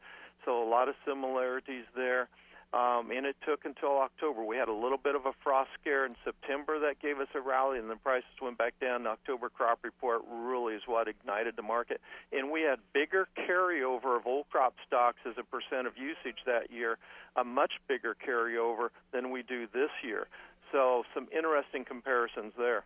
so 0.44 0.62
a 0.62 0.68
lot 0.68 0.88
of 0.88 0.94
similarities 1.06 1.84
there. 1.96 2.28
Um, 2.72 3.11
and 3.11 3.26
it 3.26 3.35
took 3.44 3.64
until 3.64 3.98
October. 3.98 4.44
We 4.44 4.56
had 4.56 4.68
a 4.68 4.72
little 4.72 4.98
bit 4.98 5.16
of 5.16 5.26
a 5.26 5.33
frost 5.42 5.70
scare 5.80 6.06
in 6.06 6.14
September 6.24 6.78
that 6.78 7.00
gave 7.02 7.18
us 7.18 7.26
a 7.35 7.40
rally, 7.40 7.80
and 7.80 7.90
the 7.90 7.96
prices 7.96 8.30
went 8.40 8.59
back 8.59 8.74
down. 8.80 9.02
The 9.02 9.11
October 9.11 9.48
crop 9.48 9.80
report 9.83 10.22
really 10.30 10.74
is 10.74 10.83
what 10.87 11.09
ignited 11.09 11.56
the 11.56 11.62
market. 11.62 12.00
And 12.33 12.52
we 12.52 12.62
had 12.62 12.78
bigger 12.92 13.26
carryover 13.37 14.16
of 14.16 14.26
old 14.26 14.46
crop 14.50 14.74
stocks 14.87 15.18
as 15.26 15.35
a 15.37 15.42
percent 15.42 15.88
of 15.88 15.94
usage 15.98 16.38
that 16.46 16.70
year, 16.70 16.98
a 17.35 17.42
much 17.42 17.72
bigger 17.88 18.14
carryover 18.14 18.90
than 19.12 19.33
we 19.33 19.42
do 19.42 19.66
this 19.72 19.90
year. 20.04 20.28
So, 20.70 21.02
some 21.12 21.26
interesting 21.37 21.85
comparisons 21.85 22.52
there. 22.56 22.85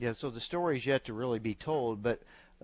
Yeah, 0.00 0.12
so 0.12 0.30
the 0.30 0.40
story's 0.40 0.86
yet 0.86 1.04
to 1.04 1.12
really 1.12 1.38
be 1.38 1.54
told, 1.54 2.02
but 2.02 2.22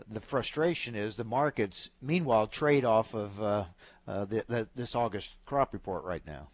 the 0.09 0.21
frustration 0.21 0.95
is 0.95 1.17
the 1.17 1.25
markets, 1.25 1.91
meanwhile, 2.03 2.47
trade 2.47 2.85
off 2.85 3.15
of 3.15 3.43
uh, 3.43 3.65
uh, 4.07 4.25
the, 4.25 4.45
the, 4.49 4.69
this 4.75 4.95
August 4.95 5.31
crop 5.47 5.73
report 5.73 6.05
right 6.05 6.27
now. 6.27 6.49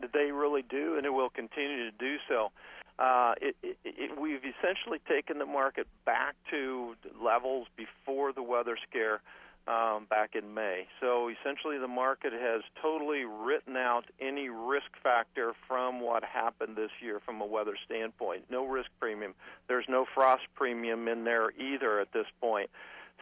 They 0.00 0.30
really 0.32 0.62
do, 0.62 0.96
and 0.96 1.04
it 1.04 1.10
will 1.10 1.30
continue 1.30 1.90
to 1.90 1.96
do 1.96 2.16
so. 2.28 2.50
Uh, 2.98 3.32
it, 3.40 3.56
it, 3.62 3.78
it, 3.84 4.20
we've 4.20 4.42
essentially 4.44 4.98
taken 5.08 5.38
the 5.38 5.46
market 5.46 5.86
back 6.04 6.34
to 6.50 6.94
levels 7.22 7.66
before 7.76 8.32
the 8.32 8.42
weather 8.42 8.76
scare 8.88 9.22
um, 9.68 10.06
back 10.08 10.34
in 10.34 10.54
May. 10.54 10.86
So 11.00 11.28
essentially, 11.28 11.78
the 11.78 11.88
market 11.88 12.32
has 12.32 12.62
totally 12.80 13.24
written 13.24 13.76
out 13.76 14.04
any 14.20 14.48
risk 14.48 14.90
factor 15.02 15.52
from 15.68 16.00
what 16.00 16.24
happened 16.24 16.76
this 16.76 16.90
year 17.00 17.20
from 17.24 17.40
a 17.40 17.46
weather 17.46 17.76
standpoint. 17.84 18.44
No 18.50 18.66
risk 18.66 18.90
premium. 18.98 19.34
There's 19.68 19.86
no 19.88 20.06
frost 20.14 20.42
premium 20.54 21.08
in 21.08 21.24
there 21.24 21.50
either 21.58 22.00
at 22.00 22.12
this 22.12 22.26
point. 22.40 22.70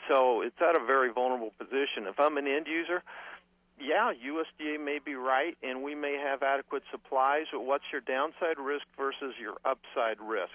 So 0.09 0.42
it's 0.42 0.61
at 0.61 0.81
a 0.81 0.85
very 0.85 1.12
vulnerable 1.12 1.53
position. 1.59 2.07
If 2.07 2.20
I'm 2.20 2.38
an 2.38 2.46
end 2.46 2.66
user, 2.66 3.03
yeah, 3.81 4.12
USDA 4.12 4.83
may 4.83 4.98
be 5.05 5.14
right, 5.14 5.57
and 5.62 5.83
we 5.83 5.94
may 5.94 6.14
have 6.14 6.42
adequate 6.42 6.83
supplies, 6.90 7.46
but 7.53 7.64
what's 7.64 7.85
your 7.92 8.01
downside 8.01 8.59
risk 8.59 8.87
versus 8.96 9.35
your 9.40 9.55
upside 9.64 10.20
risk? 10.20 10.55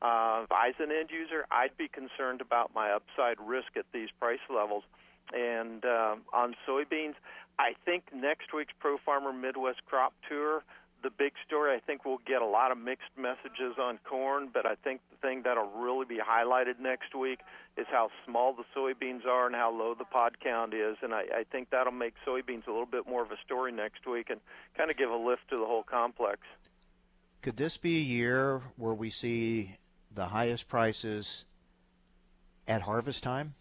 Uh, 0.00 0.42
if 0.44 0.52
I 0.52 0.68
was 0.68 0.74
an 0.80 0.90
end 0.90 1.10
user, 1.10 1.44
I'd 1.50 1.76
be 1.76 1.88
concerned 1.88 2.40
about 2.40 2.72
my 2.74 2.90
upside 2.90 3.36
risk 3.40 3.76
at 3.76 3.86
these 3.92 4.08
price 4.18 4.42
levels. 4.52 4.84
And 5.32 5.84
uh, 5.84 6.16
on 6.32 6.54
soybeans, 6.68 7.14
I 7.58 7.74
think 7.84 8.04
next 8.14 8.52
week's 8.52 8.72
Pro 8.78 8.98
Farmer 8.98 9.32
Midwest 9.32 9.84
Crop 9.86 10.12
Tour, 10.28 10.62
the 11.02 11.10
big 11.10 11.32
story, 11.46 11.74
I 11.74 11.80
think 11.80 12.04
we'll 12.04 12.20
get 12.26 12.42
a 12.42 12.46
lot 12.46 12.70
of 12.70 12.78
mixed 12.78 13.10
messages 13.16 13.76
on 13.80 13.98
corn, 14.08 14.48
but 14.52 14.66
I 14.66 14.76
think 14.76 15.00
the 15.10 15.16
thing 15.16 15.42
that'll 15.42 15.70
really 15.70 16.06
be 16.06 16.18
highlighted 16.18 16.78
next 16.80 17.14
week 17.14 17.40
is 17.76 17.86
how 17.90 18.10
small 18.24 18.54
the 18.54 18.64
soybeans 18.76 19.26
are 19.26 19.46
and 19.46 19.54
how 19.54 19.72
low 19.72 19.94
the 19.94 20.04
pod 20.04 20.38
count 20.40 20.74
is. 20.74 20.96
And 21.02 21.12
I, 21.12 21.22
I 21.34 21.44
think 21.50 21.70
that'll 21.70 21.92
make 21.92 22.14
soybeans 22.26 22.66
a 22.66 22.70
little 22.70 22.86
bit 22.86 23.08
more 23.08 23.22
of 23.22 23.32
a 23.32 23.36
story 23.44 23.72
next 23.72 24.06
week 24.06 24.30
and 24.30 24.40
kind 24.76 24.90
of 24.90 24.96
give 24.96 25.10
a 25.10 25.16
lift 25.16 25.48
to 25.50 25.58
the 25.58 25.66
whole 25.66 25.82
complex. 25.82 26.40
Could 27.42 27.56
this 27.56 27.76
be 27.76 27.96
a 27.96 28.02
year 28.02 28.62
where 28.76 28.94
we 28.94 29.10
see 29.10 29.76
the 30.14 30.26
highest 30.26 30.68
prices 30.68 31.44
at 32.68 32.82
harvest 32.82 33.24
time? 33.24 33.54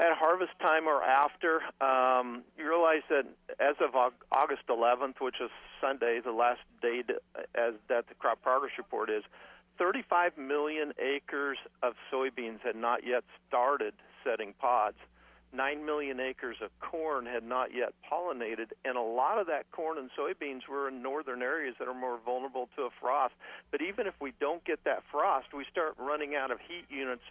At 0.00 0.16
harvest 0.16 0.52
time 0.60 0.88
or 0.88 1.02
after, 1.02 1.60
um, 1.82 2.42
you 2.56 2.66
realize 2.66 3.02
that 3.10 3.26
as 3.60 3.76
of 3.80 3.94
August 4.32 4.62
11th, 4.68 5.20
which 5.20 5.36
is 5.42 5.50
Sunday, 5.80 6.20
the 6.24 6.32
last 6.32 6.60
date 6.80 7.10
as 7.54 7.74
that 7.88 8.08
the 8.08 8.14
crop 8.14 8.40
progress 8.42 8.72
report 8.78 9.10
is, 9.10 9.22
35 9.78 10.38
million 10.38 10.92
acres 10.98 11.58
of 11.82 11.94
soybeans 12.12 12.60
had 12.64 12.76
not 12.76 13.06
yet 13.06 13.24
started 13.46 13.92
setting 14.24 14.54
pods. 14.58 14.96
9 15.52 15.84
million 15.84 16.20
acres 16.20 16.56
of 16.62 16.70
corn 16.80 17.26
had 17.26 17.42
not 17.42 17.74
yet 17.74 17.92
pollinated, 18.10 18.70
and 18.84 18.96
a 18.96 19.02
lot 19.02 19.38
of 19.38 19.48
that 19.48 19.70
corn 19.72 19.98
and 19.98 20.08
soybeans 20.16 20.68
were 20.68 20.88
in 20.88 21.02
northern 21.02 21.42
areas 21.42 21.74
that 21.78 21.88
are 21.88 21.94
more 21.94 22.18
vulnerable 22.24 22.68
to 22.76 22.82
a 22.82 22.90
frost. 23.00 23.34
But 23.70 23.82
even 23.82 24.06
if 24.06 24.14
we 24.20 24.32
don't 24.40 24.64
get 24.64 24.84
that 24.84 25.02
frost, 25.10 25.48
we 25.52 25.64
start 25.70 25.94
running 25.98 26.36
out 26.36 26.50
of 26.52 26.58
heat 26.60 26.84
units 26.88 27.24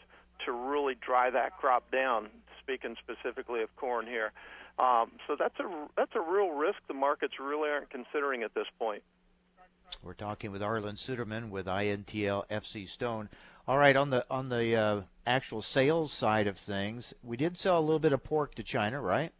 to 0.46 0.52
really 0.52 0.96
dry 0.96 1.30
that 1.30 1.58
crop 1.58 1.90
down 1.92 2.30
speaking 2.70 2.96
specifically 3.00 3.62
of 3.62 3.76
corn 3.76 4.06
here. 4.06 4.32
Um, 4.78 5.12
so 5.28 5.36
that's 5.38 5.60
a 5.60 5.88
that's 5.98 6.16
a 6.16 6.22
real 6.22 6.52
risk 6.52 6.78
the 6.88 6.94
markets 6.94 7.34
really 7.40 7.70
aren't 7.70 7.90
considering 7.90 8.44
at 8.44 8.54
this 8.54 8.68
point. 8.78 9.02
We're 10.04 10.14
talking 10.14 10.52
with 10.52 10.62
Arlan 10.62 10.96
Suderman 10.96 11.50
with 11.50 11.66
INTL 11.66 12.48
FC 12.50 12.88
Stone. 12.88 13.30
All 13.68 13.78
right, 13.78 13.96
on 13.96 14.12
the 14.12 14.26
on 14.30 14.50
the 14.50 14.76
uh, 14.76 15.02
actual 15.26 15.62
sales 15.62 16.14
side 16.14 16.48
of 16.48 16.58
things, 16.58 17.14
we 17.24 17.38
did 17.38 17.58
sell 17.58 17.80
a 17.80 17.82
little 17.82 18.00
bit 18.00 18.14
of 18.14 18.24
pork 18.24 18.56
to 18.56 18.64
China, 18.64 19.02
right? 19.02 19.32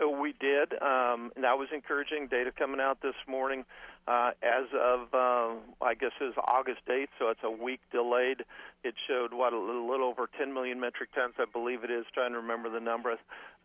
Uh, 0.00 0.08
we 0.08 0.32
did, 0.38 0.72
um, 0.80 1.32
and 1.34 1.42
that 1.42 1.58
was 1.58 1.68
encouraging. 1.74 2.28
Data 2.28 2.52
coming 2.56 2.80
out 2.80 3.00
this 3.02 3.16
morning 3.26 3.64
uh, 4.08 4.30
as 4.42 4.64
of, 4.72 5.12
uh, 5.12 5.84
I 5.84 5.94
guess, 5.94 6.12
is 6.20 6.32
August 6.42 6.80
8th, 6.88 7.08
so 7.18 7.28
it's 7.28 7.42
a 7.44 7.50
week 7.50 7.80
delayed. 7.92 8.42
It 8.82 8.94
showed 9.06 9.34
what 9.34 9.52
a 9.52 9.58
little, 9.58 10.02
over 10.02 10.28
10 10.38 10.54
million 10.54 10.80
metric 10.80 11.10
tons, 11.14 11.34
I 11.38 11.44
believe 11.44 11.84
it 11.84 11.90
is. 11.90 12.06
Trying 12.14 12.32
to 12.32 12.38
remember 12.38 12.70
the 12.70 12.80
number, 12.80 13.16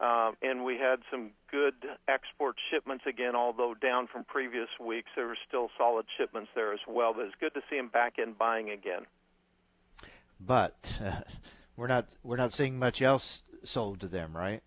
uh, 0.01 0.31
and 0.41 0.65
we 0.65 0.77
had 0.77 0.99
some 1.09 1.31
good 1.49 1.75
export 2.09 2.57
shipments 2.69 3.05
again, 3.07 3.35
although 3.35 3.73
down 3.73 4.07
from 4.07 4.25
previous 4.25 4.67
weeks. 4.85 5.09
There 5.15 5.27
were 5.27 5.37
still 5.47 5.69
solid 5.77 6.07
shipments 6.17 6.49
there 6.55 6.73
as 6.73 6.81
well. 6.87 7.13
But 7.13 7.27
it's 7.27 7.35
good 7.39 7.53
to 7.53 7.61
see 7.69 7.77
them 7.77 7.87
back 7.87 8.15
in 8.17 8.33
buying 8.33 8.69
again. 8.69 9.05
But 10.41 10.75
uh, 11.01 11.21
we're 11.77 11.87
not 11.87 12.09
we're 12.21 12.37
not 12.37 12.51
seeing 12.51 12.77
much 12.77 13.01
else 13.01 13.43
sold 13.63 14.01
to 14.01 14.07
them, 14.07 14.35
right? 14.35 14.61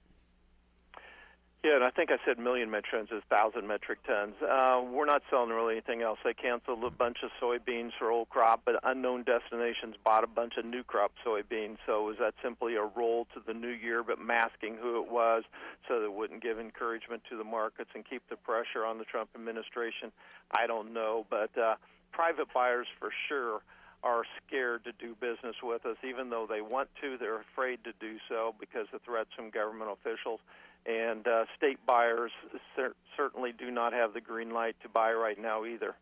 Yeah, 1.66 1.74
and 1.74 1.82
I 1.82 1.90
think 1.90 2.12
I 2.12 2.18
said 2.24 2.38
million 2.38 2.70
metric 2.70 3.08
tons 3.08 3.08
is 3.10 3.24
thousand 3.28 3.66
metric 3.66 3.98
tons. 4.06 4.34
Uh, 4.40 4.82
we're 4.88 5.04
not 5.04 5.22
selling 5.28 5.50
really 5.50 5.74
anything 5.74 6.00
else. 6.00 6.20
They 6.22 6.32
canceled 6.32 6.84
a 6.84 6.90
bunch 6.90 7.24
of 7.24 7.30
soybeans 7.42 7.90
for 7.98 8.08
old 8.08 8.28
crop, 8.28 8.62
but 8.64 8.76
unknown 8.84 9.24
destinations 9.24 9.96
bought 10.04 10.22
a 10.22 10.28
bunch 10.28 10.52
of 10.58 10.64
new 10.64 10.84
crop 10.84 11.10
soybeans. 11.26 11.78
So 11.84 12.04
was 12.04 12.18
that 12.20 12.34
simply 12.40 12.76
a 12.76 12.84
roll 12.84 13.26
to 13.34 13.42
the 13.44 13.52
new 13.52 13.74
year, 13.74 14.04
but 14.04 14.20
masking 14.20 14.76
who 14.80 15.02
it 15.02 15.10
was, 15.10 15.42
so 15.88 15.98
that 15.98 16.04
it 16.04 16.12
wouldn't 16.12 16.40
give 16.40 16.60
encouragement 16.60 17.22
to 17.30 17.36
the 17.36 17.42
markets 17.42 17.90
and 17.96 18.08
keep 18.08 18.22
the 18.30 18.36
pressure 18.36 18.86
on 18.86 18.98
the 18.98 19.04
Trump 19.04 19.30
administration? 19.34 20.12
I 20.52 20.68
don't 20.68 20.94
know, 20.94 21.26
but 21.28 21.50
uh, 21.58 21.74
private 22.12 22.46
buyers 22.54 22.86
for 23.00 23.10
sure 23.28 23.62
are 24.04 24.22
scared 24.46 24.84
to 24.84 24.92
do 24.92 25.16
business 25.20 25.56
with 25.64 25.84
us, 25.84 25.96
even 26.08 26.30
though 26.30 26.46
they 26.48 26.60
want 26.60 26.90
to. 27.02 27.18
They're 27.18 27.40
afraid 27.40 27.82
to 27.82 27.92
do 27.98 28.18
so 28.28 28.54
because 28.60 28.86
of 28.92 29.02
threats 29.02 29.30
from 29.34 29.50
government 29.50 29.90
officials 29.90 30.38
and 30.86 31.26
uh, 31.26 31.44
state 31.56 31.78
buyers 31.86 32.30
cer- 32.74 32.94
certainly 33.16 33.52
do 33.52 33.70
not 33.70 33.92
have 33.92 34.14
the 34.14 34.20
green 34.20 34.50
light 34.50 34.76
to 34.82 34.88
buy 34.88 35.12
right 35.12 35.40
now 35.40 35.64
either. 35.64 35.96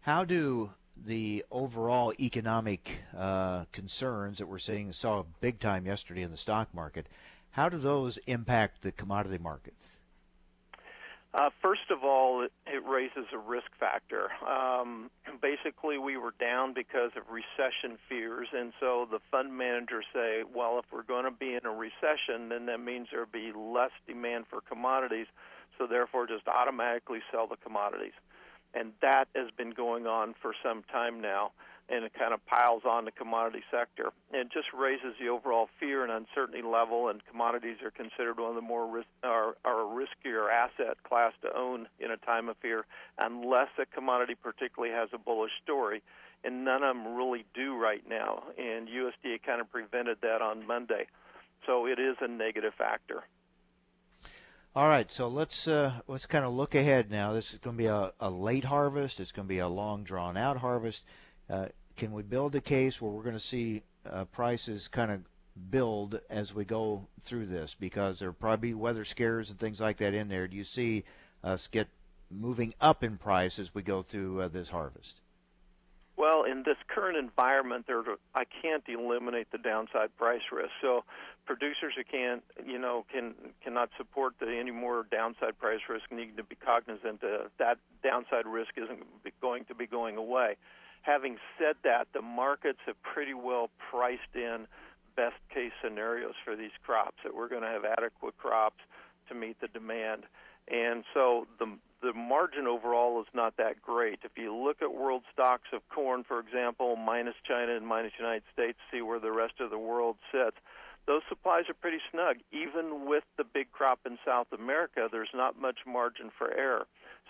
How 0.00 0.24
do 0.24 0.70
the 0.96 1.44
overall 1.50 2.12
economic 2.18 3.00
uh, 3.16 3.64
concerns 3.72 4.38
that 4.38 4.46
we're 4.46 4.58
seeing 4.58 4.92
saw 4.92 5.24
big 5.40 5.58
time 5.58 5.86
yesterday 5.86 6.22
in 6.22 6.30
the 6.30 6.36
stock 6.36 6.72
market? 6.74 7.06
How 7.50 7.68
do 7.68 7.78
those 7.78 8.18
impact 8.26 8.82
the 8.82 8.92
commodity 8.92 9.38
markets? 9.38 9.95
Uh, 11.34 11.50
first 11.60 11.90
of 11.90 12.02
all, 12.02 12.42
it, 12.42 12.52
it, 12.66 12.82
raises 12.86 13.26
a 13.32 13.38
risk 13.38 13.66
factor. 13.78 14.30
Um, 14.46 15.10
basically, 15.42 15.98
we 15.98 16.16
were 16.16 16.32
down 16.40 16.72
because 16.72 17.10
of 17.16 17.24
recession 17.28 17.98
fears, 18.08 18.48
and 18.52 18.72
so 18.80 19.06
the 19.10 19.18
fund 19.30 19.56
managers 19.56 20.06
say, 20.14 20.44
well, 20.54 20.78
if 20.78 20.86
we're 20.90 21.02
going 21.02 21.24
to 21.24 21.30
be 21.30 21.54
in 21.54 21.66
a 21.66 21.70
recession, 21.70 22.48
then 22.48 22.66
that 22.66 22.80
means 22.80 23.08
there'll 23.10 23.26
be 23.26 23.52
less 23.54 23.90
demand 24.06 24.46
for 24.48 24.60
commodities, 24.62 25.26
so 25.76 25.86
therefore 25.86 26.26
just 26.26 26.48
automatically 26.48 27.20
sell 27.30 27.46
the 27.46 27.56
commodities. 27.56 28.14
And 28.72 28.92
that 29.02 29.28
has 29.34 29.50
been 29.56 29.70
going 29.70 30.06
on 30.06 30.34
for 30.40 30.54
some 30.62 30.84
time 30.84 31.20
now. 31.20 31.52
And 31.88 32.04
it 32.04 32.12
kind 32.18 32.34
of 32.34 32.44
piles 32.46 32.82
on 32.84 33.04
the 33.04 33.10
commodity 33.10 33.62
sector. 33.70 34.10
It 34.32 34.48
just 34.52 34.68
raises 34.76 35.14
the 35.20 35.28
overall 35.28 35.68
fear 35.78 36.02
and 36.02 36.12
uncertainty 36.12 36.62
level, 36.62 37.08
and 37.08 37.24
commodities 37.26 37.76
are 37.84 37.90
considered 37.90 38.38
one 38.38 38.50
of 38.50 38.54
the 38.56 38.60
more 38.60 38.86
risk, 38.86 39.06
are, 39.22 39.56
are 39.64 39.80
a 39.80 39.84
riskier 39.84 40.50
asset 40.50 41.02
class 41.04 41.32
to 41.42 41.56
own 41.56 41.86
in 42.00 42.10
a 42.10 42.16
time 42.16 42.48
of 42.48 42.56
fear, 42.58 42.86
unless 43.18 43.68
a 43.80 43.86
commodity 43.86 44.34
particularly 44.34 44.92
has 44.92 45.08
a 45.12 45.18
bullish 45.18 45.52
story. 45.62 46.02
And 46.44 46.64
none 46.64 46.82
of 46.82 46.94
them 46.94 47.16
really 47.16 47.44
do 47.54 47.76
right 47.76 48.02
now, 48.08 48.44
and 48.58 48.88
USDA 48.88 49.42
kind 49.44 49.60
of 49.60 49.70
prevented 49.70 50.18
that 50.22 50.42
on 50.42 50.66
Monday. 50.66 51.06
So 51.66 51.86
it 51.86 51.98
is 51.98 52.16
a 52.20 52.28
negative 52.28 52.74
factor. 52.76 53.24
All 54.76 54.88
right, 54.88 55.10
so 55.10 55.26
let's 55.26 55.66
uh, 55.66 55.94
let's 56.06 56.26
kind 56.26 56.44
of 56.44 56.52
look 56.52 56.74
ahead 56.74 57.10
now. 57.10 57.32
This 57.32 57.54
is 57.54 57.58
going 57.60 57.76
to 57.76 57.82
be 57.82 57.86
a, 57.86 58.12
a 58.20 58.30
late 58.30 58.66
harvest. 58.66 59.20
It's 59.20 59.32
going 59.32 59.48
to 59.48 59.54
be 59.54 59.60
a 59.60 59.68
long, 59.68 60.04
drawn 60.04 60.36
out 60.36 60.58
harvest. 60.58 61.06
Uh, 61.48 61.66
can 61.96 62.12
we 62.12 62.22
build 62.22 62.54
a 62.54 62.60
case 62.60 63.00
where 63.00 63.10
we're 63.10 63.22
going 63.22 63.36
to 63.36 63.40
see 63.40 63.82
uh, 64.08 64.24
prices 64.26 64.88
kind 64.88 65.10
of 65.10 65.20
build 65.70 66.20
as 66.28 66.54
we 66.54 66.64
go 66.64 67.06
through 67.22 67.46
this? 67.46 67.74
Because 67.78 68.18
there 68.18 68.28
will 68.28 68.34
probably 68.34 68.70
be 68.70 68.74
weather 68.74 69.04
scares 69.04 69.50
and 69.50 69.58
things 69.58 69.80
like 69.80 69.98
that 69.98 70.14
in 70.14 70.28
there. 70.28 70.48
Do 70.48 70.56
you 70.56 70.64
see 70.64 71.04
us 71.42 71.66
get 71.68 71.88
moving 72.30 72.74
up 72.80 73.04
in 73.04 73.16
price 73.16 73.58
as 73.58 73.74
we 73.74 73.82
go 73.82 74.02
through 74.02 74.42
uh, 74.42 74.48
this 74.48 74.70
harvest? 74.70 75.20
Well, 76.16 76.44
in 76.44 76.62
this 76.64 76.78
current 76.88 77.18
environment, 77.18 77.86
there 77.86 78.02
I 78.34 78.44
can't 78.62 78.82
eliminate 78.88 79.50
the 79.52 79.58
downside 79.58 80.16
price 80.16 80.40
risk. 80.50 80.70
So, 80.80 81.04
producers 81.44 81.92
who 81.94 82.04
can't, 82.04 82.42
you 82.66 82.78
know, 82.78 83.04
can 83.12 83.34
cannot 83.62 83.90
support 83.98 84.34
the, 84.40 84.46
any 84.46 84.70
more 84.70 85.06
downside 85.10 85.58
price 85.58 85.80
risk 85.88 86.10
need 86.10 86.38
to 86.38 86.42
be 86.42 86.56
cognizant 86.56 87.20
that 87.20 87.50
that 87.58 87.78
downside 88.02 88.46
risk 88.46 88.70
isn't 88.76 89.02
going 89.42 89.66
to 89.66 89.74
be 89.74 89.86
going 89.86 90.16
away. 90.16 90.56
Having 91.06 91.38
said 91.56 91.76
that, 91.84 92.08
the 92.12 92.20
markets 92.20 92.80
have 92.84 93.00
pretty 93.02 93.32
well 93.32 93.70
priced 93.90 94.34
in 94.34 94.66
best 95.14 95.36
case 95.54 95.70
scenarios 95.80 96.34
for 96.44 96.56
these 96.56 96.74
crops 96.84 97.16
that 97.22 97.34
we're 97.34 97.48
going 97.48 97.62
to 97.62 97.68
have 97.68 97.84
adequate 97.84 98.36
crops 98.38 98.82
to 99.28 99.34
meet 99.34 99.60
the 99.60 99.68
demand. 99.68 100.24
And 100.66 101.04
so 101.14 101.46
the 101.60 101.66
the 102.02 102.12
margin 102.12 102.66
overall 102.66 103.20
is 103.20 103.26
not 103.32 103.56
that 103.56 103.80
great. 103.80 104.18
If 104.24 104.32
you 104.36 104.54
look 104.54 104.82
at 104.82 104.92
world 104.92 105.22
stocks 105.32 105.68
of 105.72 105.80
corn, 105.88 106.24
for 106.24 106.40
example, 106.40 106.96
minus 106.96 107.36
China 107.46 107.74
and 107.74 107.86
minus 107.86 108.12
United 108.18 108.42
States, 108.52 108.76
see 108.92 109.00
where 109.00 109.20
the 109.20 109.32
rest 109.32 109.60
of 109.60 109.70
the 109.70 109.78
world 109.78 110.16
sits. 110.30 110.56
Those 111.06 111.22
supplies 111.28 111.64
are 111.68 111.74
pretty 111.74 112.00
snug. 112.10 112.38
Even 112.52 113.06
with 113.06 113.24
the 113.38 113.44
big 113.44 113.70
crop 113.72 114.00
in 114.04 114.18
South 114.26 114.48
America, 114.52 115.08
there's 115.10 115.30
not 115.32 115.58
much 115.58 115.78
margin 115.86 116.30
for 116.36 116.52
error. 116.52 116.86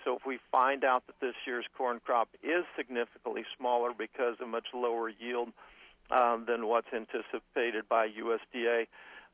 So 0.07 0.15
if 0.15 0.25
we 0.25 0.39
find 0.53 0.85
out 0.85 1.03
that 1.09 1.17
this 1.21 1.35
year's 1.47 1.67
corn 1.77 2.01
crop 2.05 2.29
is 2.41 2.65
significantly 2.77 3.45
smaller 3.59 3.91
because 3.97 4.37
of 4.41 4.49
much 4.49 4.67
lower 4.73 5.09
yield 5.09 5.49
um, 6.13 6.45
than 6.47 6.69
what's 6.69 6.87
anticipated 6.95 7.89
by 7.89 8.07
USDA, 8.07 8.87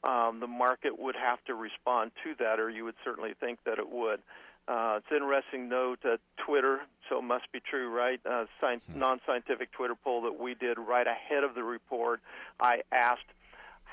um, 0.03 0.41
the 0.41 0.47
market 0.47 0.99
would 0.99 1.15
have 1.15 1.45
to 1.45 1.55
respond 1.55 2.11
to 2.25 2.35
that, 2.39 2.59
or 2.59 2.71
you 2.71 2.85
would 2.87 2.95
certainly 3.05 3.35
think 3.39 3.59
that 3.67 3.79
it 3.79 3.89
would. 3.89 4.21
Uh, 4.67 4.95
it's 4.97 5.13
interesting 5.15 5.69
note 5.69 5.99
uh, 6.07 6.17
Twitter, 6.47 6.81
so 7.11 7.19
it 7.19 7.23
must 7.23 7.53
be 7.53 7.61
true, 7.61 7.91
right? 7.91 8.21
Uh, 8.25 8.47
science, 8.59 8.83
hmm. 8.91 8.99
non-scientific 8.99 9.73
Twitter 9.73 9.95
poll 9.95 10.23
that 10.23 10.41
we 10.41 10.55
did 10.55 10.79
right 10.79 11.07
ahead 11.07 11.45
of 11.45 11.55
the 11.55 11.63
report. 11.63 12.21
I 12.59 12.81
asked 12.93 13.29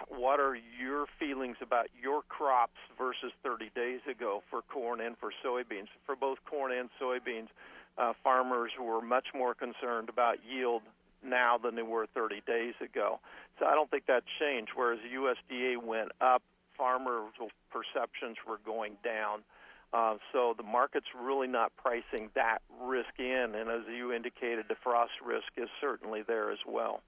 what 0.07 0.39
are 0.39 0.55
your 0.55 1.05
feelings 1.19 1.57
about 1.61 1.87
your 2.01 2.21
crops 2.23 2.77
versus 2.97 3.31
30 3.43 3.71
days 3.75 3.99
ago 4.09 4.41
for 4.49 4.61
corn 4.61 5.01
and 5.01 5.17
for 5.17 5.31
soybeans? 5.43 5.87
For 6.05 6.15
both 6.15 6.37
corn 6.49 6.71
and 6.71 6.89
soybeans, 7.01 7.47
uh, 7.97 8.13
farmers 8.23 8.71
were 8.79 9.01
much 9.01 9.27
more 9.35 9.53
concerned 9.53 10.09
about 10.09 10.37
yield 10.49 10.83
now 11.23 11.57
than 11.57 11.75
they 11.75 11.81
were 11.81 12.07
30 12.13 12.41
days 12.47 12.73
ago. 12.81 13.19
So 13.59 13.65
I 13.65 13.75
don't 13.75 13.91
think 13.91 14.05
that 14.07 14.23
changed. 14.39 14.71
Whereas 14.75 14.99
USDA 15.13 15.83
went 15.83 16.11
up, 16.21 16.41
farmers' 16.77 17.33
perceptions 17.71 18.37
were 18.47 18.59
going 18.65 18.93
down. 19.03 19.43
Uh, 19.91 20.15
so 20.31 20.53
the 20.55 20.63
market's 20.63 21.07
really 21.19 21.47
not 21.47 21.71
pricing 21.75 22.29
that 22.35 22.59
risk 22.83 23.09
in, 23.17 23.53
and 23.55 23.69
as 23.69 23.81
you 23.93 24.13
indicated, 24.13 24.65
the 24.69 24.75
frost 24.83 25.13
risk 25.25 25.47
is 25.57 25.67
certainly 25.81 26.21
there 26.21 26.51
as 26.51 26.59
well. 26.67 27.01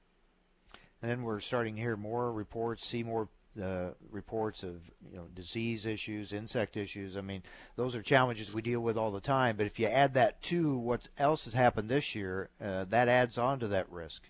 And 1.01 1.09
then 1.09 1.23
we're 1.23 1.39
starting 1.39 1.75
to 1.75 1.81
hear 1.81 1.97
more 1.97 2.31
reports, 2.31 2.85
see 2.85 3.03
more 3.03 3.27
uh, 3.61 3.89
reports 4.11 4.63
of 4.63 4.75
you 5.11 5.17
know 5.17 5.25
disease 5.33 5.85
issues, 5.85 6.31
insect 6.31 6.77
issues. 6.77 7.17
I 7.17 7.21
mean, 7.21 7.43
those 7.75 7.95
are 7.95 8.01
challenges 8.01 8.53
we 8.53 8.61
deal 8.61 8.79
with 8.79 8.97
all 8.97 9.11
the 9.11 9.19
time. 9.19 9.57
But 9.57 9.65
if 9.65 9.79
you 9.79 9.87
add 9.87 10.13
that 10.13 10.41
to 10.43 10.77
what 10.77 11.09
else 11.17 11.45
has 11.45 11.53
happened 11.53 11.89
this 11.89 12.15
year, 12.15 12.49
uh, 12.63 12.85
that 12.85 13.07
adds 13.07 13.37
on 13.37 13.59
to 13.59 13.67
that 13.69 13.91
risk. 13.91 14.23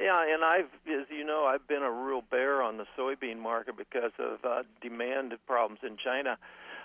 Yeah, 0.00 0.24
and 0.26 0.44
I've, 0.44 0.70
as 0.86 1.06
you 1.08 1.24
know, 1.24 1.44
I've 1.44 1.66
been 1.68 1.82
a 1.82 1.90
real 1.90 2.22
bear 2.22 2.62
on 2.62 2.78
the 2.78 2.86
soybean 2.98 3.38
market 3.38 3.76
because 3.76 4.12
of 4.18 4.44
uh, 4.44 4.62
demand 4.80 5.34
problems 5.46 5.80
in 5.82 5.96
China. 5.96 6.36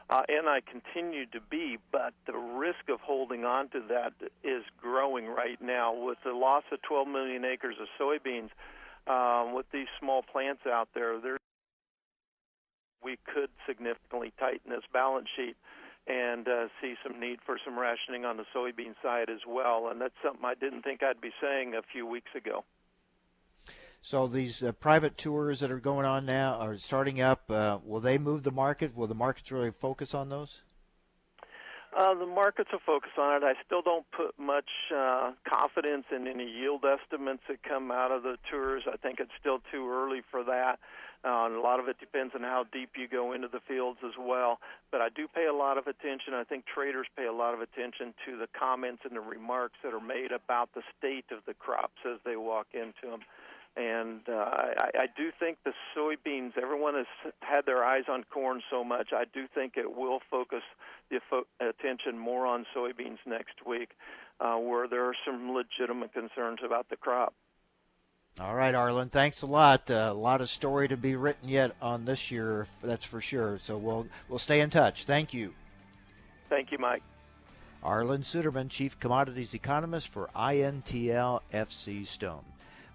Uh, 0.09 0.23
and 0.27 0.49
I 0.49 0.61
continue 0.61 1.25
to 1.27 1.39
be, 1.39 1.77
but 1.91 2.13
the 2.25 2.33
risk 2.33 2.89
of 2.89 2.99
holding 2.99 3.45
on 3.45 3.69
to 3.69 3.81
that 3.89 4.13
is 4.43 4.63
growing 4.81 5.27
right 5.27 5.61
now. 5.61 5.93
With 5.93 6.17
the 6.23 6.33
loss 6.33 6.63
of 6.71 6.81
12 6.81 7.07
million 7.07 7.45
acres 7.45 7.75
of 7.79 7.87
soybeans, 7.99 8.49
um, 9.09 9.53
with 9.53 9.65
these 9.71 9.87
small 9.99 10.21
plants 10.21 10.61
out 10.67 10.89
there, 10.93 11.19
there 11.19 11.37
we 13.03 13.17
could 13.25 13.49
significantly 13.67 14.33
tighten 14.39 14.71
this 14.71 14.83
balance 14.91 15.27
sheet 15.35 15.55
and 16.07 16.47
uh, 16.47 16.67
see 16.81 16.95
some 17.03 17.19
need 17.19 17.39
for 17.45 17.57
some 17.63 17.77
rationing 17.77 18.25
on 18.25 18.37
the 18.37 18.45
soybean 18.55 18.93
side 19.01 19.29
as 19.29 19.41
well. 19.47 19.89
And 19.89 20.01
that's 20.01 20.15
something 20.23 20.43
I 20.43 20.55
didn't 20.55 20.81
think 20.81 21.01
I'd 21.03 21.21
be 21.21 21.31
saying 21.41 21.75
a 21.75 21.81
few 21.81 22.05
weeks 22.05 22.31
ago. 22.35 22.63
So 24.01 24.27
these 24.27 24.63
uh, 24.63 24.71
private 24.71 25.17
tours 25.17 25.59
that 25.59 25.71
are 25.71 25.79
going 25.79 26.05
on 26.05 26.25
now 26.25 26.55
are 26.55 26.75
starting 26.75 27.21
up. 27.21 27.49
Uh, 27.49 27.79
will 27.83 27.99
they 27.99 28.17
move 28.17 28.43
the 28.43 28.51
market? 28.51 28.95
Will 28.95 29.07
the 29.07 29.15
markets 29.15 29.51
really 29.51 29.71
focus 29.71 30.13
on 30.13 30.29
those? 30.29 30.61
Uh, 31.97 32.13
the 32.13 32.25
markets 32.25 32.69
will 32.71 32.81
focus 32.85 33.11
on 33.17 33.41
it. 33.41 33.45
I 33.45 33.53
still 33.65 33.81
don't 33.81 34.05
put 34.11 34.37
much 34.37 34.69
uh, 34.95 35.31
confidence 35.43 36.05
in 36.15 36.27
any 36.27 36.45
yield 36.45 36.85
estimates 36.85 37.41
that 37.47 37.63
come 37.63 37.91
out 37.91 38.11
of 38.11 38.21
the 38.23 38.37
tours. 38.49 38.83
I 38.91 38.97
think 38.97 39.19
it's 39.19 39.31
still 39.39 39.59
too 39.71 39.89
early 39.89 40.21
for 40.29 40.43
that. 40.43 40.77
Uh, 41.25 41.47
and 41.47 41.55
a 41.55 41.59
lot 41.59 41.79
of 41.81 41.89
it 41.89 41.99
depends 41.99 42.33
on 42.33 42.41
how 42.41 42.65
deep 42.71 42.91
you 42.95 43.07
go 43.07 43.33
into 43.33 43.47
the 43.47 43.59
fields 43.67 43.99
as 44.05 44.13
well. 44.17 44.59
But 44.91 45.01
I 45.01 45.09
do 45.09 45.27
pay 45.27 45.47
a 45.47 45.53
lot 45.53 45.77
of 45.77 45.87
attention. 45.87 46.33
I 46.33 46.43
think 46.43 46.65
traders 46.65 47.07
pay 47.17 47.25
a 47.25 47.33
lot 47.33 47.53
of 47.53 47.59
attention 47.59 48.13
to 48.25 48.37
the 48.37 48.47
comments 48.57 49.01
and 49.03 49.15
the 49.15 49.21
remarks 49.21 49.75
that 49.83 49.93
are 49.93 49.99
made 49.99 50.31
about 50.31 50.69
the 50.75 50.83
state 50.97 51.25
of 51.31 51.39
the 51.45 51.55
crops 51.55 51.99
as 52.05 52.19
they 52.23 52.37
walk 52.37 52.67
into 52.73 53.09
them. 53.09 53.21
And 53.75 54.21
uh, 54.27 54.49
I, 54.77 54.89
I 55.01 55.05
do 55.15 55.31
think 55.39 55.57
the 55.63 55.73
soybeans, 55.95 56.57
everyone 56.61 56.95
has 56.95 57.33
had 57.41 57.65
their 57.65 57.83
eyes 57.83 58.03
on 58.09 58.23
corn 58.23 58.61
so 58.69 58.83
much. 58.83 59.09
I 59.13 59.25
do 59.33 59.45
think 59.53 59.73
it 59.77 59.95
will 59.95 60.19
focus 60.29 60.63
the 61.09 61.19
fo- 61.29 61.47
attention 61.59 62.17
more 62.17 62.45
on 62.45 62.65
soybeans 62.75 63.17
next 63.25 63.65
week, 63.65 63.91
uh, 64.39 64.55
where 64.55 64.87
there 64.87 65.05
are 65.05 65.15
some 65.25 65.53
legitimate 65.53 66.13
concerns 66.13 66.59
about 66.63 66.89
the 66.89 66.95
crop. 66.95 67.33
All 68.39 68.55
right, 68.55 68.73
Arlan. 68.73 69.11
Thanks 69.11 69.41
a 69.41 69.45
lot. 69.45 69.91
Uh, 69.91 70.09
a 70.11 70.13
lot 70.13 70.39
of 70.39 70.49
story 70.49 70.87
to 70.87 70.95
be 70.95 71.15
written 71.15 71.49
yet 71.49 71.75
on 71.81 72.05
this 72.05 72.31
year, 72.31 72.67
that's 72.81 73.03
for 73.03 73.19
sure. 73.19 73.57
So 73.57 73.77
we'll 73.77 74.07
we'll 74.29 74.39
stay 74.39 74.61
in 74.61 74.69
touch. 74.69 75.03
Thank 75.03 75.33
you. 75.33 75.53
Thank 76.47 76.71
you, 76.71 76.77
Mike. 76.77 77.03
Arlan 77.83 78.23
Suderman, 78.23 78.69
Chief 78.69 78.99
Commodities 78.99 79.53
Economist 79.53 80.09
for 80.09 80.29
INTL 80.35 81.41
FC 81.53 82.05
Stone. 82.05 82.43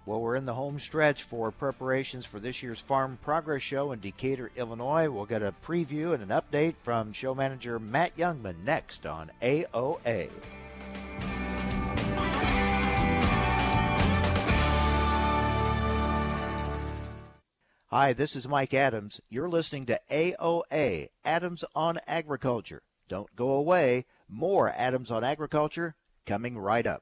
Well, 0.05 0.21
we're 0.21 0.35
in 0.35 0.45
the 0.45 0.53
home 0.53 0.77
stretch 0.77 1.23
for 1.23 1.49
preparations 1.49 2.27
for 2.27 2.39
this 2.39 2.61
year's 2.61 2.79
Farm 2.79 3.17
Progress 3.23 3.63
Show 3.63 3.91
in 3.91 3.99
Decatur, 4.01 4.51
Illinois. 4.55 5.09
We'll 5.09 5.25
get 5.25 5.41
a 5.41 5.55
preview 5.65 6.13
and 6.13 6.21
an 6.21 6.29
update 6.29 6.75
from 6.83 7.11
show 7.11 7.33
manager 7.33 7.79
Matt 7.79 8.15
Jungmann 8.15 8.63
next 8.63 9.07
on 9.07 9.31
AOA. 9.41 10.29
Hi, 17.87 18.13
this 18.13 18.35
is 18.35 18.47
Mike 18.47 18.75
Adams. 18.75 19.21
You're 19.29 19.49
listening 19.49 19.87
to 19.87 19.99
AOA, 20.11 21.09
Adams 21.23 21.63
on 21.75 21.97
Agriculture. 22.05 22.83
Don't 23.07 23.35
go 23.35 23.53
away. 23.53 24.05
More 24.29 24.69
Adams 24.69 25.09
on 25.09 25.23
Agriculture 25.23 25.95
coming 26.27 26.59
right 26.59 26.85
up. 26.85 27.01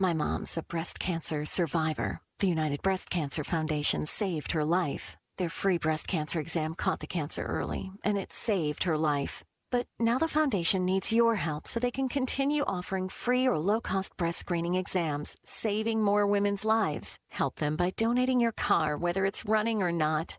My 0.00 0.14
mom's 0.14 0.56
a 0.56 0.62
breast 0.62 1.00
cancer 1.00 1.44
survivor. 1.44 2.20
The 2.38 2.46
United 2.46 2.82
Breast 2.82 3.10
Cancer 3.10 3.42
Foundation 3.42 4.06
saved 4.06 4.52
her 4.52 4.64
life. 4.64 5.16
Their 5.38 5.48
free 5.48 5.76
breast 5.76 6.06
cancer 6.06 6.38
exam 6.38 6.76
caught 6.76 7.00
the 7.00 7.08
cancer 7.08 7.42
early, 7.42 7.90
and 8.04 8.16
it 8.16 8.32
saved 8.32 8.84
her 8.84 8.96
life. 8.96 9.42
But 9.72 9.88
now 9.98 10.16
the 10.18 10.28
foundation 10.28 10.84
needs 10.84 11.12
your 11.12 11.34
help 11.34 11.66
so 11.66 11.80
they 11.80 11.90
can 11.90 12.08
continue 12.08 12.62
offering 12.64 13.08
free 13.08 13.48
or 13.48 13.58
low 13.58 13.80
cost 13.80 14.16
breast 14.16 14.38
screening 14.38 14.76
exams, 14.76 15.36
saving 15.44 16.00
more 16.00 16.28
women's 16.28 16.64
lives. 16.64 17.18
Help 17.30 17.56
them 17.56 17.74
by 17.74 17.90
donating 17.96 18.38
your 18.38 18.52
car, 18.52 18.96
whether 18.96 19.26
it's 19.26 19.46
running 19.46 19.82
or 19.82 19.90
not. 19.90 20.38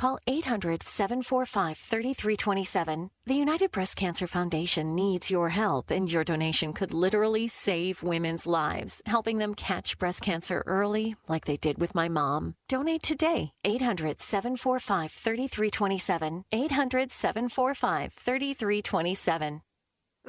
Call 0.00 0.18
800 0.26 0.82
745 0.82 1.76
3327. 1.76 3.10
The 3.26 3.34
United 3.34 3.70
Breast 3.70 3.96
Cancer 3.96 4.26
Foundation 4.26 4.94
needs 4.94 5.30
your 5.30 5.50
help, 5.50 5.90
and 5.90 6.10
your 6.10 6.24
donation 6.24 6.72
could 6.72 6.94
literally 6.94 7.48
save 7.48 8.02
women's 8.02 8.46
lives, 8.46 9.02
helping 9.04 9.36
them 9.36 9.54
catch 9.54 9.98
breast 9.98 10.22
cancer 10.22 10.64
early, 10.66 11.16
like 11.28 11.44
they 11.44 11.58
did 11.58 11.76
with 11.76 11.94
my 11.94 12.08
mom. 12.08 12.54
Donate 12.66 13.02
today. 13.02 13.52
800 13.62 14.22
745 14.22 15.12
3327. 15.12 16.44
800 16.50 17.12
745 17.12 18.14
3327. 18.14 19.60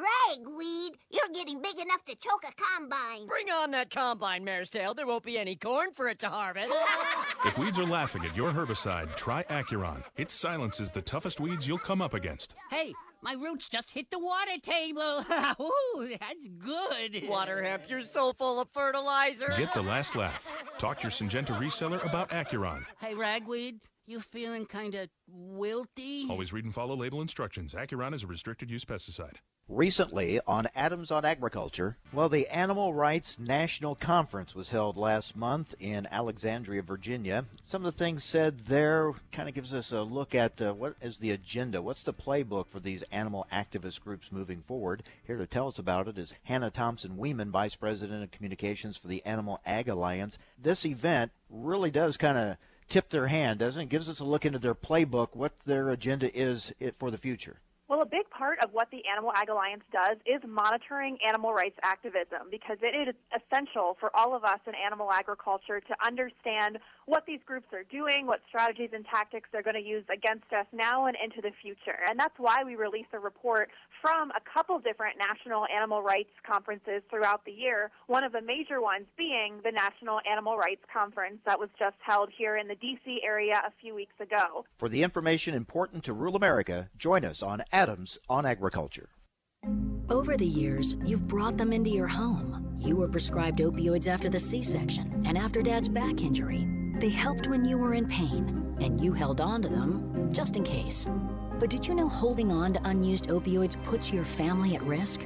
Ragweed, 0.02 0.94
you're 1.12 1.30
getting 1.34 1.62
big 1.62 1.80
enough 1.80 2.04
to 2.06 2.16
choke 2.16 2.44
a 2.48 2.52
combine. 2.54 3.28
Bring 3.28 3.50
on 3.52 3.72
that 3.72 3.90
combine, 3.92 4.44
Mare's 4.44 4.70
Tail. 4.70 4.94
There 4.94 5.06
won't 5.06 5.24
be 5.24 5.38
any 5.38 5.56
corn 5.56 5.92
for 5.94 6.08
it 6.08 6.20
to 6.20 6.30
harvest. 6.30 6.74
if 7.46 7.58
weeds 7.60 7.80
are 7.80 7.86
laughing 7.86 8.26
at 8.26 8.36
your 8.36 8.50
herbicide, 8.52 9.16
try 9.16 9.44
Acuron. 9.44 10.04
It 10.18 10.32
silences 10.32 10.92
the 10.92 11.02
toughest 11.02 11.40
weeds 11.40 11.68
you'll 11.68 11.78
come 11.78 12.02
up 12.02 12.14
against. 12.14 12.56
Hey, 12.72 12.94
my 13.22 13.34
roots 13.34 13.70
just 13.70 13.92
hit 13.92 14.10
the 14.10 14.20
water 14.20 14.58
table. 14.62 15.24
Ooh, 15.62 16.10
that's 16.20 16.48
good. 16.48 17.28
Water 17.28 17.62
hemp, 17.64 17.84
you're 17.88 18.02
so 18.02 18.34
full 18.34 18.60
of 18.60 18.70
fertilizer. 18.72 19.54
Get 19.58 19.74
the 19.74 19.84
last 19.84 20.16
laugh. 20.16 20.74
Talk 20.80 21.04
your 21.04 21.12
Syngenta 21.12 21.56
reseller 21.58 22.04
about 22.08 22.30
Acuron. 22.30 22.84
Hey, 23.00 23.14
Ragweed, 23.14 23.80
you 24.08 24.20
feeling 24.20 24.66
kind 24.66 24.96
of 24.96 25.10
wilty? 25.32 26.28
Always 26.30 26.52
read 26.52 26.66
and 26.66 26.74
follow 26.74 26.96
label 26.96 27.22
instructions. 27.22 27.76
Acuron 27.76 28.16
is 28.16 28.24
a 28.24 28.28
restricted 28.28 28.72
use 28.72 28.86
pesticide. 28.86 29.36
Recently 29.74 30.38
on 30.46 30.68
Adams 30.76 31.12
on 31.12 31.24
Agriculture, 31.24 31.96
well, 32.12 32.28
the 32.28 32.50
Animal 32.50 32.94
Rights 32.94 33.40
National 33.40 33.96
Conference 33.96 34.54
was 34.54 34.72
held 34.72 34.98
last 34.98 35.34
month 35.34 35.74
in 35.80 36.10
Alexandria, 36.12 36.82
Virginia. 36.82 37.46
Some 37.64 37.86
of 37.86 37.94
the 37.94 37.98
things 37.98 38.26
said 38.26 38.66
there 38.66 39.14
kind 39.32 39.48
of 39.48 39.56
gives 39.56 39.74
us 39.74 39.94
a 39.94 40.02
look 40.02 40.36
at 40.36 40.62
uh, 40.62 40.74
what 40.74 40.98
is 41.02 41.20
the 41.20 41.32
agenda, 41.32 41.82
what's 41.82 42.02
the 42.02 42.14
playbook 42.14 42.68
for 42.68 42.82
these 42.82 43.02
animal 43.14 43.48
activist 43.50 44.02
groups 44.02 44.30
moving 44.30 44.62
forward. 44.62 45.04
Here 45.26 45.38
to 45.38 45.48
tell 45.48 45.70
us 45.70 45.80
about 45.80 46.10
it 46.10 46.18
is 46.18 46.34
Hannah 46.44 46.70
Thompson 46.70 47.16
Weeman, 47.16 47.50
Vice 47.50 47.76
President 47.76 48.24
of 48.24 48.32
Communications 48.32 48.98
for 48.98 49.08
the 49.08 49.26
Animal 49.26 49.62
Ag 49.66 49.88
Alliance. 49.88 50.38
This 50.62 50.86
event 50.86 51.32
really 51.50 51.92
does 51.92 52.18
kind 52.18 52.38
of 52.38 52.58
tip 52.90 53.10
their 53.10 53.28
hand, 53.28 53.60
doesn't 53.60 53.84
it? 53.84 53.90
Gives 53.90 54.10
us 54.10 54.20
a 54.20 54.26
look 54.26 54.46
into 54.46 54.60
their 54.60 54.76
playbook, 54.76 55.30
what 55.32 55.54
their 55.66 55.92
agenda 55.92 56.30
is 56.38 56.74
for 57.00 57.10
the 57.10 57.18
future. 57.18 57.62
Well, 57.92 58.02
a 58.02 58.06
big 58.06 58.30
part 58.30 58.64
of 58.64 58.72
what 58.72 58.90
the 58.90 59.04
Animal 59.12 59.34
Ag 59.36 59.50
Alliance 59.50 59.84
does 59.92 60.16
is 60.26 60.40
monitoring 60.48 61.18
animal 61.28 61.52
rights 61.52 61.76
activism 61.84 62.48
because 62.50 62.78
it 62.82 62.96
is 62.96 63.14
essential 63.36 63.98
for 64.00 64.16
all 64.16 64.34
of 64.34 64.46
us 64.46 64.60
in 64.66 64.72
animal 64.76 65.12
agriculture 65.12 65.82
to 65.82 65.96
understand 66.02 66.80
what 67.06 67.26
these 67.26 67.42
groups 67.46 67.68
are 67.74 67.84
doing, 67.84 68.28
what 68.28 68.40
strategies 68.48 68.92
and 68.94 69.04
tactics 69.04 69.50
they're 69.52 69.62
going 69.62 69.76
to 69.76 69.84
use 69.84 70.06
against 70.08 70.54
us 70.54 70.66
now 70.72 71.08
and 71.08 71.18
into 71.22 71.42
the 71.42 71.52
future. 71.62 72.00
And 72.08 72.18
that's 72.18 72.40
why 72.40 72.64
we 72.64 72.78
release 72.78 73.12
a 73.12 73.20
report 73.20 73.70
from 74.02 74.32
a 74.32 74.40
couple 74.40 74.80
different 74.80 75.18
national 75.18 75.66
animal 75.68 76.02
rights 76.02 76.32
conferences 76.50 77.04
throughout 77.10 77.44
the 77.44 77.52
year, 77.52 77.92
one 78.08 78.24
of 78.24 78.32
the 78.32 78.42
major 78.42 78.80
ones 78.82 79.06
being 79.18 79.60
the 79.66 79.72
National 79.72 80.22
Animal 80.32 80.56
Rights 80.56 80.82
Conference 80.92 81.40
that 81.46 81.60
was 81.60 81.70
just 81.78 81.98
held 82.00 82.30
here 82.36 82.56
in 82.56 82.70
the 82.70 82.76
D.C. 82.76 83.20
area 83.22 83.62
a 83.68 83.72
few 83.82 83.94
weeks 83.94 84.16
ago. 84.22 84.64
For 84.78 84.88
the 84.88 85.04
information 85.04 85.54
important 85.54 86.06
to 86.06 86.14
rural 86.14 86.38
America, 86.38 86.90
join 86.98 87.26
us 87.26 87.44
on 87.44 87.62
Adams 87.82 88.20
on 88.30 88.46
Agriculture. 88.46 89.10
Over 90.08 90.38
the 90.38 90.46
years, 90.46 90.98
you've 91.04 91.28
brought 91.28 91.58
them 91.58 91.74
into 91.74 91.90
your 91.90 92.08
home. 92.08 92.76
You 92.78 92.96
were 92.96 93.08
prescribed 93.08 93.58
opioids 93.58 94.08
after 94.08 94.30
the 94.30 94.38
C 94.38 94.62
section 94.62 95.24
and 95.26 95.36
after 95.36 95.64
dad's 95.64 95.90
back 95.90 96.22
injury. 96.22 96.68
They 97.00 97.10
helped 97.10 97.48
when 97.48 97.66
you 97.66 97.80
were 97.80 97.96
in 97.96 98.08
pain, 98.08 98.76
and 98.80 99.02
you 99.02 99.14
held 99.14 99.42
on 99.42 99.64
to 99.64 99.68
them 99.68 100.30
just 100.32 100.58
in 100.58 100.64
case. 100.64 101.10
But 101.60 101.72
did 101.72 101.88
you 101.88 101.96
know 101.96 102.08
holding 102.08 102.52
on 102.52 102.74
to 102.74 102.88
unused 102.88 103.30
opioids 103.30 103.84
puts 103.84 104.14
your 104.14 104.26
family 104.26 104.76
at 104.76 104.84
risk? 104.84 105.26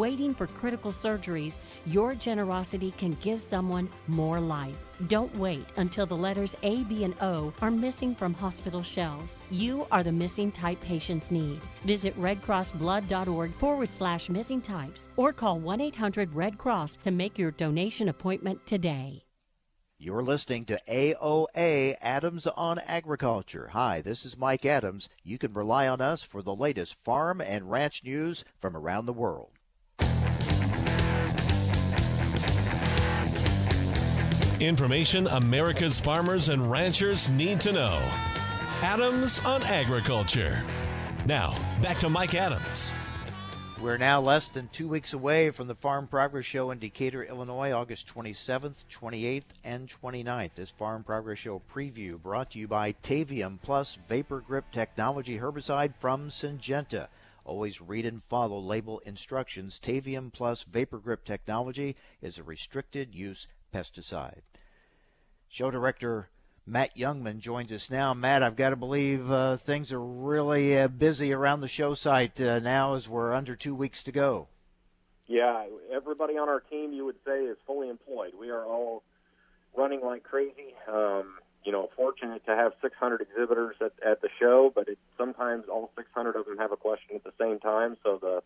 waiting 0.00 0.34
for 0.34 0.46
critical 0.46 0.90
surgeries, 0.90 1.58
your 1.84 2.14
generosity 2.14 2.90
can 2.96 3.12
give 3.20 3.38
someone 3.38 3.86
more 4.06 4.40
life. 4.40 4.78
Don't 5.08 5.34
wait 5.36 5.66
until 5.76 6.06
the 6.06 6.16
letters 6.16 6.56
A, 6.62 6.84
B, 6.84 7.04
and 7.04 7.14
O 7.20 7.52
are 7.60 7.70
missing 7.70 8.14
from 8.14 8.32
hospital 8.32 8.82
shelves. 8.82 9.40
You 9.50 9.86
are 9.92 10.02
the 10.02 10.10
missing 10.10 10.50
type 10.52 10.80
patients 10.80 11.30
need. 11.30 11.60
Visit 11.84 12.18
redcrossblood.org 12.18 13.54
forward 13.56 13.92
slash 13.92 14.30
missing 14.30 14.62
types 14.62 15.10
or 15.18 15.34
call 15.34 15.58
1 15.60 15.82
800 15.82 16.34
Red 16.34 16.56
Cross 16.56 16.96
to 17.02 17.10
make 17.10 17.38
your 17.38 17.50
donation 17.50 18.08
appointment 18.08 18.64
today. 18.64 19.24
You're 19.98 20.22
listening 20.22 20.64
to 20.64 20.80
AOA 20.88 21.96
Adams 22.00 22.46
on 22.46 22.78
Agriculture. 22.78 23.68
Hi, 23.74 24.00
this 24.00 24.24
is 24.24 24.38
Mike 24.38 24.64
Adams. 24.64 25.10
You 25.22 25.36
can 25.36 25.52
rely 25.52 25.86
on 25.86 26.00
us 26.00 26.22
for 26.22 26.40
the 26.40 26.54
latest 26.54 26.96
farm 27.04 27.42
and 27.42 27.70
ranch 27.70 28.02
news 28.02 28.42
from 28.62 28.74
around 28.74 29.04
the 29.04 29.12
world. 29.12 29.59
Information 34.60 35.26
America's 35.28 35.98
farmers 35.98 36.50
and 36.50 36.70
ranchers 36.70 37.30
need 37.30 37.62
to 37.62 37.72
know. 37.72 37.98
Adams 38.82 39.42
on 39.46 39.62
Agriculture. 39.62 40.62
Now, 41.24 41.54
back 41.80 41.98
to 42.00 42.10
Mike 42.10 42.34
Adams. 42.34 42.92
We're 43.80 43.96
now 43.96 44.20
less 44.20 44.48
than 44.48 44.68
two 44.68 44.86
weeks 44.86 45.14
away 45.14 45.48
from 45.48 45.66
the 45.66 45.74
Farm 45.74 46.06
Progress 46.06 46.44
Show 46.44 46.72
in 46.72 46.78
Decatur, 46.78 47.24
Illinois, 47.24 47.72
August 47.72 48.14
27th, 48.14 48.84
28th, 48.92 49.44
and 49.64 49.88
29th. 49.88 50.50
This 50.56 50.68
Farm 50.68 51.04
Progress 51.04 51.38
Show 51.38 51.62
preview 51.74 52.20
brought 52.22 52.50
to 52.50 52.58
you 52.58 52.68
by 52.68 52.92
Tavium 53.02 53.58
Plus 53.62 53.96
Vapor 54.08 54.42
Grip 54.42 54.70
Technology 54.72 55.38
Herbicide 55.38 55.94
from 55.98 56.28
Syngenta. 56.28 57.08
Always 57.46 57.80
read 57.80 58.04
and 58.04 58.22
follow 58.24 58.58
label 58.58 58.98
instructions. 59.06 59.80
Tavium 59.82 60.30
Plus 60.30 60.64
Vapor 60.64 60.98
Grip 60.98 61.24
Technology 61.24 61.96
is 62.20 62.36
a 62.36 62.42
restricted 62.42 63.14
use 63.14 63.46
pesticide. 63.74 64.42
Show 65.52 65.72
director 65.72 66.28
Matt 66.64 66.96
Jungmann 66.96 67.40
joins 67.40 67.72
us 67.72 67.90
now. 67.90 68.14
Matt, 68.14 68.44
I've 68.44 68.54
got 68.54 68.70
to 68.70 68.76
believe 68.76 69.28
uh, 69.32 69.56
things 69.56 69.92
are 69.92 70.00
really 70.00 70.78
uh, 70.78 70.86
busy 70.86 71.32
around 71.32 71.60
the 71.60 71.66
show 71.66 71.92
site 71.92 72.40
uh, 72.40 72.60
now 72.60 72.94
as 72.94 73.08
we're 73.08 73.34
under 73.34 73.56
two 73.56 73.74
weeks 73.74 74.04
to 74.04 74.12
go. 74.12 74.46
Yeah, 75.26 75.66
everybody 75.92 76.38
on 76.38 76.48
our 76.48 76.60
team, 76.60 76.92
you 76.92 77.04
would 77.04 77.16
say, 77.26 77.42
is 77.42 77.56
fully 77.66 77.88
employed. 77.88 78.30
We 78.38 78.50
are 78.50 78.64
all 78.64 79.02
running 79.76 80.02
like 80.02 80.22
crazy. 80.22 80.76
Um, 80.88 81.34
you 81.64 81.72
know, 81.72 81.90
fortunate 81.96 82.46
to 82.46 82.54
have 82.54 82.72
600 82.80 83.20
exhibitors 83.20 83.74
at, 83.80 83.92
at 84.08 84.22
the 84.22 84.28
show, 84.38 84.70
but 84.72 84.86
it, 84.86 84.98
sometimes 85.18 85.64
all 85.68 85.90
600 85.96 86.36
of 86.36 86.46
them 86.46 86.58
have 86.58 86.70
a 86.70 86.76
question 86.76 87.16
at 87.16 87.24
the 87.24 87.32
same 87.40 87.58
time. 87.58 87.96
So 88.04 88.20
the 88.22 88.44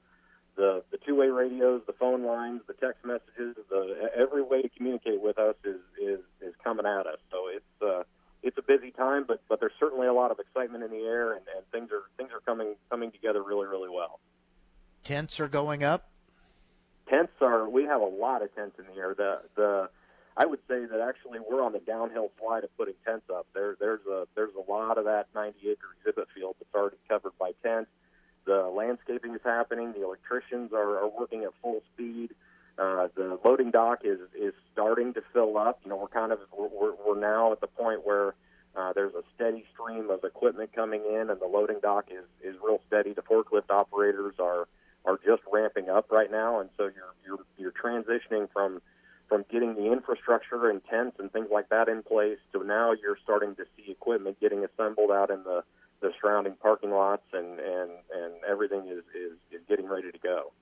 the 0.56 0.82
the 0.90 0.98
two-way 0.98 1.28
radios, 1.28 1.82
the 1.86 1.92
phone 1.92 2.24
lines, 2.24 2.62
the 2.66 2.74
text 2.74 3.04
messages, 3.04 3.56
the 3.68 4.10
every 4.16 4.42
way 4.42 4.62
to 4.62 4.68
communicate 4.68 5.20
with 5.20 5.38
us 5.38 5.56
is 5.64 5.80
is 6.00 6.20
is 6.40 6.54
coming 6.62 6.86
at 6.86 7.06
us. 7.06 7.18
So 7.30 7.48
it's 7.48 7.82
uh, 7.82 8.02
it's 8.42 8.58
a 8.58 8.62
busy 8.62 8.90
time, 8.90 9.24
but 9.26 9.42
but 9.48 9.60
there's 9.60 9.72
certainly 9.80 10.06
a 10.06 10.12
lot 10.12 10.30
of 10.30 10.38
excitement 10.38 10.84
in 10.84 10.90
the 10.90 11.04
air, 11.04 11.32
and, 11.32 11.42
and 11.56 11.64
things 11.72 11.90
are 11.90 12.02
things 12.16 12.30
are 12.32 12.40
coming 12.40 12.76
coming 12.90 13.10
together 13.10 13.42
really 13.42 13.66
really 13.66 13.88
well. 13.88 14.20
Tents 15.02 15.40
are 15.40 15.48
going 15.48 15.82
up. 15.82 16.08
Tents 17.08 17.32
are 17.40 17.68
we 17.68 17.84
have 17.84 18.00
a 18.00 18.06
lot 18.06 18.42
of 18.42 18.54
tents 18.54 18.78
in 18.78 18.86
the 18.94 19.00
air. 19.00 19.14
The 19.14 19.40
the 19.56 19.88
I 20.36 20.46
would 20.46 20.60
say 20.68 20.84
that 20.84 21.00
actually 21.00 21.38
we're 21.38 21.62
on 21.62 21.72
the 21.72 21.78
downhill 21.80 22.30
slide 22.40 22.64
of 22.64 22.76
putting 22.76 22.94
tents 23.04 23.26
up. 23.30 23.46
There 23.54 23.76
there's 23.78 24.04
a 24.06 24.26
there's 24.34 24.54
a 24.54 24.70
lot 24.70 24.98
of 24.98 25.04
that 25.04 25.28
90 25.34 25.58
acre 25.70 25.88
exhibit 25.98 26.28
field 26.34 26.56
that's 26.58 26.74
already 26.74 26.96
covered 27.08 27.32
by 27.38 27.52
tents. 27.62 27.90
The 28.44 28.70
landscaping 28.74 29.34
is 29.34 29.40
happening. 29.44 29.92
The 29.92 30.04
are, 30.52 30.98
are 30.98 31.08
working 31.08 31.44
at 31.44 31.50
full 31.62 31.82
speed. 31.92 32.30
Uh, 32.78 33.08
the 33.14 33.38
loading 33.44 33.70
dock 33.70 34.00
is 34.04 34.18
is 34.38 34.52
starting 34.72 35.14
to 35.14 35.22
fill 35.32 35.56
up. 35.56 35.80
You 35.84 35.90
know, 35.90 35.96
we're 35.96 36.08
kind 36.08 36.32
of 36.32 36.40
we're, 36.56 36.92
we're 37.06 37.18
now 37.18 37.52
at 37.52 37.60
the 37.60 37.68
point 37.68 38.04
where 38.04 38.34
uh, 38.76 38.92
there's 38.92 39.14
a 39.14 39.22
steady 39.34 39.64
stream 39.72 40.10
of 40.10 40.24
equipment 40.24 40.72
coming 40.74 41.02
in, 41.08 41.30
and 41.30 41.40
the 41.40 41.46
loading 41.46 41.78
dock 41.80 42.06
is 42.10 42.24
is 42.42 42.56
real 42.62 42.80
steady. 42.86 43.12
The 43.12 43.22
forklift 43.22 43.70
operators 43.70 44.34
are 44.40 44.66
are 45.04 45.18
just 45.24 45.42
ramping 45.52 45.88
up 45.88 46.10
right 46.10 46.30
now, 46.30 46.60
and 46.60 46.70
so 46.76 46.84
you're 46.84 47.14
you're 47.24 47.44
you're 47.56 47.72
transitioning 47.72 48.48
from 48.52 48.80
from 49.28 49.44
getting 49.50 49.74
the 49.74 49.90
infrastructure 49.90 50.68
and 50.68 50.82
tents 50.84 51.18
and 51.18 51.32
things 51.32 51.48
like 51.50 51.68
that 51.70 51.88
in 51.88 52.02
place 52.02 52.38
to 52.52 52.64
now 52.64 52.92
you're 52.92 53.18
starting 53.22 53.54
to 53.56 53.64
see 53.76 53.90
equipment 53.90 54.38
getting 54.40 54.64
assembled 54.64 55.10
out 55.10 55.30
in 55.30 55.42
the 55.44 55.62
the 56.00 56.10
surrounding 56.20 56.54
parking 56.60 56.90
lots 56.90 57.24
and 57.32 57.58
and 57.58 57.90
and 58.12 58.32
everything 58.48 58.86
is 58.88 59.04
is, 59.14 59.32
is 59.52 59.60
getting 59.68 59.88
ready 59.88 60.10
to 60.10 60.18
go. 60.18 60.52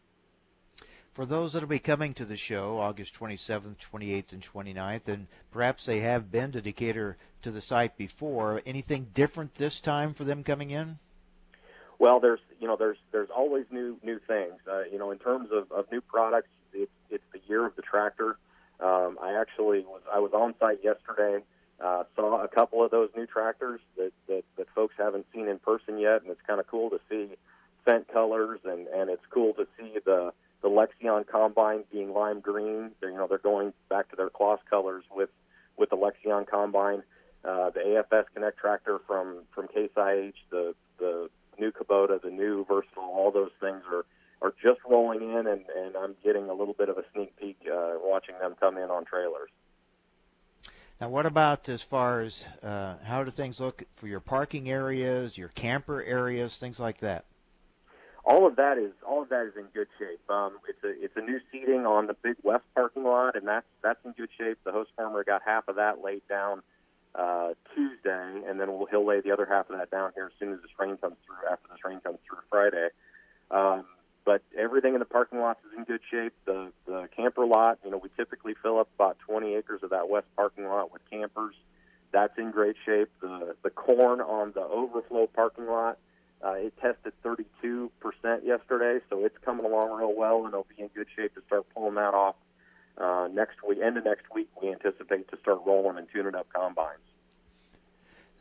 For 1.13 1.27
those 1.27 1.53
that 1.53 1.61
will 1.61 1.69
be 1.69 1.79
coming 1.79 2.15
to 2.15 2.25
the 2.25 2.39
show 2.39 2.79
August 2.79 3.15
27th, 3.19 3.77
28th, 3.93 4.33
and 4.33 4.43
29th, 4.43 5.09
and 5.09 5.27
perhaps 5.51 5.85
they 5.85 6.01
have 6.01 6.33
been 6.33 6.53
to 6.53 6.63
Decatur 6.63 7.19
to 7.43 7.51
the 7.51 7.61
site 7.61 7.99
before, 7.99 8.63
anything 8.65 9.09
different 9.13 9.57
this 9.57 9.79
time 9.79 10.15
for 10.15 10.25
them 10.25 10.43
coming 10.43 10.71
in? 10.71 10.99
Well, 11.99 12.19
there's 12.19 12.41
you 12.59 12.67
know 12.67 12.77
there's 12.77 12.97
there's 13.13 13.29
always 13.29 13.67
new 13.71 13.99
new 14.03 14.19
things. 14.27 14.55
Uh, 14.67 14.85
you 14.91 14.99
know, 14.99 15.11
in 15.11 15.19
terms 15.19 15.51
of, 15.53 15.71
of 15.71 15.85
new 15.93 16.01
products, 16.01 16.49
it's 16.73 16.91
it's 17.11 17.25
the 17.33 17.41
year 17.47 17.67
of 17.67 17.77
the 17.77 17.83
tractor. 17.83 18.39
Um, 18.81 19.19
I 19.23 19.35
actually 19.39 19.81
was 19.81 20.01
I 20.11 20.19
was 20.19 20.33
on 20.33 20.55
site 20.59 20.83
yesterday. 20.83 21.45
Uh, 21.79 22.05
saw 22.17 22.43
a 22.43 22.49
couple 22.49 22.83
of 22.83 22.91
those 22.91 23.11
new 23.15 23.27
tractors 23.27 23.81
that, 23.99 24.13
that 24.29 24.45
that 24.57 24.67
folks 24.75 24.95
haven't 24.97 25.27
seen 25.35 25.47
in 25.47 25.59
person 25.59 25.99
yet, 25.99 26.23
and 26.23 26.31
it's 26.31 26.41
kind 26.47 26.59
of 26.59 26.67
cool 26.67 26.89
to 26.89 27.01
see 27.11 27.29
scent 27.85 28.09
colors, 28.09 28.61
and 28.65 28.89
and 28.89 29.11
it's 29.11 29.27
cool 29.31 29.53
to 29.55 29.67
see 29.79 29.99
the 30.05 30.33
the 30.63 30.69
Lexion 30.69 31.27
combine 31.27 31.85
being 31.91 32.13
lime 32.13 32.41
green. 32.41 32.93
They're, 33.01 33.11
you 33.11 33.17
know, 33.17 33.27
they're 33.27 33.39
going 33.39 33.73
back 33.89 34.11
to 34.11 34.17
their 34.17 34.31
Claas 34.31 34.61
colors 34.69 35.05
with 35.15 35.31
with 35.77 35.91
the 35.91 35.97
Lexion 35.97 36.47
combine. 36.47 37.03
Uh, 37.45 37.71
the 37.71 37.81
AFS 37.81 38.25
Connect 38.35 38.59
tractor 38.59 39.01
from 39.07 39.43
from 39.53 39.69
Case 39.69 39.91
IH, 39.97 40.35
the 40.51 40.75
the 40.99 41.29
new 41.59 41.73
Kubota, 41.73 42.23
the 42.23 42.31
new 42.31 42.65
Versatile, 42.65 43.03
all 43.03 43.33
those 43.33 43.51
things 43.61 43.83
are 43.91 44.05
are 44.41 44.55
just 44.63 44.81
rolling 44.89 45.23
in, 45.23 45.47
and 45.47 45.65
and 45.77 45.97
I'm 45.97 46.15
getting 46.23 46.49
a 46.49 46.55
little 46.55 46.75
bit 46.75 46.89
of 46.89 46.99
a 46.99 47.05
sneak 47.13 47.37
peek 47.37 47.59
uh, 47.67 47.95
watching 48.01 48.37
them 48.39 48.55
come 48.59 48.79
in 48.79 48.91
on 48.91 49.05
trailers. 49.05 49.51
Now, 51.01 51.09
what 51.09 51.27
about 51.27 51.69
as 51.69 51.83
far 51.83 52.21
as 52.21 52.45
uh, 52.63 52.95
how 53.03 53.25
do 53.25 53.33
things 53.33 53.61
look 53.61 53.83
for 53.97 54.07
your 54.07 54.21
parking 54.21 54.71
areas, 54.71 55.37
your 55.37 55.49
camper 55.49 56.01
areas, 56.01 56.57
things 56.57 56.79
like 56.79 56.99
that? 56.99 57.25
All 58.25 58.47
of 58.47 58.57
that 58.57 58.79
is 58.79 58.93
all 59.07 59.23
of 59.23 59.29
that 59.31 59.47
is 59.47 59.57
in 59.57 59.65
good 59.75 59.89
shape. 59.99 60.21
Um, 60.31 60.59
it's 60.69 60.83
a 60.85 61.05
it's 61.05 61.17
a 61.17 61.21
new 61.21 61.41
seating 61.51 61.87
on 61.87 62.07
the 62.07 62.15
big 62.15 62.37
west 62.43 62.65
parking 62.75 63.05
lot, 63.05 63.37
and 63.37 63.47
that's 63.47 63.67
that's 63.83 63.99
in 64.05 64.13
good 64.13 64.29
shape. 64.39 64.59
The 64.65 64.73
host 64.73 64.91
farmer 64.97 65.25
got 65.25 65.43
half 65.45 65.67
of 65.69 65.77
that 65.77 66.03
laid 66.05 66.23
down 66.29 66.63
uh, 67.15 67.55
Tuesday, 67.75 68.43
and 68.47 68.61
then 68.61 68.69
we'll, 68.69 68.87
he'll 68.87 69.05
lay 69.05 69.21
the 69.21 69.33
other 69.33 69.47
half 69.47 69.69
of 69.71 69.79
that 69.79 69.91
down 69.91 70.13
here 70.15 70.27
as 70.27 70.33
soon 70.39 70.53
as 70.53 70.61
this 70.61 70.71
rain 70.79 70.97
comes 70.99 71.17
through. 71.27 71.51
After 71.51 71.69
this 71.71 71.85
rain 71.85 72.01
comes 72.01 72.19
through 72.29 72.39
Friday, 72.49 72.89
um, 73.51 73.85
but 74.25 74.43
everything 74.57 74.95
in 74.95 75.01
the 75.01 75.05
parking 75.05 75.41
lots 75.41 75.59
is 75.65 75.77
in 75.77 75.83
good 75.83 76.01
shape. 76.09 76.33
The 76.45 76.71
the 76.87 77.09
camper 77.17 77.45
lot, 77.45 77.81
you 77.85 77.91
know, 77.91 77.99
we 77.99 78.09
typically 78.17 78.55
fill 78.63 78.79
up 78.79 78.89
about 78.95 79.19
20 79.27 79.57
acres 79.57 79.83
of 79.83 79.91
that 79.91 80.09
west 80.09 80.27
parking 80.37 80.65
lot 80.65 80.93
with 80.93 81.03
campers. 81.11 81.55
That's 82.13 82.39
in 82.39 82.53
great 82.53 82.77
shape. 82.87 83.11
The 83.21 83.57
the 83.65 83.71
corn 83.71 84.21
on 84.21 84.53
the 84.53 84.63
overflow 84.63 85.27
parking 85.27 85.67
lot 85.67 85.99
uh, 86.45 86.53
it 86.53 86.75
tested 86.81 87.13
32% 87.25 87.91
yesterday, 88.45 89.05
so 89.09 89.25
it's 89.25 89.37
coming 89.45 89.65
along 89.65 89.93
real 89.93 90.15
well, 90.15 90.45
and 90.45 90.49
it'll 90.49 90.67
be 90.77 90.83
in 90.83 90.89
good 90.89 91.07
shape 91.15 91.35
to 91.35 91.43
start 91.47 91.67
pulling 91.75 91.95
that 91.95 92.15
off 92.15 92.35
uh, 92.99 93.29
next 93.33 93.63
week. 93.67 93.79
End 93.83 93.97
of 93.97 94.05
next 94.05 94.25
week, 94.35 94.49
we 94.61 94.71
anticipate 94.71 95.31
to 95.31 95.39
start 95.39 95.61
rolling 95.65 95.99
and 95.99 96.09
tuning 96.13 96.35
up 96.35 96.49
combines. 96.53 96.99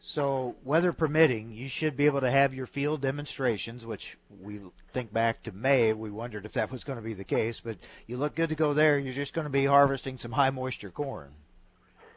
So, 0.03 0.55
weather 0.63 0.93
permitting, 0.93 1.51
you 1.51 1.69
should 1.69 1.95
be 1.95 2.07
able 2.07 2.21
to 2.21 2.31
have 2.31 2.55
your 2.55 2.65
field 2.65 3.01
demonstrations, 3.01 3.85
which 3.85 4.17
we 4.41 4.59
think 4.93 5.13
back 5.13 5.43
to 5.43 5.51
May. 5.51 5.93
We 5.93 6.09
wondered 6.09 6.43
if 6.47 6.53
that 6.53 6.71
was 6.71 6.83
going 6.83 6.97
to 6.97 7.03
be 7.03 7.13
the 7.13 7.23
case, 7.23 7.59
but 7.59 7.77
you 8.07 8.17
look 8.17 8.33
good 8.33 8.49
to 8.49 8.55
go 8.55 8.73
there. 8.73 8.97
You're 8.97 9.13
just 9.13 9.35
going 9.35 9.45
to 9.45 9.51
be 9.51 9.65
harvesting 9.65 10.17
some 10.17 10.31
high 10.31 10.49
moisture 10.49 10.89
corn. 10.89 11.29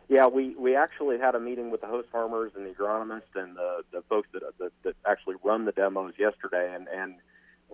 Yeah, 0.09 0.27
we 0.27 0.55
we 0.55 0.77
actually 0.77 1.19
had 1.19 1.35
a 1.35 1.41
meeting 1.41 1.71
with 1.71 1.81
the 1.81 1.87
host 1.87 2.09
farmers 2.13 2.53
and 2.55 2.67
the 2.67 2.71
agronomist 2.71 3.35
and 3.35 3.57
the 3.57 3.85
the 3.93 4.03
folks 4.09 4.29
that 4.33 4.43
that, 4.59 4.73
that 4.83 4.97
actually 5.07 5.37
run 5.43 5.65
the 5.65 5.73
demos 5.73 6.15
yesterday, 6.19 6.75
and 6.75 6.89
and 6.89 7.17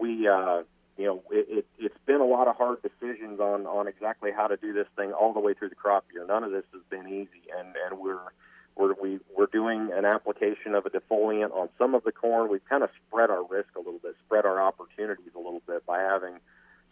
we. 0.00 0.28
Uh, 0.28 0.62
you 0.98 1.06
know, 1.06 1.22
it, 1.30 1.46
it, 1.48 1.66
it's 1.78 1.96
been 2.04 2.20
a 2.20 2.26
lot 2.26 2.46
of 2.46 2.56
hard 2.56 2.82
decisions 2.82 3.40
on 3.40 3.64
on 3.66 3.88
exactly 3.88 4.32
how 4.36 4.46
to 4.46 4.58
do 4.58 4.74
this 4.74 4.86
thing 4.96 5.12
all 5.12 5.32
the 5.32 5.40
way 5.40 5.54
through 5.54 5.70
the 5.70 5.74
crop 5.74 6.04
year. 6.12 6.26
None 6.26 6.44
of 6.44 6.50
this 6.50 6.64
has 6.74 6.82
been 6.90 7.08
easy, 7.08 7.48
and 7.58 7.74
and 7.86 7.98
we're 7.98 8.18
we're 8.76 8.94
we, 9.00 9.18
we're 9.34 9.46
doing 9.46 9.90
an 9.94 10.04
application 10.04 10.74
of 10.74 10.84
a 10.84 10.90
defoliant 10.90 11.52
on 11.52 11.70
some 11.78 11.94
of 11.94 12.04
the 12.04 12.12
corn. 12.12 12.50
We've 12.50 12.68
kind 12.68 12.82
of 12.82 12.90
spread 13.06 13.30
our 13.30 13.44
risk 13.44 13.68
a 13.76 13.78
little 13.78 14.00
bit, 14.02 14.14
spread 14.26 14.44
our 14.44 14.60
opportunities 14.60 15.32
a 15.34 15.38
little 15.38 15.62
bit 15.66 15.86
by 15.86 16.00
having 16.00 16.34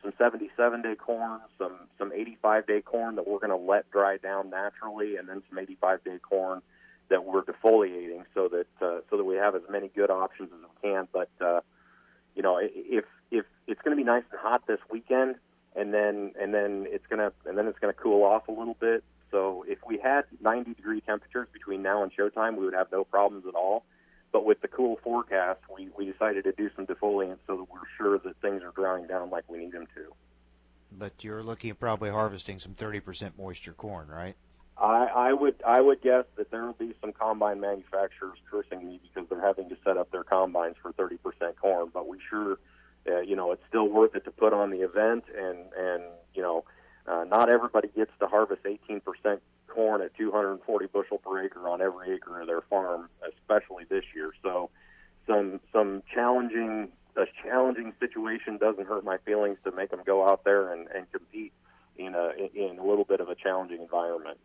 some 0.02 0.12
77 0.16 0.82
day 0.82 0.94
corn, 0.94 1.40
some 1.58 1.74
some 1.98 2.12
85 2.12 2.66
day 2.66 2.80
corn 2.80 3.16
that 3.16 3.26
we're 3.26 3.38
going 3.38 3.50
to 3.50 3.56
let 3.56 3.90
dry 3.90 4.16
down 4.16 4.50
naturally, 4.50 5.16
and 5.16 5.28
then 5.28 5.42
some 5.48 5.58
85 5.58 6.04
day 6.04 6.18
corn 6.18 6.62
that 7.08 7.24
we're 7.24 7.42
defoliating 7.42 8.24
so 8.34 8.48
that 8.48 8.66
uh, 8.80 9.00
so 9.10 9.16
that 9.16 9.24
we 9.24 9.36
have 9.36 9.54
as 9.54 9.62
many 9.70 9.88
good 9.88 10.10
options 10.10 10.50
as 10.52 10.60
we 10.60 10.90
can. 10.90 11.08
But 11.12 11.30
uh, 11.40 11.60
you 12.34 12.42
know, 12.42 12.58
if 12.62 13.04
if 13.30 13.44
it's 13.66 13.80
going 13.82 13.96
to 13.96 14.00
be 14.00 14.06
nice 14.06 14.24
and 14.30 14.40
hot 14.40 14.66
this 14.66 14.80
weekend, 14.90 15.36
and 15.74 15.92
then 15.92 16.32
and 16.40 16.54
then 16.54 16.86
it's 16.88 17.06
gonna 17.08 17.32
and 17.46 17.58
then 17.58 17.66
it's 17.66 17.78
going 17.78 17.92
to 17.92 18.00
cool 18.00 18.22
off 18.22 18.48
a 18.48 18.52
little 18.52 18.76
bit. 18.78 19.02
So 19.30 19.64
if 19.68 19.78
we 19.86 19.98
had 19.98 20.22
90 20.40 20.74
degree 20.74 21.02
temperatures 21.02 21.48
between 21.52 21.82
now 21.82 22.02
and 22.02 22.10
showtime, 22.12 22.56
we 22.56 22.64
would 22.64 22.74
have 22.74 22.90
no 22.90 23.04
problems 23.04 23.44
at 23.46 23.54
all. 23.54 23.84
But 24.32 24.44
with 24.44 24.60
the 24.60 24.68
cool 24.68 24.98
forecast, 25.02 25.60
we, 25.74 25.88
we 25.96 26.10
decided 26.10 26.44
to 26.44 26.52
do 26.52 26.70
some 26.76 26.86
defoliant 26.86 27.38
so 27.46 27.56
that 27.56 27.66
we're 27.72 27.80
sure 27.96 28.18
that 28.18 28.36
things 28.40 28.62
are 28.62 28.72
drying 28.72 29.06
down 29.06 29.30
like 29.30 29.44
we 29.48 29.58
need 29.58 29.72
them 29.72 29.86
to. 29.94 30.12
But 30.92 31.24
you're 31.24 31.42
looking 31.42 31.70
at 31.70 31.78
probably 31.78 32.10
harvesting 32.10 32.58
some 32.58 32.74
30% 32.74 33.32
moisture 33.38 33.72
corn, 33.72 34.08
right? 34.08 34.36
I, 34.80 35.06
I 35.06 35.32
would 35.32 35.56
I 35.66 35.80
would 35.80 36.00
guess 36.02 36.24
that 36.36 36.50
there 36.50 36.64
will 36.64 36.72
be 36.72 36.94
some 37.00 37.12
combine 37.12 37.60
manufacturers 37.60 38.38
cursing 38.48 38.86
me 38.86 39.00
because 39.02 39.28
they're 39.28 39.44
having 39.44 39.68
to 39.70 39.76
set 39.84 39.96
up 39.96 40.10
their 40.12 40.22
combines 40.22 40.76
for 40.80 40.92
30% 40.92 41.18
corn. 41.60 41.90
But 41.92 42.06
we 42.06 42.18
sure, 42.30 42.58
uh, 43.10 43.20
you 43.20 43.34
know, 43.34 43.50
it's 43.50 43.62
still 43.68 43.88
worth 43.88 44.14
it 44.14 44.24
to 44.24 44.30
put 44.30 44.52
on 44.52 44.70
the 44.70 44.82
event, 44.82 45.24
and 45.36 45.58
and 45.76 46.04
you 46.32 46.42
know, 46.42 46.64
uh, 47.08 47.24
not 47.24 47.50
everybody 47.50 47.88
gets 47.88 48.12
to 48.20 48.26
harvest 48.28 48.62
18% 48.62 49.00
corn 49.68 50.02
at 50.02 50.16
240 50.16 50.86
bushel 50.86 51.18
per 51.18 51.44
acre 51.44 51.68
on 51.68 51.80
every 51.80 52.14
acre 52.14 52.40
of 52.40 52.46
their 52.46 52.62
farm, 52.62 53.08
especially 53.26 53.84
this 53.88 54.04
year. 54.14 54.32
So, 54.42 54.70
some 55.26 55.60
some 55.72 56.02
challenging 56.12 56.88
a 57.16 57.26
challenging 57.42 57.92
situation 57.98 58.58
doesn't 58.58 58.86
hurt 58.86 59.04
my 59.04 59.18
feelings 59.18 59.58
to 59.64 59.72
make 59.72 59.90
them 59.90 60.00
go 60.06 60.26
out 60.26 60.44
there 60.44 60.72
and, 60.72 60.86
and 60.94 61.10
compete 61.12 61.52
in 61.96 62.14
a 62.14 62.32
in 62.54 62.78
a 62.78 62.84
little 62.84 63.04
bit 63.04 63.20
of 63.20 63.28
a 63.28 63.34
challenging 63.34 63.80
environment. 63.82 64.38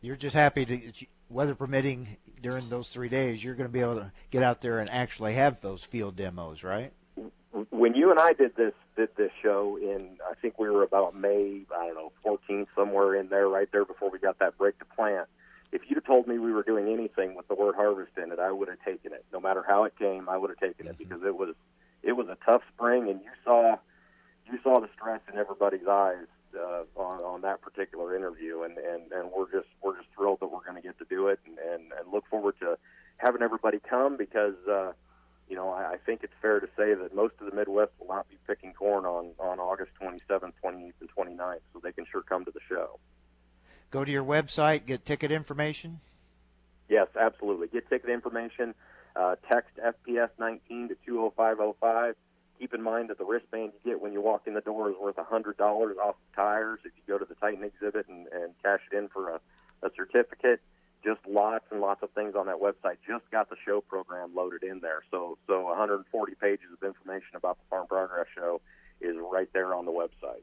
You're 0.00 0.16
just 0.16 0.36
happy 0.36 0.64
to, 0.64 1.06
weather 1.28 1.54
permitting, 1.54 2.16
during 2.40 2.68
those 2.68 2.88
three 2.88 3.08
days, 3.08 3.42
you're 3.42 3.54
going 3.54 3.68
to 3.68 3.72
be 3.72 3.80
able 3.80 3.96
to 3.96 4.12
get 4.30 4.42
out 4.42 4.60
there 4.60 4.78
and 4.78 4.90
actually 4.90 5.34
have 5.34 5.60
those 5.60 5.84
field 5.84 6.16
demos, 6.16 6.62
right? 6.62 6.92
When 7.70 7.94
you 7.94 8.10
and 8.10 8.20
I 8.20 8.32
did 8.32 8.54
this 8.56 8.74
did 8.96 9.10
this 9.16 9.30
show 9.42 9.78
in, 9.80 10.18
I 10.28 10.34
think 10.34 10.58
we 10.58 10.68
were 10.70 10.82
about 10.82 11.16
May, 11.16 11.62
I 11.74 11.86
don't 11.86 11.94
know, 11.94 12.12
14th, 12.24 12.66
somewhere 12.76 13.14
in 13.14 13.28
there, 13.28 13.48
right 13.48 13.68
there 13.72 13.84
before 13.84 14.10
we 14.10 14.18
got 14.18 14.38
that 14.38 14.58
break 14.58 14.78
to 14.78 14.84
plant. 14.84 15.28
If 15.72 15.82
you'd 15.88 15.96
have 15.96 16.04
told 16.04 16.26
me 16.26 16.38
we 16.38 16.52
were 16.52 16.62
doing 16.62 16.88
anything 16.88 17.34
with 17.34 17.48
the 17.48 17.54
word 17.54 17.74
harvest 17.74 18.12
in 18.22 18.30
it, 18.30 18.38
I 18.38 18.52
would 18.52 18.68
have 18.68 18.82
taken 18.84 19.12
it. 19.12 19.24
No 19.32 19.40
matter 19.40 19.64
how 19.66 19.84
it 19.84 19.94
came, 19.98 20.28
I 20.28 20.36
would 20.36 20.50
have 20.50 20.58
taken 20.58 20.86
it 20.86 20.98
because 20.98 21.22
it 21.24 21.36
was 21.36 21.54
it 22.02 22.12
was 22.12 22.26
a 22.28 22.36
tough 22.44 22.62
spring, 22.74 23.08
and 23.08 23.20
you 23.20 23.30
saw 23.44 23.76
you 24.50 24.58
saw 24.62 24.80
the 24.80 24.88
stress 24.94 25.20
in 25.32 25.38
everybody's 25.38 25.86
eyes 25.88 26.26
uh, 26.54 26.82
on, 26.96 27.20
on 27.20 27.40
that 27.42 27.62
particular 27.62 28.14
interview, 28.14 28.62
and, 28.62 28.76
and, 28.76 29.10
and 29.12 29.30
we're 29.34 29.50
just 29.50 29.68
we're 29.82 29.96
just 29.96 30.08
thrilled 30.14 30.40
that 30.40 30.48
we're 30.48 30.64
going 30.64 30.76
to 30.76 30.82
get 30.82 30.98
to 30.98 31.06
do 31.08 31.28
it, 31.28 31.40
and, 31.46 31.58
and, 31.58 31.92
and 31.98 32.12
look 32.12 32.24
forward 32.28 32.54
to 32.60 32.76
having 33.16 33.42
everybody 33.42 33.78
come 33.78 34.16
because 34.16 34.56
uh, 34.70 34.92
you 35.52 35.58
know 35.58 35.68
I, 35.68 35.92
I 35.92 35.96
think 35.98 36.20
it's 36.22 36.32
fair 36.40 36.60
to 36.60 36.66
say 36.78 36.94
that 36.94 37.14
most 37.14 37.34
of 37.38 37.44
the 37.44 37.54
Midwest 37.54 37.92
will 38.00 38.08
not 38.08 38.26
be 38.30 38.38
picking 38.46 38.72
corn 38.72 39.04
on 39.04 39.32
on 39.38 39.60
August 39.60 39.90
27th, 40.00 40.54
28th, 40.64 40.92
and 40.98 41.10
29th, 41.14 41.60
so 41.74 41.80
they 41.84 41.92
can 41.92 42.06
sure 42.10 42.22
come 42.22 42.46
to 42.46 42.50
the 42.50 42.60
show. 42.66 42.98
Go 43.90 44.02
to 44.02 44.10
your 44.10 44.24
website, 44.24 44.86
get 44.86 45.04
ticket 45.04 45.30
information. 45.30 46.00
Yes, 46.88 47.08
absolutely. 47.20 47.68
Get 47.68 47.86
ticket 47.90 48.08
information. 48.08 48.74
Uh, 49.14 49.36
text 49.46 49.76
FPS 49.76 50.30
19 50.38 50.88
to 50.88 50.96
20505 51.04 52.16
keep 52.58 52.72
in 52.72 52.82
mind 52.82 53.10
that 53.10 53.18
the 53.18 53.24
wristband 53.24 53.72
you 53.74 53.90
get 53.90 54.00
when 54.00 54.12
you 54.12 54.22
walk 54.22 54.42
in 54.46 54.54
the 54.54 54.60
door 54.60 54.88
is 54.88 54.96
worth 54.98 55.18
a 55.18 55.24
$100 55.24 55.58
off 55.60 56.14
the 56.14 56.36
tires 56.36 56.78
if 56.84 56.92
you 56.96 57.02
go 57.08 57.18
to 57.18 57.24
the 57.24 57.34
Titan 57.34 57.64
exhibit 57.64 58.06
and, 58.08 58.28
and 58.28 58.54
cash 58.62 58.80
it 58.90 58.96
in 58.96 59.08
for 59.08 59.30
a, 59.30 59.40
a 59.82 59.90
certificate. 59.96 60.60
Just 61.04 61.20
lots 61.28 61.64
and 61.70 61.80
lots 61.80 62.02
of 62.02 62.10
things 62.12 62.34
on 62.36 62.46
that 62.46 62.60
website. 62.60 62.96
Just 63.06 63.28
got 63.30 63.50
the 63.50 63.56
show 63.66 63.80
program 63.80 64.34
loaded 64.34 64.62
in 64.62 64.80
there. 64.80 65.02
So, 65.10 65.36
so 65.46 65.62
140 65.62 66.34
pages 66.36 66.66
of 66.72 66.86
information 66.86 67.34
about 67.34 67.58
the 67.58 67.64
Farm 67.70 67.86
Progress 67.88 68.26
Show 68.36 68.60
is 69.00 69.16
right 69.32 69.48
there 69.52 69.74
on 69.74 69.84
the 69.84 69.92
website. 69.92 70.42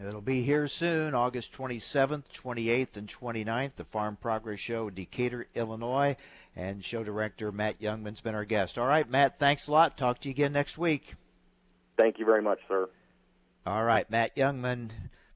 It'll 0.00 0.20
be 0.20 0.42
here 0.42 0.68
soon, 0.68 1.14
August 1.14 1.52
27th, 1.52 2.24
28th, 2.32 2.96
and 2.96 3.08
29th. 3.08 3.72
The 3.76 3.84
Farm 3.84 4.16
Progress 4.16 4.60
Show, 4.60 4.88
Decatur, 4.88 5.46
Illinois. 5.54 6.16
And 6.54 6.84
show 6.84 7.02
director 7.02 7.50
Matt 7.50 7.80
Jungmann's 7.80 8.20
been 8.20 8.34
our 8.34 8.44
guest. 8.44 8.78
All 8.78 8.86
right, 8.86 9.08
Matt, 9.08 9.38
thanks 9.38 9.68
a 9.68 9.72
lot. 9.72 9.96
Talk 9.96 10.20
to 10.20 10.28
you 10.28 10.32
again 10.32 10.52
next 10.52 10.76
week. 10.76 11.14
Thank 11.96 12.18
you 12.18 12.26
very 12.26 12.42
much, 12.42 12.58
sir. 12.68 12.88
All 13.64 13.84
right, 13.84 14.10
Matt 14.10 14.36
Jungmann 14.36 14.90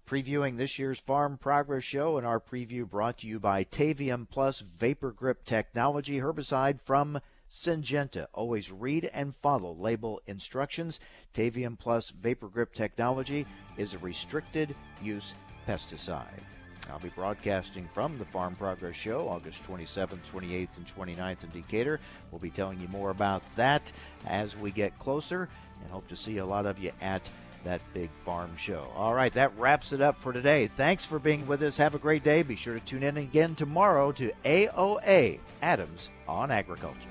previewing 0.07 0.57
this 0.57 0.79
year's 0.79 1.01
Farm 1.01 1.37
Progress 1.37 1.83
Show, 1.83 2.17
and 2.17 2.27
our 2.27 2.39
preview 2.39 2.89
brought 2.89 3.19
to 3.19 3.27
you 3.27 3.41
by 3.41 3.65
Tavium 3.65 4.29
Plus 4.31 4.61
Vapor 4.61 5.11
Grip 5.11 5.45
Technology 5.45 6.21
herbicide 6.21 6.81
from 6.81 7.21
Syngenta. 7.51 8.27
Always 8.33 8.71
read 8.71 9.11
and 9.13 9.35
follow 9.35 9.75
label 9.75 10.21
instructions. 10.27 11.01
Tavium 11.35 11.77
Plus 11.77 12.11
Vapor 12.11 12.49
Grip 12.49 12.73
Technology 12.73 13.47
is 13.77 13.95
a 13.95 13.99
restricted 13.99 14.77
use 15.03 15.35
pesticide. 15.67 16.45
I'll 16.89 17.01
be 17.01 17.09
broadcasting 17.09 17.89
from 17.93 18.17
the 18.17 18.25
Farm 18.27 18.55
Progress 18.55 18.95
Show 18.95 19.29
August 19.29 19.65
27th, 19.65 20.31
28th, 20.31 20.69
and 20.77 20.87
29th 20.87 21.43
in 21.43 21.51
Decatur. 21.51 21.99
We'll 22.31 22.39
be 22.39 22.51
telling 22.51 22.81
you 22.81 22.87
more 22.89 23.11
about 23.11 23.43
that 23.57 23.91
as 24.25 24.57
we 24.57 24.71
get 24.71 24.97
closer 25.01 25.49
and 25.83 25.91
hope 25.91 26.07
to 26.09 26.17
see 26.17 26.39
a 26.39 26.47
lot 26.47 26.65
of 26.65 26.79
you 26.79 26.93
at 27.01 27.29
that 27.67 27.83
big 27.93 28.11
farm 28.25 28.57
show. 28.57 28.89
All 28.95 29.13
right, 29.13 29.33
that 29.33 29.57
wraps 29.59 29.93
it 29.93 30.01
up 30.01 30.19
for 30.19 30.33
today. 30.33 30.69
Thanks 30.69 31.05
for 31.05 31.19
being 31.19 31.47
with 31.47 31.63
us. 31.63 31.77
Have 31.77 31.95
a 31.95 31.99
great 31.99 32.23
day. 32.23 32.43
Be 32.43 32.57
sure 32.57 32.75
to 32.75 32.81
tune 32.81 33.03
in 33.03 33.17
again 33.17 33.55
tomorrow 33.55 34.13
to 34.13 34.33
AOA 34.45 35.41
Adams 35.61 36.11
on 36.27 36.51
Agriculture. 36.51 37.09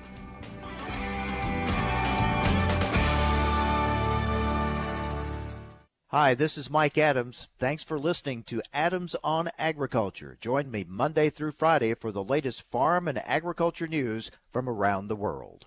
Hi, 6.10 6.34
this 6.34 6.56
is 6.56 6.70
Mike 6.70 6.96
Adams. 6.96 7.48
Thanks 7.58 7.82
for 7.82 7.98
listening 7.98 8.42
to 8.44 8.62
Adams 8.72 9.14
on 9.22 9.50
Agriculture. 9.58 10.38
Join 10.40 10.70
me 10.70 10.86
Monday 10.88 11.28
through 11.28 11.52
Friday 11.52 11.92
for 11.94 12.10
the 12.10 12.24
latest 12.24 12.62
farm 12.62 13.06
and 13.06 13.18
agriculture 13.26 13.86
news 13.86 14.30
from 14.50 14.68
around 14.68 15.08
the 15.08 15.16
world. 15.16 15.66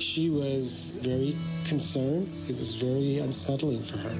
She 0.00 0.30
was 0.30 0.98
very 1.02 1.36
concerned. 1.66 2.32
It 2.48 2.58
was 2.58 2.74
very 2.74 3.18
unsettling 3.18 3.82
for 3.82 3.98
her. 3.98 4.18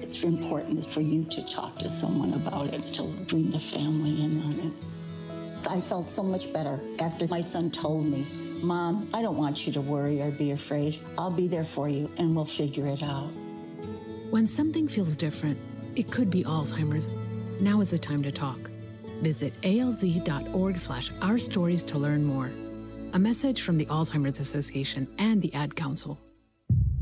It's 0.00 0.22
important 0.22 0.86
for 0.86 1.00
you 1.00 1.24
to 1.24 1.42
talk 1.42 1.76
to 1.78 1.88
someone 1.88 2.34
about 2.34 2.68
it, 2.68 2.92
to 2.94 3.02
bring 3.02 3.50
the 3.50 3.58
family 3.58 4.22
in 4.22 4.42
on 4.42 4.60
it. 4.60 5.68
I 5.68 5.80
felt 5.80 6.08
so 6.08 6.22
much 6.22 6.52
better 6.52 6.80
after 7.00 7.26
my 7.26 7.40
son 7.40 7.72
told 7.72 8.06
me, 8.06 8.26
Mom, 8.62 9.08
I 9.12 9.22
don't 9.22 9.36
want 9.36 9.66
you 9.66 9.72
to 9.72 9.80
worry 9.80 10.22
or 10.22 10.30
be 10.30 10.52
afraid. 10.52 11.00
I'll 11.18 11.32
be 11.32 11.48
there 11.48 11.64
for 11.64 11.88
you 11.88 12.08
and 12.16 12.36
we'll 12.36 12.44
figure 12.44 12.86
it 12.86 13.02
out. 13.02 13.28
When 14.30 14.46
something 14.46 14.86
feels 14.86 15.16
different, 15.16 15.58
it 15.96 16.12
could 16.12 16.30
be 16.30 16.44
Alzheimer's. 16.44 17.08
Now 17.60 17.80
is 17.80 17.90
the 17.90 17.98
time 17.98 18.22
to 18.22 18.30
talk. 18.30 18.58
Visit 19.20 19.52
alz.org 19.62 20.78
slash 20.78 21.10
our 21.22 21.38
stories 21.38 21.82
to 21.84 21.98
learn 21.98 22.24
more. 22.24 22.50
A 23.12 23.18
message 23.18 23.62
from 23.62 23.76
the 23.76 23.86
Alzheimer's 23.86 24.38
Association 24.38 25.08
and 25.18 25.42
the 25.42 25.52
Ad 25.52 25.74
Council. 25.74 26.16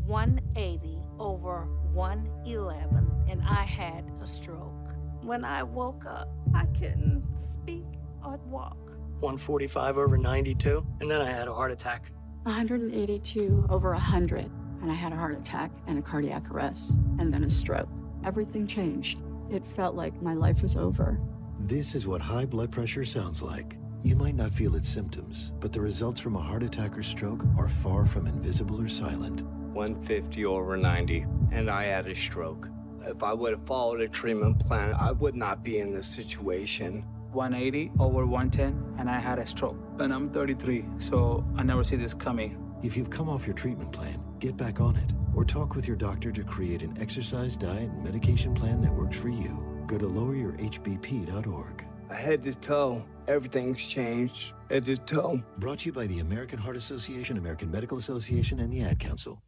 180 0.06 0.98
over 1.18 1.66
111, 1.92 3.26
and 3.28 3.42
I 3.42 3.64
had 3.64 4.10
a 4.22 4.26
stroke. 4.26 4.72
When 5.20 5.44
I 5.44 5.62
woke 5.62 6.06
up, 6.06 6.30
I 6.54 6.64
couldn't 6.66 7.24
speak 7.36 7.84
or 8.24 8.38
walk. 8.46 8.78
145 9.20 9.98
over 9.98 10.16
92, 10.16 10.86
and 11.00 11.10
then 11.10 11.20
I 11.20 11.30
had 11.30 11.46
a 11.46 11.52
heart 11.52 11.72
attack. 11.72 12.10
182 12.44 13.66
over 13.68 13.90
100, 13.92 14.50
and 14.80 14.90
I 14.90 14.94
had 14.94 15.12
a 15.12 15.16
heart 15.16 15.36
attack 15.36 15.70
and 15.88 15.98
a 15.98 16.02
cardiac 16.02 16.50
arrest, 16.50 16.94
and 17.18 17.30
then 17.30 17.44
a 17.44 17.50
stroke. 17.50 17.88
Everything 18.24 18.66
changed. 18.66 19.20
It 19.50 19.66
felt 19.66 19.94
like 19.94 20.22
my 20.22 20.32
life 20.32 20.62
was 20.62 20.74
over. 20.74 21.20
This 21.60 21.94
is 21.94 22.06
what 22.06 22.22
high 22.22 22.46
blood 22.46 22.72
pressure 22.72 23.04
sounds 23.04 23.42
like. 23.42 23.76
You 24.04 24.14
might 24.14 24.36
not 24.36 24.52
feel 24.52 24.76
its 24.76 24.88
symptoms, 24.88 25.52
but 25.58 25.72
the 25.72 25.80
results 25.80 26.20
from 26.20 26.36
a 26.36 26.40
heart 26.40 26.62
attack 26.62 26.96
or 26.96 27.02
stroke 27.02 27.44
are 27.58 27.68
far 27.68 28.06
from 28.06 28.26
invisible 28.28 28.80
or 28.80 28.88
silent. 28.88 29.42
150 29.72 30.44
over 30.44 30.76
90, 30.76 31.26
and 31.50 31.68
I 31.68 31.84
had 31.84 32.06
a 32.06 32.14
stroke. 32.14 32.68
If 33.04 33.22
I 33.22 33.32
would 33.32 33.52
have 33.52 33.66
followed 33.66 34.00
a 34.00 34.08
treatment 34.08 34.60
plan, 34.60 34.94
I 34.94 35.12
would 35.12 35.34
not 35.34 35.64
be 35.64 35.78
in 35.78 35.90
this 35.90 36.06
situation. 36.06 37.04
180 37.32 37.90
over 37.98 38.24
110, 38.24 38.98
and 38.98 39.10
I 39.10 39.18
had 39.18 39.40
a 39.40 39.46
stroke. 39.46 39.76
And 39.98 40.14
I'm 40.14 40.30
33, 40.30 40.84
so 40.98 41.44
I 41.56 41.64
never 41.64 41.82
see 41.82 41.96
this 41.96 42.14
coming. 42.14 42.56
If 42.82 42.96
you've 42.96 43.10
come 43.10 43.28
off 43.28 43.46
your 43.46 43.54
treatment 43.54 43.90
plan, 43.90 44.22
get 44.38 44.56
back 44.56 44.80
on 44.80 44.96
it, 44.96 45.12
or 45.34 45.44
talk 45.44 45.74
with 45.74 45.88
your 45.88 45.96
doctor 45.96 46.30
to 46.30 46.44
create 46.44 46.82
an 46.82 46.94
exercise, 47.00 47.56
diet, 47.56 47.90
and 47.90 48.04
medication 48.04 48.54
plan 48.54 48.80
that 48.82 48.92
works 48.92 49.18
for 49.18 49.28
you. 49.28 49.64
Go 49.88 49.98
to 49.98 50.06
loweryourhbp.org. 50.06 51.84
A 52.10 52.14
head 52.14 52.42
to 52.44 52.54
toe, 52.54 53.04
everything's 53.28 53.86
changed. 53.86 54.54
Head 54.70 54.86
to 54.86 54.96
toe. 54.96 55.40
Brought 55.58 55.80
to 55.80 55.86
you 55.86 55.92
by 55.92 56.06
the 56.06 56.20
American 56.20 56.58
Heart 56.58 56.76
Association, 56.76 57.38
American 57.38 57.70
Medical 57.70 57.98
Association, 57.98 58.58
and 58.60 58.72
the 58.72 58.82
Ad 58.82 58.98
Council. 58.98 59.40